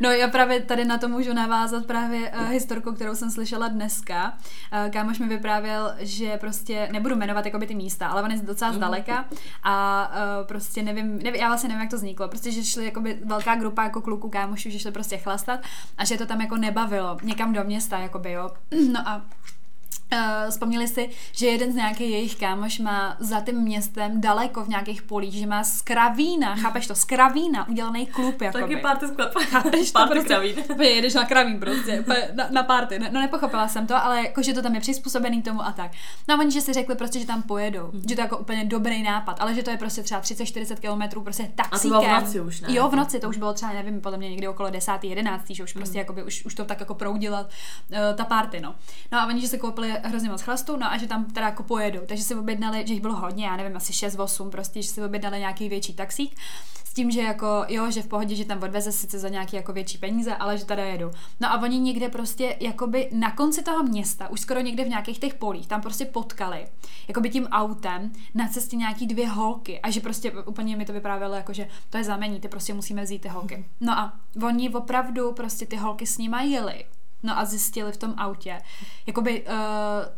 No 0.00 0.10
já 0.10 0.28
právě 0.28 0.60
tady 0.60 0.84
na 0.84 0.98
to 0.98 1.08
můžu 1.08 1.32
navázat 1.32 1.86
právě 1.86 2.30
uh, 2.30 2.48
historku, 2.48 2.92
kterou 2.92 3.14
jsem 3.14 3.30
slyšela 3.30 3.68
dneska. 3.68 4.32
Uh, 4.84 4.90
kámoš 4.90 5.18
mi 5.18 5.28
vyprávěl, 5.28 5.92
že 5.98 6.36
prostě, 6.36 6.88
nebudu 6.92 7.16
jmenovat 7.16 7.46
jakoby 7.46 7.66
ty 7.66 7.74
místa, 7.74 8.06
ale 8.08 8.22
on 8.22 8.30
je 8.30 8.38
docela 8.42 8.70
Mhm. 8.70 8.78
zdaleka 8.78 9.24
a 9.62 10.08
uh, 10.40 10.46
prostě 10.46 10.82
nevím, 10.82 11.16
nevím, 11.22 11.40
já 11.40 11.48
vlastně 11.48 11.68
nevím, 11.68 11.80
jak 11.82 11.90
to 11.90 11.96
vzniklo. 11.96 12.28
Prostě, 12.28 12.52
že 12.52 12.64
šli 12.64 12.84
jakoby 12.84 13.18
velká 13.24 13.54
grupa 13.54 13.82
jako 13.82 14.00
kluků 14.02 14.28
kámošů, 14.28 14.70
že 14.70 14.78
šli 14.78 14.92
prostě 14.92 15.16
chlastat 15.18 15.60
a 15.98 16.04
že 16.04 16.18
to 16.18 16.26
tam 16.26 16.40
jako 16.40 16.56
nebavilo 16.56 17.18
někam 17.22 17.52
do 17.52 17.64
města, 17.64 17.98
jakoby 17.98 18.32
jo. 18.32 18.50
No 18.92 19.08
a 19.08 19.22
Uh, 20.12 20.50
vzpomněli 20.50 20.88
si, 20.88 21.10
že 21.32 21.46
jeden 21.46 21.72
z 21.72 21.74
nějakých 21.74 22.10
jejich 22.10 22.36
kámoš 22.36 22.78
má 22.78 23.16
za 23.20 23.40
tím 23.40 23.54
městem 23.60 24.20
daleko 24.20 24.64
v 24.64 24.68
nějakých 24.68 25.02
polích, 25.02 25.34
že 25.34 25.46
má 25.46 25.64
z 25.64 25.82
kravína, 25.82 26.56
chápeš 26.56 26.86
to, 26.86 26.94
z 26.94 27.04
kravína 27.04 27.68
udělaný 27.68 28.06
klub, 28.06 28.40
jakoby. 28.42 28.62
Taky 28.62 28.76
party 28.76 29.08
sklep. 29.08 29.34
Chápeš 29.50 29.92
to 29.92 30.06
prostě, 30.06 30.28
kravín. 30.28 30.54
Jedeš 30.80 31.14
na 31.14 31.24
kravín 31.24 31.60
prostě, 31.60 32.04
na, 32.34 32.46
na 32.50 32.62
party. 32.62 32.98
No, 32.98 33.06
no 33.12 33.20
nepochopila 33.20 33.68
jsem 33.68 33.86
to, 33.86 34.04
ale 34.04 34.22
jako, 34.22 34.42
že 34.42 34.52
to 34.54 34.62
tam 34.62 34.74
je 34.74 34.80
přizpůsobený 34.80 35.42
tomu 35.42 35.66
a 35.66 35.72
tak. 35.72 35.90
No 36.28 36.34
a 36.34 36.38
oni, 36.38 36.50
že 36.50 36.60
si 36.60 36.72
řekli 36.72 36.94
prostě, 36.94 37.18
že 37.20 37.26
tam 37.26 37.42
pojedou, 37.42 37.90
Mhm. 37.92 38.02
že 38.08 38.14
to 38.14 38.20
je 38.20 38.24
jako 38.24 38.38
úplně 38.38 38.64
dobrý 38.64 39.02
nápad, 39.02 39.36
ale 39.40 39.54
že 39.54 39.62
to 39.62 39.70
je 39.70 39.76
prostě 39.76 40.02
třeba 40.02 40.20
30-40 40.20 40.80
kilometrů 40.80 41.22
prostě 41.22 41.50
taxíkem. 41.54 41.90
bylo 41.90 42.02
v 42.02 42.08
noci 42.24 42.40
už, 42.40 42.60
ne? 42.60 42.68
Jo, 42.74 42.88
v 42.88 42.96
noci, 42.96 43.20
to 43.20 43.28
už 43.28 43.38
bylo 43.38 43.52
třeba, 43.52 43.72
nevím, 43.72 44.00
podle 44.00 44.18
mě 44.18 44.30
někdy 44.30 44.48
okolo 44.48 44.70
10. 44.70 44.92
11. 45.02 45.44
že 45.50 45.62
už 45.64 45.72
prostě 45.72 45.98
jakoby, 45.98 46.22
už, 46.22 46.44
už 46.44 46.54
to 46.54 46.64
tak 46.64 46.80
jako 46.80 46.94
proudila 46.94 47.40
uh, 47.40 47.48
ta 48.16 48.24
party, 48.24 48.60
no. 48.60 48.74
No 49.12 49.18
a 49.20 49.26
oni, 49.26 49.40
že 49.40 49.48
se 49.48 49.58
koupili 49.58 49.83
hrozně 50.04 50.30
moc 50.30 50.42
chlastu, 50.42 50.76
no 50.76 50.92
a 50.92 50.96
že 50.96 51.06
tam 51.06 51.24
teda 51.24 51.46
jako 51.46 51.62
pojedou, 51.62 52.00
takže 52.06 52.24
si 52.24 52.34
objednali, 52.34 52.84
že 52.86 52.92
jich 52.92 53.02
bylo 53.02 53.14
hodně, 53.16 53.46
já 53.46 53.56
nevím, 53.56 53.76
asi 53.76 53.92
6-8 53.92 54.50
prostě, 54.50 54.82
že 54.82 54.88
si 54.88 55.02
objednali 55.02 55.38
nějaký 55.38 55.68
větší 55.68 55.94
taxík, 55.94 56.36
s 56.84 56.92
tím, 56.94 57.10
že 57.10 57.20
jako, 57.20 57.64
jo, 57.68 57.90
že 57.90 58.02
v 58.02 58.06
pohodě, 58.06 58.34
že 58.34 58.44
tam 58.44 58.62
odveze 58.62 58.92
sice 58.92 59.18
za 59.18 59.28
nějaký 59.28 59.56
jako 59.56 59.72
větší 59.72 59.98
peníze, 59.98 60.36
ale 60.36 60.58
že 60.58 60.64
tady 60.64 60.82
jedou. 60.82 61.10
No 61.40 61.52
a 61.52 61.62
oni 61.62 61.78
někde 61.78 62.08
prostě, 62.08 62.56
jakoby 62.60 63.08
na 63.12 63.30
konci 63.30 63.62
toho 63.62 63.82
města, 63.82 64.28
už 64.28 64.40
skoro 64.40 64.60
někde 64.60 64.84
v 64.84 64.88
nějakých 64.88 65.18
těch 65.18 65.34
polích, 65.34 65.66
tam 65.66 65.80
prostě 65.80 66.04
potkali, 66.04 66.66
jakoby 67.08 67.30
tím 67.30 67.46
autem, 67.46 68.12
na 68.34 68.48
cestě 68.48 68.76
nějaký 68.76 69.06
dvě 69.06 69.28
holky 69.28 69.80
a 69.80 69.90
že 69.90 70.00
prostě 70.00 70.32
úplně 70.32 70.76
mi 70.76 70.84
to 70.84 70.92
vyprávělo, 70.92 71.34
jako 71.34 71.52
že 71.52 71.68
to 71.90 71.98
je 71.98 72.04
znamení, 72.04 72.40
ty 72.40 72.48
prostě 72.48 72.74
musíme 72.74 73.02
vzít 73.02 73.22
ty 73.22 73.28
holky. 73.28 73.64
No 73.80 73.98
a 73.98 74.12
oni 74.46 74.70
opravdu 74.70 75.32
prostě 75.32 75.66
ty 75.66 75.76
holky 75.76 76.06
s 76.06 76.18
nima 76.18 76.42
jeli. 76.42 76.84
No 77.24 77.38
a 77.38 77.44
zjistili 77.44 77.92
v 77.92 77.96
tom 77.96 78.14
autě, 78.16 78.60
jakoby 79.06 79.42
uh, 79.42 79.54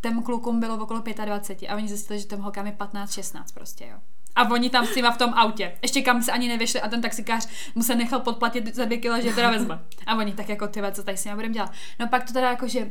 těm 0.01 0.23
klukům 0.23 0.61
bylo 0.61 0.77
okolo 0.77 1.03
25 1.25 1.69
a 1.69 1.77
oni 1.77 1.89
zjistili, 1.89 2.19
že 2.19 2.25
těm 2.25 2.41
holkám 2.41 2.67
je 2.67 2.73
15-16 2.73 3.43
prostě, 3.55 3.87
jo. 3.87 3.97
A 4.37 4.51
oni 4.51 4.71
tam 4.71 4.87
s 4.87 4.97
nima 4.97 5.11
v 5.11 5.19
tom 5.19 5.35
autě. 5.35 5.73
Ještě 5.83 6.03
kam 6.03 6.23
se 6.23 6.33
ani 6.33 6.49
nevyšli 6.49 6.81
a 6.81 6.89
ten 6.89 7.03
taxikář 7.03 7.49
mu 7.75 7.83
se 7.83 7.95
nechal 7.95 8.21
podplatit 8.21 8.75
za 8.75 8.85
dvě 8.85 8.99
kila, 8.99 9.21
že 9.21 9.29
je 9.29 9.35
teda 9.35 9.51
vezme. 9.51 9.81
A 10.07 10.15
oni 10.17 10.33
tak 10.33 10.49
jako 10.49 10.69
ty 10.69 10.83
co 10.93 11.03
tady 11.03 11.17
s 11.17 11.25
nimi 11.25 11.35
budeme 11.35 11.55
dělat. 11.55 11.73
No 12.01 12.09
pak 12.09 12.25
to 12.25 12.33
teda 12.33 12.51
jako, 12.51 12.69
že 12.69 12.89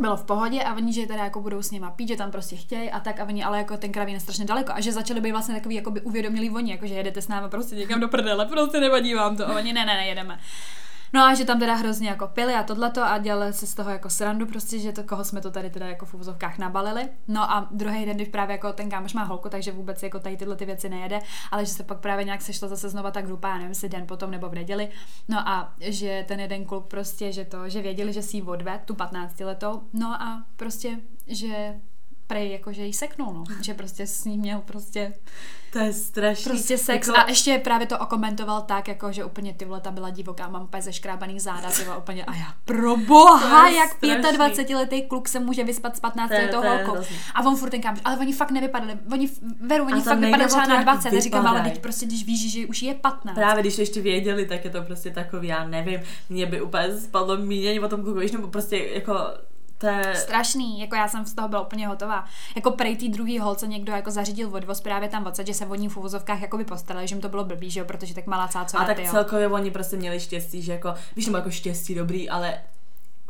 bylo 0.00 0.16
v 0.16 0.24
pohodě 0.24 0.62
a 0.62 0.74
oni, 0.74 0.92
že 0.92 1.06
teda 1.06 1.24
jako 1.24 1.40
budou 1.40 1.62
s 1.62 1.70
nima 1.70 1.90
pít, 1.90 2.08
že 2.08 2.16
tam 2.16 2.30
prostě 2.30 2.56
chtějí 2.56 2.90
a 2.90 3.00
tak 3.00 3.20
a 3.20 3.24
oni, 3.24 3.44
ale 3.44 3.58
jako 3.58 3.76
ten 3.76 3.92
kravín 3.92 4.20
strašně 4.20 4.44
daleko 4.44 4.72
a 4.72 4.80
že 4.80 4.92
začali 4.92 5.20
být 5.20 5.32
vlastně 5.32 5.54
takový 5.54 5.74
jako 5.74 5.90
by 5.90 6.00
uvědomili 6.00 6.50
oni, 6.50 6.70
jako 6.70 6.86
že 6.86 6.94
jedete 6.94 7.22
s 7.22 7.28
námi 7.28 7.48
prostě 7.48 7.76
někam 7.76 8.00
do 8.00 8.08
prdele, 8.08 8.46
prostě 8.46 8.80
nevadí 8.80 9.14
vám 9.14 9.36
to 9.36 9.48
a 9.48 9.56
oni 9.56 9.72
ne, 9.72 9.84
ne, 9.84 9.96
ne, 9.96 10.06
jedeme. 10.06 10.40
No 11.12 11.22
a 11.22 11.34
že 11.34 11.44
tam 11.44 11.58
teda 11.58 11.74
hrozně 11.74 12.08
jako 12.08 12.28
pili 12.28 12.54
a 12.54 12.62
tohleto 12.62 13.02
a 13.02 13.18
dělali 13.18 13.52
se 13.52 13.66
z 13.66 13.74
toho 13.74 13.90
jako 13.90 14.10
srandu 14.10 14.46
prostě, 14.46 14.78
že 14.78 14.92
to, 14.92 15.02
koho 15.02 15.24
jsme 15.24 15.40
to 15.40 15.50
tady 15.50 15.70
teda 15.70 15.86
jako 15.86 16.06
v 16.06 16.14
uvozovkách 16.14 16.58
nabalili. 16.58 17.08
No 17.28 17.52
a 17.52 17.68
druhý 17.70 18.06
den, 18.06 18.16
když 18.16 18.28
právě 18.28 18.52
jako 18.52 18.72
ten 18.72 18.90
kámoš 18.90 19.14
má 19.14 19.22
holku, 19.22 19.48
takže 19.48 19.72
vůbec 19.72 20.02
jako 20.02 20.18
tady 20.18 20.36
tyhle 20.36 20.56
ty 20.56 20.64
věci 20.64 20.88
nejede, 20.88 21.18
ale 21.50 21.64
že 21.64 21.72
se 21.72 21.82
pak 21.82 21.98
právě 21.98 22.24
nějak 22.24 22.42
sešla 22.42 22.68
zase 22.68 22.88
znova 22.88 23.10
ta 23.10 23.20
grupa, 23.20 23.48
já 23.48 23.54
nevím, 23.54 23.68
jestli 23.68 23.88
den 23.88 24.06
potom 24.06 24.30
nebo 24.30 24.48
v 24.48 24.54
neděli. 24.54 24.88
No 25.28 25.48
a 25.48 25.74
že 25.80 26.24
ten 26.28 26.40
jeden 26.40 26.64
kluk 26.64 26.86
prostě, 26.86 27.32
že 27.32 27.44
to, 27.44 27.68
že 27.68 27.82
věděli, 27.82 28.12
že 28.12 28.22
si 28.22 28.36
ji 28.36 28.42
odved, 28.42 28.80
tu 28.84 28.94
15 28.94 29.40
letou, 29.40 29.82
no 29.92 30.22
a 30.22 30.44
prostě, 30.56 31.00
že 31.26 31.74
prej 32.32 32.52
jako, 32.52 32.72
že 32.72 32.82
jí 32.86 32.92
seknul, 32.92 33.32
no. 33.34 33.44
Že 33.60 33.74
prostě 33.74 34.06
s 34.06 34.24
ní 34.24 34.38
měl 34.38 34.60
prostě 34.64 35.12
To 35.72 35.78
je 35.78 35.92
strašný. 35.92 36.44
Prostě 36.44 36.78
sex 36.78 37.08
Jako, 37.08 37.20
a 37.20 37.28
ještě 37.28 37.58
právě 37.58 37.86
to 37.86 37.98
okomentoval 37.98 38.62
tak, 38.62 38.88
jako 38.88 39.12
že 39.12 39.24
úplně 39.24 39.54
ty 39.54 39.64
vole, 39.64 39.80
ta 39.80 39.90
byla 39.90 40.10
divoká, 40.10 40.48
mám 40.48 40.62
úplně 40.62 40.82
zeškrábaný 40.82 41.40
záda, 41.40 41.70
ty 41.70 41.84
vole, 41.84 41.96
úplně 41.96 42.24
a 42.24 42.34
já 42.34 42.54
pro 42.64 42.96
boha, 42.96 43.60
To 43.62 43.66
je 43.68 43.74
jak 43.76 43.90
strašný. 43.92 44.36
25 44.36 44.76
letý 44.76 45.02
kluk 45.02 45.28
se 45.28 45.40
může 45.40 45.64
vyspat 45.64 45.96
s 45.96 46.00
15 46.00 46.28
To 46.28 46.34
je- 46.34 46.40
letou 46.46 46.62
holkou. 46.68 47.04
A 47.34 47.46
on 47.46 47.56
furt 47.56 47.70
ten 47.70 47.80
kámoš, 47.80 48.00
ale 48.04 48.16
oni 48.16 48.32
fakt 48.32 48.50
nevypadali, 48.50 48.98
oni, 49.12 49.30
veru, 49.60 49.84
oni 49.84 50.02
fakt 50.02 50.18
vypadali 50.18 50.48
třeba 50.48 50.66
na 50.66 50.74
jak 50.74 50.84
20, 50.84 51.08
a 51.08 51.20
říkám, 51.20 51.46
ale 51.46 51.60
teď 51.60 51.80
prostě, 51.82 52.06
když 52.06 52.24
víš, 52.24 52.52
že 52.52 52.66
už 52.66 52.82
je 52.82 52.94
15. 52.94 53.34
Právě 53.34 53.62
když 53.62 53.78
ještě 53.78 54.00
věděli, 54.00 54.46
tak 54.46 54.64
je 54.64 54.70
to 54.70 54.82
prostě 54.82 55.10
takový, 55.10 55.48
já 55.48 55.64
nevím, 55.64 56.00
mě 56.28 56.46
by 56.46 56.60
úplně 56.62 56.96
spadlo 56.98 57.36
mínění 57.36 57.80
o 57.80 57.88
tom 57.88 58.02
kluku, 58.02 58.20
nebo 58.32 58.48
prostě 58.48 58.76
jako 58.78 59.14
to 59.82 59.88
je... 59.88 60.14
Strašný, 60.14 60.80
jako 60.80 60.96
já 60.96 61.08
jsem 61.08 61.26
z 61.26 61.34
toho 61.34 61.48
byla 61.48 61.62
úplně 61.62 61.88
hotová. 61.88 62.24
Jako 62.56 62.70
prej 62.70 62.96
tý 62.96 63.08
druhý 63.08 63.38
holce 63.38 63.66
někdo 63.66 63.92
jako 63.92 64.10
zařídil 64.10 64.50
odvoz 64.54 64.80
právě 64.80 65.08
tam 65.08 65.26
odsaď, 65.26 65.46
že 65.46 65.54
se 65.54 65.66
o 65.66 65.74
ní 65.74 65.88
v 65.88 65.96
uvozovkách 65.96 66.42
jako 66.42 66.56
by 66.56 66.64
postarali, 66.64 67.08
že 67.08 67.14
jim 67.14 67.22
to 67.22 67.28
bylo 67.28 67.44
blbý, 67.44 67.70
že 67.70 67.80
jo, 67.80 67.86
protože 67.86 68.14
tak 68.14 68.26
malá 68.26 68.48
cácová, 68.48 68.82
A 68.82 68.86
tak 68.86 68.96
ty 68.96 69.02
jo. 69.02 69.08
celkově 69.10 69.48
oni 69.48 69.70
prostě 69.70 69.96
měli 69.96 70.20
štěstí, 70.20 70.62
že 70.62 70.72
jako, 70.72 70.94
víš, 71.16 71.26
nebo 71.26 71.38
jako 71.38 71.50
štěstí 71.50 71.94
dobrý, 71.94 72.28
ale 72.30 72.58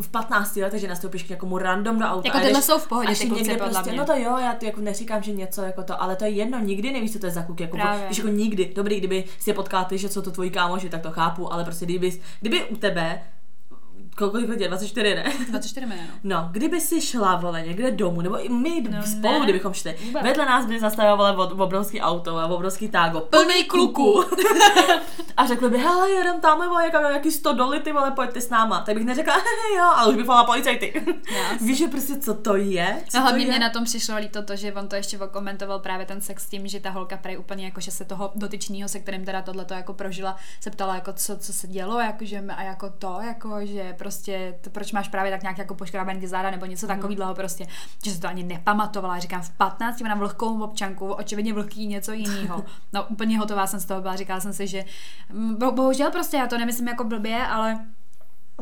v 0.01 0.09
15 0.09 0.57
letech, 0.57 0.81
že 0.81 0.88
nastoupíš 0.88 1.23
k 1.23 1.29
někomu 1.29 1.59
random 1.59 1.99
do 1.99 2.07
auta. 2.07 2.29
Jako 2.29 2.38
tyhle 2.38 2.61
jdeš- 2.61 2.65
jsou 2.65 2.79
v 2.79 2.88
pohodě, 2.88 3.17
ty 3.17 3.27
kluci, 3.27 3.57
prostě, 3.57 3.91
mě. 3.91 3.99
No 3.99 4.07
to 4.07 4.12
jo, 4.17 4.38
já 4.38 4.53
ty 4.53 4.67
jako 4.67 4.81
neříkám, 4.81 5.23
že 5.23 5.33
něco 5.33 5.62
jako 5.62 5.83
to, 5.83 6.03
ale 6.03 6.17
to 6.17 6.25
je 6.25 6.31
jedno, 6.31 6.59
nikdy 6.59 6.93
nevíš, 6.93 7.12
co 7.12 7.19
to 7.19 7.27
je 7.27 7.33
za 7.33 7.43
kluk, 7.43 7.61
jako, 7.61 7.77
Právě. 7.77 8.09
víš, 8.09 8.19
jako 8.19 8.31
nikdy. 8.31 8.73
Dobrý, 8.77 8.99
kdyby 8.99 9.25
si 9.41 9.51
je 9.51 9.55
potkala 9.55 9.85
ty, 9.85 9.99
že 9.99 10.09
jsou 10.09 10.23
to 10.23 10.31
tvoji 10.31 10.51
kámoši, 10.51 10.88
tak 10.88 11.03
to 11.03 11.11
chápu, 11.11 11.53
ale 11.53 11.65
prostě 11.65 11.85
kdyby, 11.85 12.21
kdyby 12.41 12.65
u 12.65 12.77
tebe, 12.77 13.23
kolik 14.16 14.61
je, 14.61 14.68
24, 14.68 15.14
ne? 15.14 15.25
24 15.48 15.87
minut, 15.87 16.05
no. 16.25 16.37
No, 16.42 16.48
kdyby 16.53 16.81
si 16.81 17.01
šla, 17.01 17.37
vole, 17.37 17.62
někde 17.62 17.90
domů, 17.90 18.20
nebo 18.20 18.44
i 18.44 18.48
my 18.48 18.83
No 18.90 19.03
spolu, 19.03 19.38
ne. 19.38 19.44
kdybychom 19.44 19.72
šli. 19.72 19.96
Vůbec. 20.05 20.22
Vedle 20.22 20.46
nás 20.46 20.66
by 20.66 20.81
zastavovali 20.81 21.37
obrovský 21.37 22.01
auto 22.01 22.37
a 22.37 22.46
obrovský 22.46 22.88
tágo, 22.88 23.20
plný 23.20 23.64
kluků. 23.64 24.25
a 25.37 25.46
řekli 25.46 25.70
by, 25.70 25.79
hele, 25.79 26.11
jedem 26.11 26.40
tam, 26.40 26.68
vole, 26.68 26.85
jak, 26.85 26.94
jaký 27.12 27.31
100 27.31 27.53
doly, 27.53 27.81
ty 27.81 27.92
vole, 27.92 28.11
pojďte 28.11 28.40
s 28.40 28.48
náma. 28.51 28.81
Tak 28.81 28.94
bych 28.94 29.05
neřekla, 29.05 29.35
jo, 29.77 29.85
ale 29.96 30.11
už 30.11 30.16
by 30.16 30.22
volala 30.22 30.44
policajty. 30.44 31.03
Víš, 31.61 31.79
že 31.79 31.88
prostě 31.88 32.18
co 32.18 32.35
to 32.35 32.57
je? 32.57 33.03
Co 33.09 33.18
No 33.18 33.22
hlavně 33.22 33.44
to 33.44 33.51
mě 33.51 33.59
na 33.59 33.70
tom 33.70 33.85
přišlo 33.85 34.16
líto 34.16 34.42
to, 34.42 34.57
že 34.57 34.72
on 34.72 34.88
to 34.88 34.96
ještě 34.96 35.18
komentoval 35.31 35.79
právě 35.79 36.07
ten 36.07 36.20
sex 36.20 36.42
s 36.42 36.48
tím, 36.48 36.68
že 36.68 36.81
ta 36.81 36.90
holka 36.90 37.16
prej 37.16 37.38
úplně 37.38 37.64
jako, 37.64 37.81
že 37.81 37.90
se 37.90 38.05
toho 38.05 38.33
dotyčního, 38.35 38.88
se 38.88 39.01
kterým 39.01 39.25
teda 39.25 39.42
tohleto 39.42 39.75
jako 39.75 39.94
prožila, 39.94 40.37
se 40.61 40.70
ptala 40.70 40.94
jako 40.94 41.12
co, 41.12 41.37
co 41.37 41.53
se 41.53 41.66
dělo, 41.66 42.01
jako, 42.01 42.25
že 42.25 42.44
a 42.57 42.62
jako 42.62 42.90
to, 42.98 43.18
jako, 43.27 43.66
že 43.66 43.94
prostě, 44.03 44.59
to, 44.61 44.71
proč 44.71 44.93
máš 44.93 45.09
právě 45.09 45.33
tak 45.33 45.43
nějak 45.43 45.59
jako 45.59 45.75
poškrábený 45.75 46.27
záda 46.27 46.51
nebo 46.51 46.67
něco 46.67 46.87
takového 46.87 47.35
prostě, 47.35 47.67
že 48.05 48.11
se 48.11 48.21
to 48.21 48.29
ani 48.29 48.43
nepamatovala, 48.43 49.19
říkám 49.19 49.43
v 49.43 49.51
15 49.51 50.01
ona 50.01 50.15
vlhkou 50.15 50.62
občanku, 50.62 51.12
očividně 51.12 51.55
vlhký 51.55 51.87
něco 51.87 52.12
jiného. 52.12 52.65
No 52.93 53.05
úplně 53.09 53.38
hotová 53.38 53.67
jsem 53.67 53.81
z 53.81 53.85
toho 53.85 54.01
byla, 54.01 54.17
říkala 54.17 54.41
jsem 54.41 54.53
si, 54.53 54.67
že 54.67 54.85
mm, 55.33 55.59
bo, 55.59 55.73
bohužel 55.73 56.11
prostě 56.11 56.37
já 56.37 56.47
to 56.47 56.59
nemyslím 56.59 56.88
jako 56.88 57.05
blbě, 57.05 57.47
ale 57.47 57.87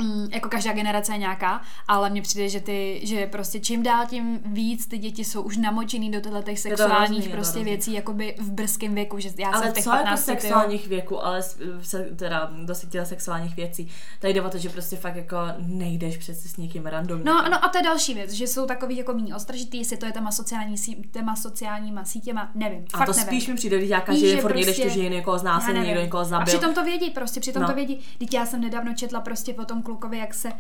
Mm, 0.03 0.27
jako 0.33 0.49
každá 0.49 0.73
generace 0.73 1.13
je 1.13 1.19
nějaká, 1.19 1.61
ale 1.89 2.11
mně 2.11 2.23
přijde, 2.23 2.49
že 2.49 2.61
ty, 2.61 3.01
že 3.05 3.27
prostě 3.27 3.61
čím 3.61 3.83
dál 3.83 4.07
tím 4.07 4.41
víc 4.45 4.87
ty 4.87 4.99
děti 4.99 5.25
jsou 5.25 5.43
už 5.43 5.57
namočený 5.57 6.11
do 6.11 6.21
těchto 6.21 6.43
těch 6.43 6.59
sexuálních 6.59 7.23
je 7.25 7.31
to 7.31 7.37
prostě 7.37 7.65
věcí 7.65 7.93
jakoby 7.93 8.35
v 8.41 8.51
brzkém 8.51 8.95
věku, 8.95 9.19
že 9.19 9.29
já 9.39 9.53
jsem 9.53 9.63
Ale 9.63 9.73
těch 9.73 9.85
co 9.85 9.91
jako 9.91 10.03
15 10.05 10.25
tyjo. 10.25 10.37
sexuálních 10.37 10.87
věků, 10.89 11.25
ale 11.25 11.43
s- 11.43 11.59
se, 11.83 11.99
teda 12.17 12.51
dosyť 12.65 12.91
těch 12.91 13.07
sexuálních 13.07 13.57
věcí. 13.57 13.89
Tady 14.21 14.35
jde 14.35 14.43
o 14.43 14.51
to, 14.51 14.59
že 14.59 14.69
prostě 14.69 14.97
fakt 14.97 15.17
jako 15.17 15.37
nejdeš 15.59 16.17
přece 16.17 16.49
s 16.49 16.57
někým 16.57 16.87
random. 16.87 17.21
No, 17.25 17.45
no 17.51 17.65
a 17.65 17.69
to 17.69 17.79
je 17.79 17.83
další 17.85 18.15
věc, 18.15 18.33
že 18.33 18.47
jsou 18.47 18.67
takový 18.67 18.97
jako 18.97 19.15
méně 19.15 19.35
ostražitý, 19.35 19.79
jestli 19.79 19.97
to 19.97 20.07
je 20.07 20.13
téma, 20.13 20.31
sociální, 20.33 20.77
téma 21.11 21.37
sociálníma 21.37 22.05
sítěma, 22.05 22.51
nevím, 22.55 22.85
a 22.93 22.99
fakt 22.99 23.07
to 23.07 23.13
nevím. 23.13 23.27
spíš 23.27 23.49
mi 23.49 23.55
přijde, 23.55 23.79
když 23.79 23.89
den 23.91 24.01
že 24.17 24.41
furt 24.41 24.57
někde 24.57 24.73
prostě- 24.73 24.91
čtu, 24.91 25.01
že 25.03 25.09
někoho 25.09 25.39
znásilnil, 25.39 25.85
někdo 25.85 26.01
někoho 26.01 26.21
A 26.21 26.25
zabil. 26.25 26.47
přitom 26.47 26.75
to 26.75 26.85
vědí, 26.85 27.11
prostě 27.11 27.41
přitom 27.41 27.63
No. 27.63 27.69
to 27.69 27.75
vědí. 27.75 28.01
Teď 28.19 28.35
já 28.35 28.47
jsem 28.47 28.61
nedávno 28.61 28.95
četla 28.95 29.21
prostě 29.21 29.55
po 29.55 29.65
tom 29.81 29.83
klukovi, 29.83 30.19
jak 30.19 30.35
se 30.35 30.53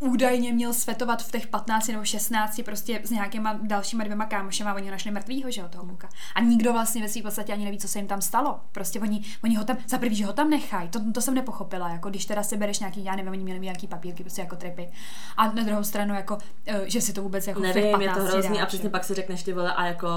údajně 0.00 0.52
měl 0.52 0.72
svetovat 0.72 1.22
v 1.22 1.30
těch 1.32 1.46
15 1.46 1.88
nebo 1.88 2.04
16 2.04 2.60
prostě 2.64 3.00
s 3.04 3.10
nějakýma 3.10 3.58
dalšíma 3.62 4.04
dvěma 4.04 4.26
kámošema, 4.26 4.74
oni 4.74 4.84
ho 4.84 4.90
našli 4.90 5.10
mrtvýho, 5.10 5.50
že 5.50 5.60
jo, 5.60 5.68
toho 5.68 5.84
kluka. 5.86 6.08
A 6.34 6.40
nikdo 6.40 6.72
vlastně 6.72 7.02
ve 7.02 7.08
své 7.08 7.22
podstatě 7.22 7.52
ani 7.52 7.64
neví, 7.64 7.78
co 7.78 7.88
se 7.88 7.98
jim 7.98 8.06
tam 8.06 8.20
stalo. 8.20 8.60
Prostě 8.72 9.00
oni, 9.00 9.22
oni 9.44 9.56
ho 9.56 9.64
tam, 9.64 9.76
za 9.88 9.98
prvý, 9.98 10.16
že 10.16 10.26
ho 10.26 10.32
tam 10.32 10.50
nechají, 10.50 10.88
to, 10.88 11.12
to 11.12 11.20
jsem 11.20 11.34
nepochopila, 11.34 11.88
jako 11.88 12.10
když 12.10 12.24
teda 12.26 12.42
si 12.42 12.56
bereš 12.56 12.78
nějaký, 12.78 13.04
já 13.04 13.16
nevím, 13.16 13.32
oni 13.32 13.44
měli 13.44 13.60
nějaký 13.60 13.86
papírky, 13.86 14.22
prostě 14.22 14.40
jako 14.40 14.56
tripy. 14.56 14.88
A 15.36 15.52
na 15.52 15.62
druhou 15.62 15.84
stranu, 15.84 16.14
jako, 16.14 16.38
eh, 16.66 16.80
že 16.86 17.00
si 17.00 17.12
to 17.12 17.22
vůbec 17.22 17.46
jako 17.46 17.60
v 17.60 17.62
těch 17.62 17.74
Nevím, 17.74 18.00
je 18.00 18.08
to 18.08 18.14
15 18.14 18.32
hrozný 18.32 18.54
dáš, 18.56 18.62
a 18.62 18.66
přesně 18.66 18.90
pak 18.90 19.04
si 19.04 19.14
řekneš 19.14 19.42
ty 19.42 19.52
vole 19.52 19.72
a 19.74 19.86
jako 19.86 20.08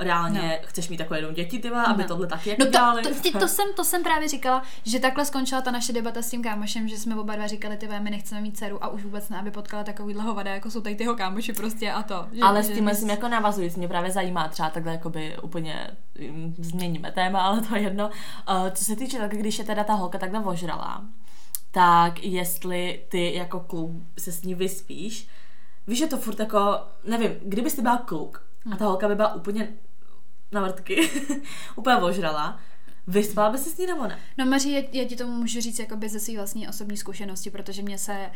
reálně 0.00 0.60
chceš 0.64 0.88
mít 0.88 0.96
takové 0.96 1.18
jenom 1.18 1.34
děti 1.34 1.58
ty 1.58 1.70
vole, 1.70 1.84
aby 1.84 2.02
No. 2.02 2.08
tohle 2.08 2.26
taky 2.26 2.50
jako 2.50 2.60
No 2.60 2.66
to, 2.66 2.72
dělali. 2.72 3.02
to, 3.02 3.14
ty- 3.14 3.30
to, 3.32 3.48
jsem, 3.48 3.66
to 3.76 3.84
jsem 3.84 4.02
právě 4.02 4.28
říkala, 4.28 4.62
že 4.84 5.00
takhle 5.00 5.24
skončila 5.24 5.60
ta 5.60 5.70
naše 5.70 5.92
debata 5.92 6.22
s 6.22 6.30
tím 6.30 6.42
kámošem, 6.42 6.88
že 6.88 6.98
jsme 6.98 7.16
oba 7.16 7.36
dva 7.36 7.46
říkali, 7.46 7.76
ty 7.76 7.86
vole, 7.86 8.00
my 8.00 8.10
nechceme 8.10 8.40
mít 8.40 8.56
dceru 8.58 8.84
a 8.84 8.88
už 8.88 9.04
vůbec 9.04 9.27
šťastná, 9.28 9.40
aby 9.40 9.50
potkala 9.50 9.84
takový 9.84 10.14
hovada, 10.14 10.54
jako 10.54 10.70
jsou 10.70 10.80
tady 10.80 10.94
tyho 10.94 11.16
kámoši 11.16 11.52
prostě 11.52 11.92
a 11.92 12.02
to. 12.02 12.28
Že, 12.32 12.42
ale 12.42 12.62
s 12.62 12.70
tím 12.70 12.84
myslím 12.84 13.10
jako 13.10 13.28
navazujíc, 13.28 13.76
mě 13.76 13.88
právě 13.88 14.10
zajímá 14.10 14.48
třeba 14.48 14.70
takhle 14.70 14.92
jakoby 14.92 15.36
úplně 15.42 15.90
um, 16.30 16.54
změníme 16.58 17.12
téma, 17.12 17.40
ale 17.46 17.60
to 17.60 17.76
je 17.76 17.82
jedno. 17.82 18.08
Uh, 18.08 18.70
co 18.70 18.84
se 18.84 18.96
týče 18.96 19.18
tak, 19.18 19.30
když 19.30 19.58
je 19.58 19.64
teda 19.64 19.84
ta 19.84 19.94
holka 19.94 20.18
takhle 20.18 20.40
ožrala, 20.40 21.04
tak 21.70 22.24
jestli 22.24 23.04
ty 23.08 23.34
jako 23.34 23.60
kluk 23.60 23.90
se 24.18 24.32
s 24.32 24.42
ní 24.42 24.54
vyspíš, 24.54 25.28
víš, 25.86 25.98
že 25.98 26.06
to 26.06 26.16
furt 26.16 26.40
jako, 26.40 26.78
nevím, 27.04 27.30
kdyby 27.42 27.70
jsi 27.70 27.82
byla 27.82 27.96
kluk 27.96 28.42
a 28.72 28.76
ta 28.76 28.86
holka 28.86 29.08
by 29.08 29.14
byla 29.14 29.34
úplně 29.34 29.68
na 30.52 30.60
vrtky, 30.60 31.10
úplně 31.76 31.96
ožrala, 31.96 32.58
Vyspala 33.08 33.50
by 33.50 33.58
se 33.58 33.70
s 33.70 33.78
ní 33.78 33.86
nebo 33.86 34.06
ne? 34.06 34.18
No 34.38 34.46
Maří, 34.46 34.72
já, 34.72 34.82
já 34.92 35.04
ti 35.04 35.16
to 35.16 35.26
můžu 35.26 35.60
říct 35.60 35.78
jakoby 35.78 36.08
ze 36.08 36.20
své 36.20 36.34
vlastní 36.36 36.68
osobní 36.68 36.96
zkušenosti, 36.96 37.50
protože 37.50 37.82
mě 37.82 37.98
se 37.98 38.30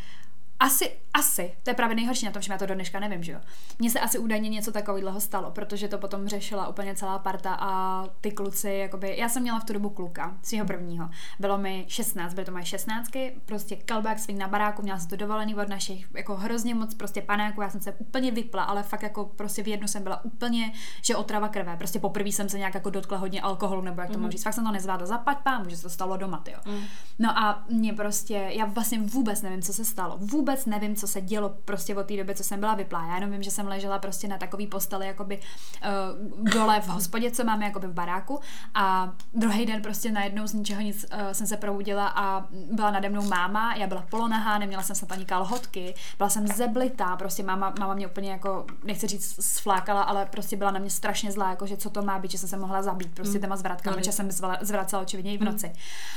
asi, 0.62 0.90
asi, 1.14 1.52
to 1.62 1.70
je 1.70 1.74
právě 1.74 1.96
nejhorší 1.96 2.26
na 2.26 2.32
tom, 2.32 2.42
že 2.42 2.52
já 2.52 2.58
to 2.58 2.66
do 2.66 2.74
dneška 2.74 3.00
nevím, 3.00 3.22
že 3.22 3.32
jo. 3.32 3.40
Mně 3.78 3.90
se 3.90 4.00
asi 4.00 4.18
údajně 4.18 4.48
něco 4.48 4.72
takového 4.72 5.20
stalo, 5.20 5.50
protože 5.50 5.88
to 5.88 5.98
potom 5.98 6.28
řešila 6.28 6.68
úplně 6.68 6.94
celá 6.94 7.18
parta 7.18 7.56
a 7.60 8.04
ty 8.20 8.30
kluci, 8.30 8.70
jakoby, 8.70 9.16
já 9.18 9.28
jsem 9.28 9.42
měla 9.42 9.60
v 9.60 9.64
tu 9.64 9.72
dobu 9.72 9.90
kluka, 9.90 10.36
svého 10.42 10.66
prvního. 10.66 11.08
Bylo 11.38 11.58
mi 11.58 11.84
16, 11.88 12.34
byly 12.34 12.44
to 12.44 12.52
moje 12.52 12.64
16, 12.64 13.10
prostě 13.46 13.76
kalbák 13.76 14.18
svým 14.18 14.38
na 14.38 14.48
baráku, 14.48 14.82
měla 14.82 14.98
jsem 14.98 15.08
to 15.08 15.16
dovolený 15.16 15.54
od 15.54 15.68
našich, 15.68 16.06
jako 16.14 16.36
hrozně 16.36 16.74
moc 16.74 16.94
prostě 16.94 17.22
panáků, 17.22 17.62
já 17.62 17.70
jsem 17.70 17.80
se 17.80 17.92
úplně 17.92 18.30
vypla, 18.30 18.62
ale 18.62 18.82
fakt 18.82 19.02
jako 19.02 19.24
prostě 19.24 19.62
v 19.62 19.68
jednu 19.68 19.88
jsem 19.88 20.02
byla 20.02 20.24
úplně, 20.24 20.72
že 21.02 21.16
otrava 21.16 21.48
krve, 21.48 21.76
prostě 21.76 21.98
poprvé 21.98 22.28
jsem 22.28 22.48
se 22.48 22.58
nějak 22.58 22.74
jako 22.74 22.90
dotkla 22.90 23.18
hodně 23.18 23.40
alkoholu, 23.40 23.82
nebo 23.82 24.00
jak 24.00 24.10
to 24.10 24.16
mm. 24.16 24.22
mám 24.22 24.30
říct, 24.30 24.42
fakt 24.42 24.54
jsem 24.54 24.64
to 24.64 24.72
nezvládla 24.72 25.06
zapať 25.06 25.38
pán, 25.38 25.70
že 25.70 25.76
se 25.76 25.82
to 25.82 25.90
stalo 25.90 26.16
doma, 26.16 26.44
jo. 26.50 26.58
Mm. 26.66 26.84
No 27.18 27.38
a 27.38 27.64
mě 27.70 27.92
prostě, 27.92 28.34
já 28.34 28.64
vlastně 28.64 29.00
vůbec 29.00 29.42
nevím, 29.42 29.62
co 29.62 29.72
se 29.72 29.84
stalo, 29.84 30.18
vůbec 30.20 30.51
vůbec 30.52 30.66
nevím, 30.66 30.96
co 30.96 31.06
se 31.08 31.20
dělo 31.20 31.48
prostě 31.64 31.96
od 31.96 32.06
té 32.06 32.16
doby, 32.16 32.34
co 32.34 32.44
jsem 32.44 32.60
byla 32.60 32.74
vyplá. 32.74 33.06
Já 33.06 33.14
jenom 33.14 33.30
vím, 33.30 33.42
že 33.42 33.50
jsem 33.50 33.66
ležela 33.66 33.98
prostě 33.98 34.28
na 34.28 34.38
takový 34.38 34.66
posteli 34.66 35.06
jakoby 35.06 35.38
uh, 35.38 36.48
dole 36.52 36.80
v 36.80 36.88
hospodě, 36.88 37.30
co 37.30 37.44
máme 37.44 37.64
jakoby 37.64 37.86
v 37.86 37.92
baráku 37.92 38.40
a 38.74 39.12
druhý 39.34 39.66
den 39.66 39.82
prostě 39.82 40.12
najednou 40.12 40.46
z 40.46 40.52
ničeho 40.52 40.80
nic 40.80 41.06
uh, 41.12 41.32
jsem 41.32 41.46
se 41.46 41.56
probudila 41.56 42.08
a 42.08 42.46
byla 42.72 42.90
nade 42.90 43.08
mnou 43.08 43.28
máma, 43.28 43.74
já 43.74 43.86
byla 43.86 44.04
polonahá, 44.10 44.58
neměla 44.58 44.82
jsem 44.82 44.96
snad 44.96 45.12
ani 45.12 45.24
kalhotky, 45.24 45.94
byla 46.18 46.28
jsem 46.28 46.46
zeblitá, 46.46 47.16
prostě 47.16 47.42
máma, 47.42 47.74
máma 47.78 47.94
mě 47.94 48.06
úplně 48.06 48.30
jako, 48.30 48.66
nechci 48.84 49.06
říct 49.06 49.44
sflákala, 49.44 50.02
ale 50.02 50.26
prostě 50.26 50.56
byla 50.56 50.70
na 50.70 50.78
mě 50.78 50.90
strašně 50.90 51.32
zlá, 51.32 51.50
jako 51.50 51.66
že 51.66 51.76
co 51.76 51.90
to 51.90 52.02
má 52.02 52.18
být, 52.18 52.30
že 52.30 52.38
jsem 52.38 52.48
se 52.48 52.56
mohla 52.56 52.82
zabít, 52.82 53.14
prostě 53.14 53.38
mm. 53.38 53.40
těma 53.40 53.56
zvratkami, 53.56 53.96
mm. 53.96 54.02
že 54.02 54.12
jsem 54.12 54.30
zvracela 54.60 55.02
očividně 55.02 55.34
i 55.34 55.38
v 55.38 55.40
mm. 55.40 55.46
noci. 55.46 55.66
Mm. 55.66 55.74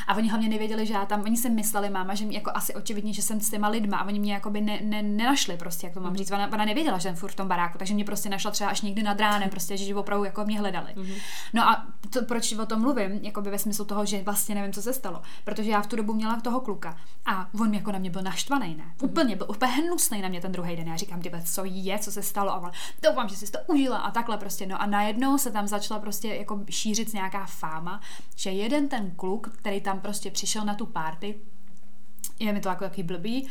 A 0.07 0.15
oni 0.15 0.29
hlavně 0.29 0.49
nevěděli, 0.49 0.85
že 0.85 0.93
já 0.93 1.05
tam, 1.05 1.21
oni 1.21 1.37
si 1.37 1.49
mysleli, 1.49 1.89
máma, 1.89 2.15
že 2.15 2.25
mě 2.25 2.37
jako 2.37 2.51
asi 2.53 2.73
očividně, 2.73 3.13
že 3.13 3.21
jsem 3.21 3.41
s 3.41 3.49
těma 3.49 3.67
lidma 3.67 3.97
a 3.97 4.05
oni 4.05 4.19
mě 4.25 4.33
jakoby 4.33 4.61
ne, 4.61 4.79
ne, 4.81 5.01
nenašli 5.01 5.57
prostě, 5.57 5.87
jak 5.87 5.93
to 5.93 5.99
mám 5.99 6.11
mm. 6.11 6.17
říct. 6.17 6.31
Ona, 6.31 6.47
ona 6.53 6.65
nevěděla, 6.65 6.97
že 6.97 7.03
jsem 7.03 7.15
furt 7.15 7.31
v 7.31 7.35
tom 7.35 7.47
baráku, 7.47 7.77
takže 7.77 7.93
mě 7.93 8.05
prostě 8.05 8.29
našla 8.29 8.51
třeba 8.51 8.69
až 8.69 8.81
někdy 8.81 9.03
nad 9.03 9.19
ránem, 9.19 9.49
prostě, 9.49 9.77
že 9.77 9.95
opravdu 9.95 10.25
jako 10.25 10.45
mě 10.45 10.59
hledali. 10.59 10.93
Mm. 10.95 11.13
No 11.53 11.69
a 11.69 11.87
to, 12.09 12.21
proč 12.25 12.53
o 12.53 12.65
tom 12.65 12.81
mluvím, 12.81 13.11
jako 13.11 13.41
by 13.41 13.49
ve 13.49 13.59
smyslu 13.59 13.85
toho, 13.85 14.05
že 14.05 14.23
vlastně 14.23 14.55
nevím, 14.55 14.73
co 14.73 14.81
se 14.81 14.93
stalo, 14.93 15.21
protože 15.43 15.71
já 15.71 15.81
v 15.81 15.87
tu 15.87 15.95
dobu 15.95 16.13
měla 16.13 16.41
toho 16.41 16.59
kluka 16.59 16.97
a 17.25 17.49
on 17.59 17.73
jako 17.73 17.91
na 17.91 17.99
mě 17.99 18.09
byl 18.09 18.21
naštvaný, 18.21 18.75
ne? 18.75 18.83
Mm. 18.83 19.09
Úplně 19.09 19.35
byl 19.35 19.45
úplně 19.49 19.71
hnusný 19.71 20.21
na 20.21 20.27
mě 20.27 20.41
ten 20.41 20.51
druhý 20.51 20.75
den. 20.75 20.87
Já 20.87 20.97
říkám, 20.97 21.21
ty 21.21 21.31
co 21.45 21.61
je, 21.65 21.99
co 21.99 22.11
se 22.11 22.23
stalo 22.23 22.51
a 22.51 22.59
on, 22.59 22.71
doufám, 23.03 23.29
že 23.29 23.35
jsi 23.35 23.51
to 23.51 23.59
užila 23.67 23.97
a 23.97 24.11
takhle 24.11 24.37
prostě. 24.37 24.65
No 24.65 24.81
a 24.81 24.85
najednou 24.85 25.37
se 25.37 25.51
tam 25.51 25.67
začala 25.67 25.99
prostě 25.99 26.27
jako 26.27 26.59
šířit 26.69 27.13
nějaká 27.13 27.45
fáma, 27.45 28.01
že 28.35 28.49
jeden 28.49 28.89
ten 28.89 29.11
kluk, 29.11 29.49
který 29.57 29.81
tam 29.81 29.99
prostě 29.99 30.31
přišel 30.31 30.65
na 30.65 30.75
tu 30.75 30.85
party, 30.85 31.35
je 32.39 32.53
mi 32.53 32.59
to 32.59 32.69
jako 32.69 32.83
takový 32.83 33.03
blbý, 33.03 33.47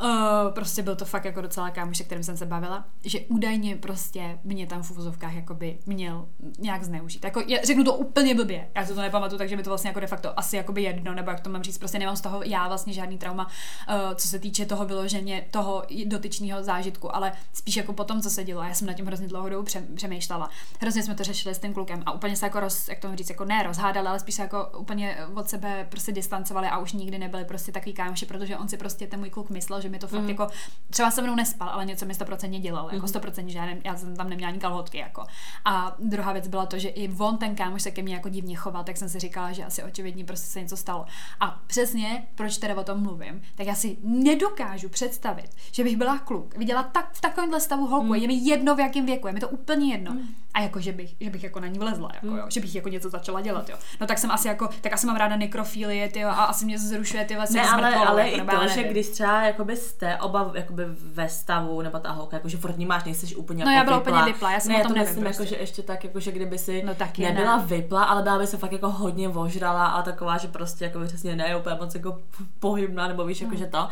Uh, 0.00 0.52
prostě 0.54 0.82
byl 0.82 0.96
to 0.96 1.04
fakt 1.04 1.24
jako 1.24 1.40
docela 1.40 1.70
kámoš, 1.70 1.96
se 1.98 2.04
kterým 2.04 2.24
jsem 2.24 2.36
se 2.36 2.46
bavila, 2.46 2.84
že 3.04 3.20
údajně 3.20 3.76
prostě 3.76 4.38
mě 4.44 4.66
tam 4.66 4.82
v 4.82 4.90
uvozovkách 4.90 5.34
jakoby 5.34 5.78
měl 5.86 6.28
nějak 6.58 6.84
zneužít. 6.84 7.24
Jako, 7.24 7.42
já 7.46 7.58
řeknu 7.64 7.84
to 7.84 7.94
úplně 7.94 8.34
blbě, 8.34 8.68
já 8.74 8.86
si 8.86 8.94
to 8.94 9.00
nepamatuju, 9.00 9.38
takže 9.38 9.56
mi 9.56 9.62
to 9.62 9.70
vlastně 9.70 9.88
jako 9.88 10.00
de 10.00 10.06
facto 10.06 10.38
asi 10.38 10.56
jakoby 10.56 10.82
jedno, 10.82 11.14
nebo 11.14 11.30
jak 11.30 11.40
to 11.40 11.50
mám 11.50 11.62
říct, 11.62 11.78
prostě 11.78 11.98
nemám 11.98 12.16
z 12.16 12.20
toho 12.20 12.42
já 12.42 12.68
vlastně 12.68 12.92
žádný 12.92 13.18
trauma, 13.18 13.46
uh, 13.46 13.94
co 14.14 14.28
se 14.28 14.38
týče 14.38 14.66
toho 14.66 14.84
vyloženě 14.86 15.44
toho 15.50 15.82
dotyčného 16.06 16.62
zážitku, 16.62 17.16
ale 17.16 17.32
spíš 17.52 17.76
jako 17.76 17.92
potom, 17.92 18.20
co 18.20 18.30
se 18.30 18.44
dělo. 18.44 18.62
Já 18.62 18.74
jsem 18.74 18.86
na 18.86 18.92
tím 18.92 19.06
hrozně 19.06 19.28
dlouho 19.28 19.48
dobu 19.48 19.68
přemýšlela. 19.94 20.50
Hrozně 20.80 21.02
jsme 21.02 21.14
to 21.14 21.24
řešili 21.24 21.54
s 21.54 21.58
tím 21.58 21.74
klukem 21.74 22.02
a 22.06 22.12
úplně 22.12 22.36
se 22.36 22.46
jako 22.46 22.60
roz, 22.60 22.88
jak 22.88 22.98
to 22.98 23.16
říct, 23.16 23.30
jako 23.30 23.44
ne 23.44 23.62
rozhádali, 23.62 24.08
ale 24.08 24.20
spíš 24.20 24.34
se 24.34 24.42
jako 24.42 24.78
úplně 24.78 25.16
od 25.34 25.48
sebe 25.48 25.86
prostě 25.90 26.12
distancovali 26.12 26.68
a 26.68 26.78
už 26.78 26.92
nikdy 26.92 27.18
nebyli 27.18 27.44
prostě 27.44 27.72
takový 27.72 27.92
kámoši, 27.92 28.26
protože 28.26 28.58
on 28.58 28.68
si 28.68 28.76
prostě 28.76 29.06
ten 29.06 29.20
můj 29.20 29.30
kluk 29.30 29.50
myslel, 29.50 29.80
že 29.80 29.88
mi 29.92 29.98
to 29.98 30.08
fakt 30.08 30.20
mm. 30.20 30.28
jako, 30.28 30.46
třeba 30.90 31.10
se 31.10 31.22
mnou 31.22 31.34
nespal, 31.34 31.68
ale 31.68 31.84
něco 31.84 32.06
mi 32.06 32.14
stoprocentně 32.14 32.60
dělal, 32.60 32.84
jako 32.84 32.96
mhm. 32.96 33.08
stoprocentně, 33.08 33.52
že 33.52 33.58
já, 33.58 33.66
ne, 33.66 33.78
já 33.84 33.96
jsem 33.96 34.16
tam 34.16 34.30
neměla 34.30 34.50
ani 34.50 34.58
kalhotky, 34.58 34.98
jako. 34.98 35.24
A 35.64 35.96
druhá 35.98 36.32
věc 36.32 36.48
byla 36.48 36.66
to, 36.66 36.78
že 36.78 36.88
i 36.88 37.12
on, 37.18 37.38
ten 37.38 37.54
kámoš, 37.54 37.82
se 37.82 37.90
ke 37.90 38.02
mně 38.02 38.14
jako 38.14 38.28
divně 38.28 38.56
choval, 38.56 38.84
tak 38.84 38.96
jsem 38.96 39.08
si 39.08 39.18
říkala, 39.18 39.52
že 39.52 39.64
asi 39.64 39.82
očividně 39.82 40.24
prostě 40.24 40.46
se 40.46 40.60
něco 40.60 40.76
stalo. 40.76 41.06
A 41.40 41.60
přesně, 41.66 42.26
proč 42.34 42.58
teda 42.58 42.76
o 42.76 42.84
tom 42.84 43.02
mluvím, 43.02 43.42
tak 43.54 43.66
já 43.66 43.74
si 43.74 43.96
nedokážu 44.02 44.88
představit, 44.88 45.50
že 45.72 45.84
bych 45.84 45.96
byla 45.96 46.18
kluk, 46.18 46.56
viděla 46.56 46.82
tak 46.82 47.12
v 47.12 47.20
takovémhle 47.20 47.60
stavu 47.60 47.86
holku, 47.86 48.06
mm. 48.06 48.14
je 48.14 48.28
mi 48.28 48.34
jedno 48.34 48.76
v 48.76 48.80
jakém 48.80 49.06
věku, 49.06 49.26
je 49.26 49.32
mi 49.32 49.40
to 49.40 49.48
úplně 49.48 49.92
jedno. 49.92 50.12
Mm. 50.12 50.34
A 50.54 50.60
jako, 50.60 50.80
že 50.80 50.92
bych, 50.92 51.14
že 51.20 51.30
bych 51.30 51.44
jako 51.44 51.60
na 51.60 51.66
ní 51.66 51.78
vlezla, 51.78 52.10
jako, 52.14 52.26
mm. 52.26 52.36
jo, 52.36 52.44
že 52.48 52.60
bych 52.60 52.74
jako 52.74 52.88
něco 52.88 53.10
začala 53.10 53.40
dělat, 53.40 53.68
jo. 53.68 53.76
No 54.00 54.06
tak 54.06 54.18
jsem 54.18 54.30
asi 54.30 54.48
jako, 54.48 54.68
tak 54.80 54.92
asi 54.92 55.06
mám 55.06 55.16
ráda 55.16 55.36
nekrofilie, 55.36 56.08
ty 56.08 56.24
a 56.24 56.30
asi 56.30 56.64
mě 56.64 56.78
zrušuje 56.78 57.24
ty 57.24 57.34
vlastně. 57.34 57.62
Ne, 57.62 57.68
ale, 57.68 57.94
ale 57.94 58.30
jako, 58.30 58.54
i 58.54 58.68
to, 58.68 58.74
že 58.74 58.82
když 58.82 59.08
třeba 59.08 59.42
jakoby 59.42 59.71
jste 59.76 60.16
oba 60.16 60.50
jakoby 60.54 60.84
ve 60.88 61.28
stavu, 61.28 61.82
nebo 61.82 61.98
ta 61.98 62.10
holka, 62.10 62.36
jakože 62.36 62.56
furt 62.56 62.78
máš, 62.78 63.04
nejsi 63.04 63.36
úplně 63.36 63.64
No 63.64 63.70
jako 63.70 63.78
já 63.78 63.84
byla 63.84 63.98
vypla. 63.98 64.12
úplně 64.20 64.32
vypla, 64.32 64.52
já 64.52 64.60
jsem 64.60 64.72
ne, 64.72 64.78
o 64.78 64.82
tom 64.82 64.88
to 64.92 64.98
nevím, 64.98 65.08
myslím, 65.08 65.24
prostě. 65.24 65.42
jako, 65.42 65.54
že 65.54 65.60
ještě 65.60 65.82
tak, 65.82 66.04
jako, 66.04 66.20
že 66.20 66.32
kdyby 66.32 66.58
si 66.58 66.82
no, 66.82 66.94
taky 66.94 67.22
nebyla 67.22 67.56
ne. 67.56 67.66
vypla, 67.66 68.04
ale 68.04 68.22
byla 68.22 68.38
by 68.38 68.46
se 68.46 68.56
fakt 68.56 68.72
jako 68.72 68.90
hodně 68.90 69.28
vožrala 69.28 69.86
a 69.86 70.02
taková, 70.02 70.38
že 70.38 70.48
prostě 70.48 70.84
jako 70.84 71.00
přesně 71.04 71.36
ne 71.36 71.56
úplně 71.56 71.76
moc 71.80 71.94
jako 71.94 72.18
pohybná, 72.60 73.08
nebo 73.08 73.24
víš, 73.24 73.40
jako, 73.40 73.54
hmm. 73.54 73.58
že 73.58 73.66
to, 73.66 73.88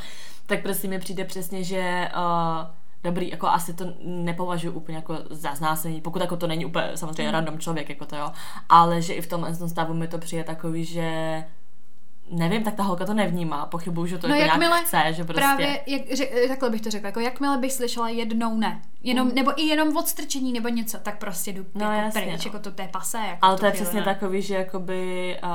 tak 0.46 0.62
prostě 0.62 0.88
mi 0.88 0.98
přijde 0.98 1.24
přesně, 1.24 1.64
že 1.64 2.08
uh, 2.16 2.66
dobrý, 3.04 3.30
jako 3.30 3.46
asi 3.46 3.74
to 3.74 3.84
nepovažuji 4.04 4.70
úplně 4.70 4.96
jako 4.96 5.18
za 5.30 5.54
znásilnění, 5.54 6.00
pokud 6.00 6.22
jako 6.22 6.36
to 6.36 6.46
není 6.46 6.66
úplně 6.66 6.90
samozřejmě 6.94 7.28
mm. 7.28 7.32
random 7.32 7.58
člověk, 7.58 7.88
jako 7.88 8.06
to 8.06 8.16
jo, 8.16 8.32
ale 8.68 9.02
že 9.02 9.14
i 9.14 9.20
v 9.20 9.26
tomhle 9.26 9.54
stavu 9.54 9.94
mi 9.94 10.08
to 10.08 10.18
přijde 10.18 10.44
takový, 10.44 10.84
že 10.84 11.44
nevím, 12.30 12.62
tak 12.62 12.74
ta 12.74 12.82
holka 12.82 13.06
to 13.06 13.14
nevnímá, 13.14 13.66
pochybuju, 13.66 14.06
že 14.06 14.18
to 14.18 14.28
no 14.28 14.34
jako 14.34 14.58
nějak 14.58 14.84
chce, 14.84 15.02
že 15.10 15.24
prostě... 15.24 15.40
Právě, 15.40 15.80
jak, 15.86 16.02
řek, 16.12 16.48
takhle 16.48 16.70
bych 16.70 16.80
to 16.80 16.90
řekla, 16.90 17.08
jako 17.08 17.20
jakmile 17.20 17.58
bych 17.58 17.72
slyšela 17.72 18.08
jednou 18.08 18.56
ne, 18.56 18.82
jenom, 19.02 19.28
mm. 19.28 19.34
nebo 19.34 19.60
i 19.60 19.62
jenom 19.62 19.96
odstrčení 19.96 20.52
nebo 20.52 20.68
něco, 20.68 20.98
tak 20.98 21.18
prostě 21.18 21.52
jdu 21.52 21.66
no, 21.74 21.92
jako 21.92 22.04
jasně, 22.04 22.22
pryč, 22.22 22.44
no. 22.44 22.48
jako 22.48 22.58
to, 22.58 22.72
to 22.72 22.82
je 22.82 22.88
pase. 22.88 23.18
Jako 23.18 23.38
Ale 23.42 23.58
to 23.58 23.66
je 23.66 23.72
přesně 23.72 23.98
ne. 23.98 24.04
takový, 24.04 24.42
že 24.42 24.54
jakoby 24.54 25.36
uh, 25.42 25.50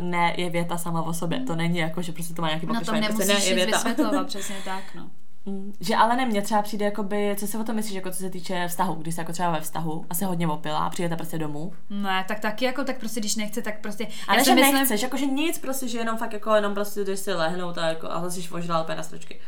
ne 0.00 0.34
je 0.36 0.50
věta 0.50 0.78
sama 0.78 1.02
o 1.02 1.12
sobě, 1.12 1.38
mm. 1.38 1.46
to 1.46 1.56
není 1.56 1.78
jako, 1.78 2.02
že 2.02 2.12
prostě 2.12 2.34
to 2.34 2.42
má 2.42 2.48
nějaký 2.48 2.66
pokračování. 2.66 3.00
No 3.00 3.06
to 3.06 3.12
nemusíš 3.12 3.34
prostě 3.34 3.54
ne, 3.54 3.60
je 3.60 3.66
věta. 3.66 3.76
vysvětlovat, 3.76 4.26
přesně 4.26 4.56
tak, 4.64 4.84
no. 4.94 5.10
Mm, 5.46 5.72
že 5.80 5.96
ale 5.96 6.16
ne, 6.16 6.26
mě 6.26 6.42
třeba 6.42 6.62
přijde, 6.62 6.84
jakoby, 6.84 7.36
co 7.38 7.46
si 7.46 7.58
o 7.58 7.64
tom 7.64 7.76
myslíš, 7.76 7.94
jako 7.94 8.10
co 8.10 8.16
se 8.16 8.30
týče 8.30 8.68
vztahu, 8.68 8.94
když 8.94 9.14
se 9.14 9.20
jako 9.20 9.32
třeba 9.32 9.50
ve 9.50 9.60
vztahu 9.60 10.06
asi 10.10 10.24
hodně 10.24 10.48
opila 10.48 10.78
a 10.78 10.90
přijete 10.90 11.16
prostě 11.16 11.38
domů? 11.38 11.72
Ne, 11.90 12.24
tak 12.28 12.40
taky 12.40 12.64
jako, 12.64 12.84
tak 12.84 12.98
prostě 12.98 13.20
když 13.20 13.36
nechce, 13.36 13.62
tak 13.62 13.80
prostě. 13.80 14.06
Ale 14.28 14.44
že 14.44 14.54
myslím... 14.54 14.74
nechceš, 14.74 15.02
jakože 15.02 15.26
nic, 15.26 15.58
prostě, 15.58 15.88
že 15.88 15.98
jenom 15.98 16.18
fakt 16.18 16.32
jako 16.32 16.54
jenom 16.54 16.74
prostě 16.74 17.04
jdeš 17.04 17.18
si 17.18 17.32
lehnout 17.32 17.78
a 17.78 17.88
jako 17.88 18.10
a 18.10 18.30
jsi 18.30 18.48
úplně 18.50 18.96
na 18.96 19.02
stročky 19.02 19.40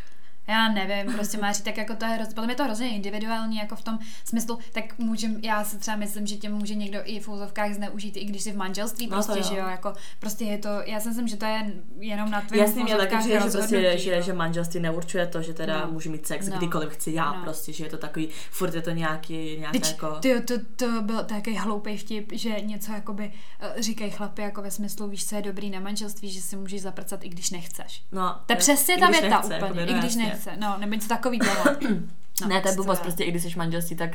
já 0.52 0.68
nevím, 0.68 1.14
prostě 1.14 1.38
Máří, 1.38 1.62
tak 1.62 1.76
jako 1.76 1.96
to 1.96 2.04
je 2.04 2.10
hrozně, 2.10 2.34
potom 2.34 2.50
je 2.50 2.56
to 2.56 2.64
hrozně 2.64 2.88
individuální, 2.88 3.56
jako 3.56 3.76
v 3.76 3.82
tom 3.82 3.98
smyslu, 4.24 4.58
tak 4.72 4.98
můžem, 4.98 5.36
já 5.42 5.64
si 5.64 5.78
třeba 5.78 5.96
myslím, 5.96 6.26
že 6.26 6.36
tě 6.36 6.48
může 6.48 6.74
někdo 6.74 6.98
i 7.04 7.20
v 7.20 7.28
úzovkách 7.28 7.72
zneužít, 7.72 8.16
i 8.16 8.24
když 8.24 8.42
jsi 8.42 8.52
v 8.52 8.56
manželství, 8.56 9.06
no 9.06 9.10
prostě, 9.10 9.38
jo. 9.38 9.44
že 9.48 9.56
jo, 9.56 9.66
jako 9.66 9.92
prostě 10.18 10.44
je 10.44 10.58
to, 10.58 10.68
já 10.86 11.00
si 11.00 11.08
myslím, 11.08 11.28
že 11.28 11.36
to 11.36 11.44
je 11.44 11.72
jenom 11.98 12.30
na 12.30 12.40
tvém 12.40 12.60
Jasně, 12.60 12.84
mě 12.84 12.96
taky 12.96 13.22
že, 13.22 13.40
prostě, 13.52 13.98
že, 13.98 14.22
že 14.22 14.32
manželství 14.32 14.80
neurčuje 14.80 15.26
to, 15.26 15.42
že 15.42 15.54
teda 15.54 15.86
no. 15.86 15.92
můžu 15.92 16.10
mít 16.10 16.26
sex 16.26 16.48
no. 16.48 16.56
kdykoliv 16.56 16.92
chci 16.92 17.12
já, 17.12 17.32
no. 17.32 17.42
prostě, 17.42 17.72
že 17.72 17.84
je 17.84 17.90
to 17.90 17.98
takový, 17.98 18.28
furt 18.50 18.74
je 18.74 18.82
to 18.82 18.90
nějaký, 18.90 19.56
nějaký 19.58 19.80
Teď, 19.80 19.90
jako... 19.90 20.18
Ty, 20.20 20.40
to, 20.40 20.54
to 20.76 21.02
byl 21.02 21.24
takový 21.24 21.56
hloupý 21.56 21.96
vtip, 21.96 22.32
že 22.32 22.60
něco 22.60 22.92
jakoby 22.92 23.32
uh, 23.76 23.82
říkají 23.82 24.10
chlapy 24.10 24.42
jako 24.42 24.62
ve 24.62 24.70
smyslu, 24.70 25.08
víš, 25.08 25.26
co 25.26 25.36
je 25.36 25.42
dobrý 25.42 25.70
na 25.70 25.80
manželství, 25.80 26.30
že 26.30 26.40
si 26.40 26.56
můžeš 26.56 26.82
zaprcat, 26.82 27.24
i 27.24 27.28
když 27.28 27.50
nechceš. 27.50 28.02
No, 28.12 28.36
to 28.46 28.52
je 28.52 28.56
přesně 28.56 28.98
ta 28.98 29.10
věta 29.10 29.42
úplně, 29.44 29.84
i 29.84 29.94
když 29.94 30.16
nechce, 30.46 30.60
no, 30.60 30.78
nebo 30.78 30.94
něco 30.94 31.08
takový 31.08 31.38
No, 32.40 32.48
ne, 32.48 32.60
to 32.60 32.68
je 32.68 32.74
blbost, 32.74 33.02
prostě 33.02 33.24
i 33.24 33.30
když 33.30 33.42
jsi 33.42 33.58
manželství, 33.58 33.96
tak 33.96 34.10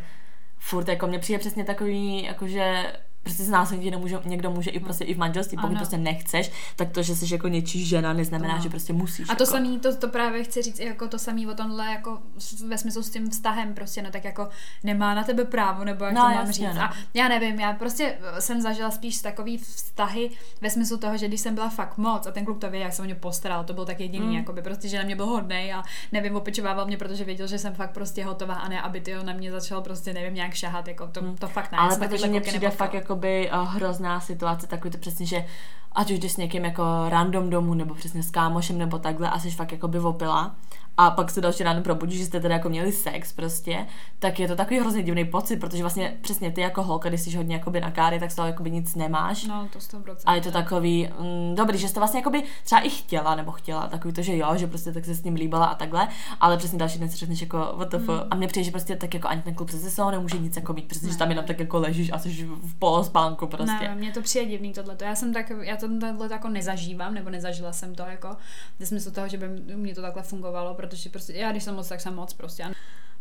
furt 0.57 0.87
jako 0.87 1.07
mně 1.07 1.19
přijde 1.19 1.39
přesně 1.39 1.63
takový, 1.63 2.23
jakože 2.23 2.93
prostě 3.23 3.43
znásilnit 3.43 3.91
nemůže, 3.91 4.19
někdo 4.25 4.51
může 4.51 4.69
i 4.69 4.79
prostě 4.79 5.03
i 5.03 5.13
v 5.13 5.17
manželství, 5.17 5.57
pokud 5.57 5.67
Ano. 5.67 5.75
prostě 5.75 5.97
nechceš, 5.97 6.51
tak 6.75 6.89
to, 6.91 7.03
že 7.03 7.15
jsi 7.15 7.33
jako 7.33 7.47
něčí 7.47 7.85
žena, 7.85 8.13
neznamená, 8.13 8.53
Ano. 8.53 8.63
že 8.63 8.69
prostě 8.69 8.93
musíš. 8.93 9.29
A 9.29 9.35
to 9.35 9.43
jako. 9.43 9.51
samý, 9.53 9.79
to, 9.79 9.95
to 9.95 10.07
právě 10.07 10.43
chci 10.43 10.61
říct 10.61 10.79
jako 10.79 11.07
to 11.07 11.19
samý 11.19 11.47
o 11.47 11.53
tomhle, 11.53 11.85
jako 11.91 12.19
ve 12.67 12.77
smyslu 12.77 13.03
s 13.03 13.09
tím 13.09 13.29
vztahem 13.29 13.73
prostě, 13.73 14.01
no 14.01 14.11
tak 14.11 14.23
jako 14.23 14.49
nemá 14.83 15.13
na 15.13 15.23
tebe 15.23 15.45
právo, 15.45 15.83
nebo 15.83 16.05
jak 16.05 16.13
No, 16.13 16.21
to 16.21 16.27
mám 16.27 16.33
jasně, 16.47 16.53
říct. 16.67 16.75
no. 16.75 16.81
A 16.81 16.93
já 17.13 17.27
nevím, 17.27 17.59
já 17.59 17.73
prostě 17.73 18.17
jsem 18.39 18.61
zažila 18.61 18.91
spíš 18.91 19.21
takový 19.21 19.57
vztahy 19.57 20.29
ve 20.61 20.69
smyslu 20.69 20.97
toho, 20.97 21.17
že 21.17 21.27
když 21.27 21.41
jsem 21.41 21.55
byla 21.55 21.69
fakt 21.69 21.97
moc 21.97 22.27
a 22.27 22.31
ten 22.31 22.45
kluk 22.45 22.59
to 22.61 22.69
ví, 22.69 22.79
jak 22.79 22.93
se 22.93 23.01
o 23.01 23.05
mě 23.05 23.15
postaral, 23.15 23.63
to 23.63 23.73
byl 23.73 23.85
tak 23.85 23.99
jediný, 23.99 24.25
Mm. 24.25 24.31
mm. 24.31 24.37
jakoby 24.37 24.61
prostě, 24.61 24.87
že 24.87 24.97
na 24.97 25.03
mě 25.03 25.15
byl 25.15 25.25
hodnej 25.25 25.73
a 25.73 25.83
nevím, 26.11 26.35
opečovával 26.35 26.85
mě, 26.85 26.97
protože 26.97 27.23
věděl, 27.23 27.47
že 27.47 27.59
jsem 27.59 27.73
fakt 27.75 27.91
prostě 27.91 28.25
hotová 28.25 28.53
a 28.55 28.69
ne, 28.69 28.81
aby 28.81 29.01
ty 29.01 29.13
na 29.23 29.33
mě 29.33 29.51
začal 29.51 29.81
prostě, 29.81 30.13
nevím, 30.13 30.33
nějak 30.33 30.53
šahat, 30.53 30.87
jako 30.87 31.07
to, 31.07 31.21
to 31.39 31.47
fakt 31.47 31.71
ne. 31.71 31.77
Ale 31.77 31.91
jsem 31.91 32.09
protože 32.09 32.27
kluky 32.27 32.41
přijde 32.41 32.69
fakt 32.69 32.93
jakoby 33.17 33.51
uh, 33.51 33.67
hrozná 33.67 34.19
situace, 34.19 34.67
takový 34.67 34.91
to 34.91 34.97
přesně, 34.97 35.25
že 35.25 35.45
ať 35.91 36.11
už 36.11 36.19
jdeš 36.19 36.31
s 36.31 36.37
někým 36.37 36.65
jako 36.65 36.83
random 37.09 37.49
domů, 37.49 37.73
nebo 37.73 37.93
přesně 37.93 38.23
s 38.23 38.31
kámošem, 38.31 38.77
nebo 38.77 38.99
takhle, 38.99 39.29
a 39.29 39.39
jsi 39.39 39.51
fakt 39.51 39.71
jakoby 39.71 39.99
opila, 39.99 40.55
a 40.97 41.11
pak 41.11 41.31
se 41.31 41.41
další 41.41 41.63
ráno 41.63 41.81
probudíš, 41.81 42.19
že 42.19 42.25
jste 42.25 42.39
teda 42.39 42.55
jako 42.55 42.69
měli 42.69 42.91
sex 42.91 43.33
prostě, 43.33 43.85
tak 44.19 44.39
je 44.39 44.47
to 44.47 44.55
takový 44.55 44.79
hrozně 44.79 45.03
divný 45.03 45.25
pocit, 45.25 45.57
protože 45.57 45.83
vlastně 45.83 46.17
přesně 46.21 46.51
ty 46.51 46.61
jako 46.61 46.83
holka, 46.83 47.09
když 47.09 47.21
jsi 47.21 47.37
hodně 47.37 47.55
jakoby 47.55 47.81
na 47.81 47.91
káry, 47.91 48.19
tak 48.19 48.31
z 48.31 48.35
toho 48.35 48.47
jakoby 48.47 48.71
nic 48.71 48.95
nemáš. 48.95 49.43
No, 49.43 49.67
to 49.73 49.79
100%. 49.79 50.15
A 50.25 50.35
je 50.35 50.41
to 50.41 50.51
takový, 50.51 51.09
mm, 51.19 51.55
dobrý, 51.55 51.77
že 51.77 51.87
jsi 51.87 51.93
to 51.93 51.99
vlastně 51.99 52.19
jakoby 52.19 52.43
třeba 52.63 52.81
i 52.81 52.89
chtěla, 52.89 53.35
nebo 53.35 53.51
chtěla, 53.51 53.87
takový 53.87 54.13
to, 54.13 54.21
že 54.21 54.37
jo, 54.37 54.47
že 54.55 54.67
prostě 54.67 54.91
tak 54.91 55.05
se 55.05 55.15
s 55.15 55.23
ním 55.23 55.35
líbala 55.35 55.65
a 55.65 55.75
takhle, 55.75 56.07
ale 56.39 56.57
přesně 56.57 56.79
další 56.79 56.99
den 56.99 57.09
si 57.09 57.17
řekneš 57.17 57.41
jako 57.41 57.75
WTF. 57.77 58.07
Mm. 58.07 58.19
A 58.31 58.35
mně 58.35 58.47
přijde, 58.47 58.63
že 58.63 58.71
prostě 58.71 58.95
tak 58.95 59.13
jako 59.13 59.27
ani 59.27 59.41
ten 59.41 59.53
klub 59.53 59.67
přece 59.67 59.89
se 59.89 60.01
ho 60.01 60.11
nemůže 60.11 60.37
nic 60.37 60.55
jako 60.55 60.73
mít, 60.73 60.87
přesně, 60.87 61.11
že 61.11 61.17
tam 61.17 61.29
jenom 61.29 61.45
tak 61.45 61.59
jako 61.59 61.79
ležíš 61.79 62.11
a 62.13 62.17
jsi 62.19 62.29
v 62.61 62.75
polospánku 62.79 63.47
prostě. 63.47 63.87
Ne, 63.87 63.95
mně 63.95 64.11
to 64.11 64.21
přijde 64.21 64.45
divný 64.45 64.73
tohle. 64.73 64.97
Já 65.01 65.15
jsem 65.15 65.33
tak, 65.33 65.51
já 65.61 65.77
to 65.77 65.87
tohle 65.99 66.29
jako 66.31 66.49
nezažívám, 66.49 67.13
nebo 67.13 67.29
nezažila 67.29 67.73
jsem 67.73 67.95
to 67.95 68.03
jako, 68.03 68.35
ve 68.79 68.85
smyslu 68.85 69.11
toho, 69.11 69.27
že 69.27 69.37
by 69.37 69.47
mě 69.75 69.95
to 69.95 70.01
takhle 70.01 70.23
fungovalo, 70.23 70.73
protože 70.87 71.09
prostě, 71.09 71.33
já 71.33 71.51
když 71.51 71.63
jsem 71.63 71.75
moc, 71.75 71.87
tak 71.87 72.01
jsem 72.01 72.15
moc 72.15 72.33
prostě. 72.33 72.63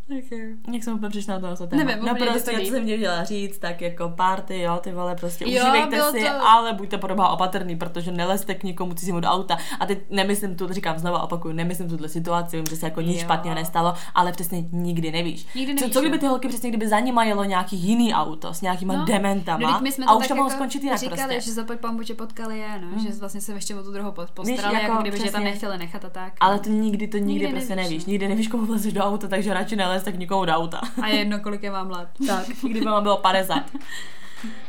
A 0.09 0.17
Okay. 0.27 0.55
Jak 0.73 0.83
jsem 0.83 0.93
úplně 0.93 1.09
přišla 1.09 1.33
na 1.33 1.39
tohle 1.39 1.67
téma. 1.67 1.83
Nevím, 1.83 2.05
no 2.05 2.15
prostě, 2.15 2.51
to 2.51 2.59
co 2.59 2.65
jsem 2.65 2.83
mě 2.83 2.97
chtěla 2.97 3.23
říct, 3.23 3.57
tak 3.59 3.81
jako 3.81 4.09
party, 4.09 4.61
jo, 4.61 4.77
ty 4.83 4.91
vole, 4.91 5.15
prostě 5.15 5.45
Jo, 5.51 5.63
užívejte 5.63 6.01
si, 6.11 6.19
to- 6.25 6.47
ale 6.47 6.73
buďte 6.73 6.97
podobá 6.97 7.29
opatrný, 7.29 7.75
protože 7.75 8.11
nelezte 8.11 8.53
k 8.55 8.63
nikomu 8.63 8.93
cizímu 8.93 9.19
do 9.19 9.27
auta. 9.27 9.57
A 9.79 9.85
teď 9.85 9.99
nemyslím 10.09 10.55
tu, 10.55 10.67
říkám 10.73 10.99
znovu 10.99 11.17
opakuju, 11.17 11.53
nemyslím 11.53 11.89
tuhle 11.89 12.09
situaci, 12.09 12.55
vím, 12.57 12.65
že 12.69 12.75
se 12.75 12.85
jako 12.85 13.01
nic 13.01 13.15
Jo. 13.17 13.21
špatného 13.21 13.55
nestalo, 13.55 13.93
ale 14.15 14.31
přesně 14.31 14.63
nikdy 14.71 15.11
nevíš. 15.11 15.47
Nikdy 15.55 15.73
co, 15.75 15.81
nevíš, 15.81 15.93
co 15.93 15.99
kdyby 15.99 16.15
jo. 16.15 16.19
ty 16.19 16.25
holky 16.27 16.47
přesně, 16.47 16.69
kdyby 16.69 16.87
za 16.87 16.99
nima 16.99 17.23
jelo 17.23 17.43
nějaký 17.43 17.75
jiný 17.77 18.13
auto 18.13 18.53
s 18.53 18.61
nějakýma 18.61 18.93
No, 18.95 19.05
dementama 19.05 19.71
No, 19.71 19.79
my 19.81 19.91
jsme 19.91 20.05
a 20.05 20.11
to 20.11 20.17
už 20.17 20.23
tak 20.23 20.27
to 20.27 20.35
mohlo 20.35 20.49
jako 20.49 20.57
skončit 20.57 20.83
jinak 20.83 20.99
říkali, 20.99 21.21
prostě. 21.21 21.41
že 21.41 21.51
zapoď 21.51 21.79
pambu, 21.79 22.03
že 22.03 22.13
potkali 22.13 22.59
je, 22.59 22.67
no, 22.81 23.03
že 23.03 23.09
vlastně 23.19 23.41
se 23.41 23.53
ještě 23.53 23.75
o 23.75 23.83
tu 23.83 23.91
druhou 23.91 24.11
postarali, 24.11 24.75
jako 24.75 24.91
jako, 24.91 25.01
kdyby, 25.01 25.17
že 25.19 25.31
tam 25.31 25.43
nechtěli 25.43 25.77
nechat 25.77 26.05
a 26.05 26.09
tak. 26.09 26.33
Ale 26.39 26.59
to 26.59 26.69
nikdy, 26.69 27.07
to 27.07 27.17
nikdy, 27.17 27.47
prostě 27.47 27.75
nevíš, 27.75 28.05
no. 28.05 28.11
Nikdy 28.11 28.27
nevíš, 28.27 28.47
komu 28.47 28.65
vlezeš 28.65 28.93
do 28.93 29.01
auta, 29.03 29.27
takže 29.27 29.53
radši 29.53 29.75
nelez 29.75 29.96
tak 30.03 30.15
nikomu 30.15 30.45
do 30.45 30.53
auta. 30.53 30.81
A 31.01 31.07
je 31.07 31.15
jedno, 31.19 31.39
kolik 31.39 31.63
je 31.63 31.71
vám 31.71 31.91
let. 31.91 32.09
tak, 32.27 32.49
i 32.63 32.69
kdyby 32.69 32.85
vám 32.85 33.03
bylo 33.03 33.17
50. 33.17 33.63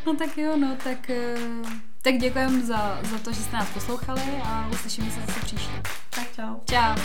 No 0.07 0.15
tak 0.15 0.39
jo, 0.39 0.57
no, 0.57 0.77
tak, 0.85 1.11
eh, 1.11 1.37
tak 2.03 2.15
děkujeme 2.19 2.61
za, 2.61 2.99
za 3.03 3.19
to, 3.19 3.33
že 3.33 3.41
jste 3.41 3.57
nás 3.57 3.71
poslouchali 3.71 4.23
a 4.45 4.69
uslyšíme 4.73 5.11
se 5.11 5.21
zase 5.21 5.41
příště. 5.41 5.73
tak 6.11 6.33
čau. 6.37 6.55
Čau. 6.65 7.03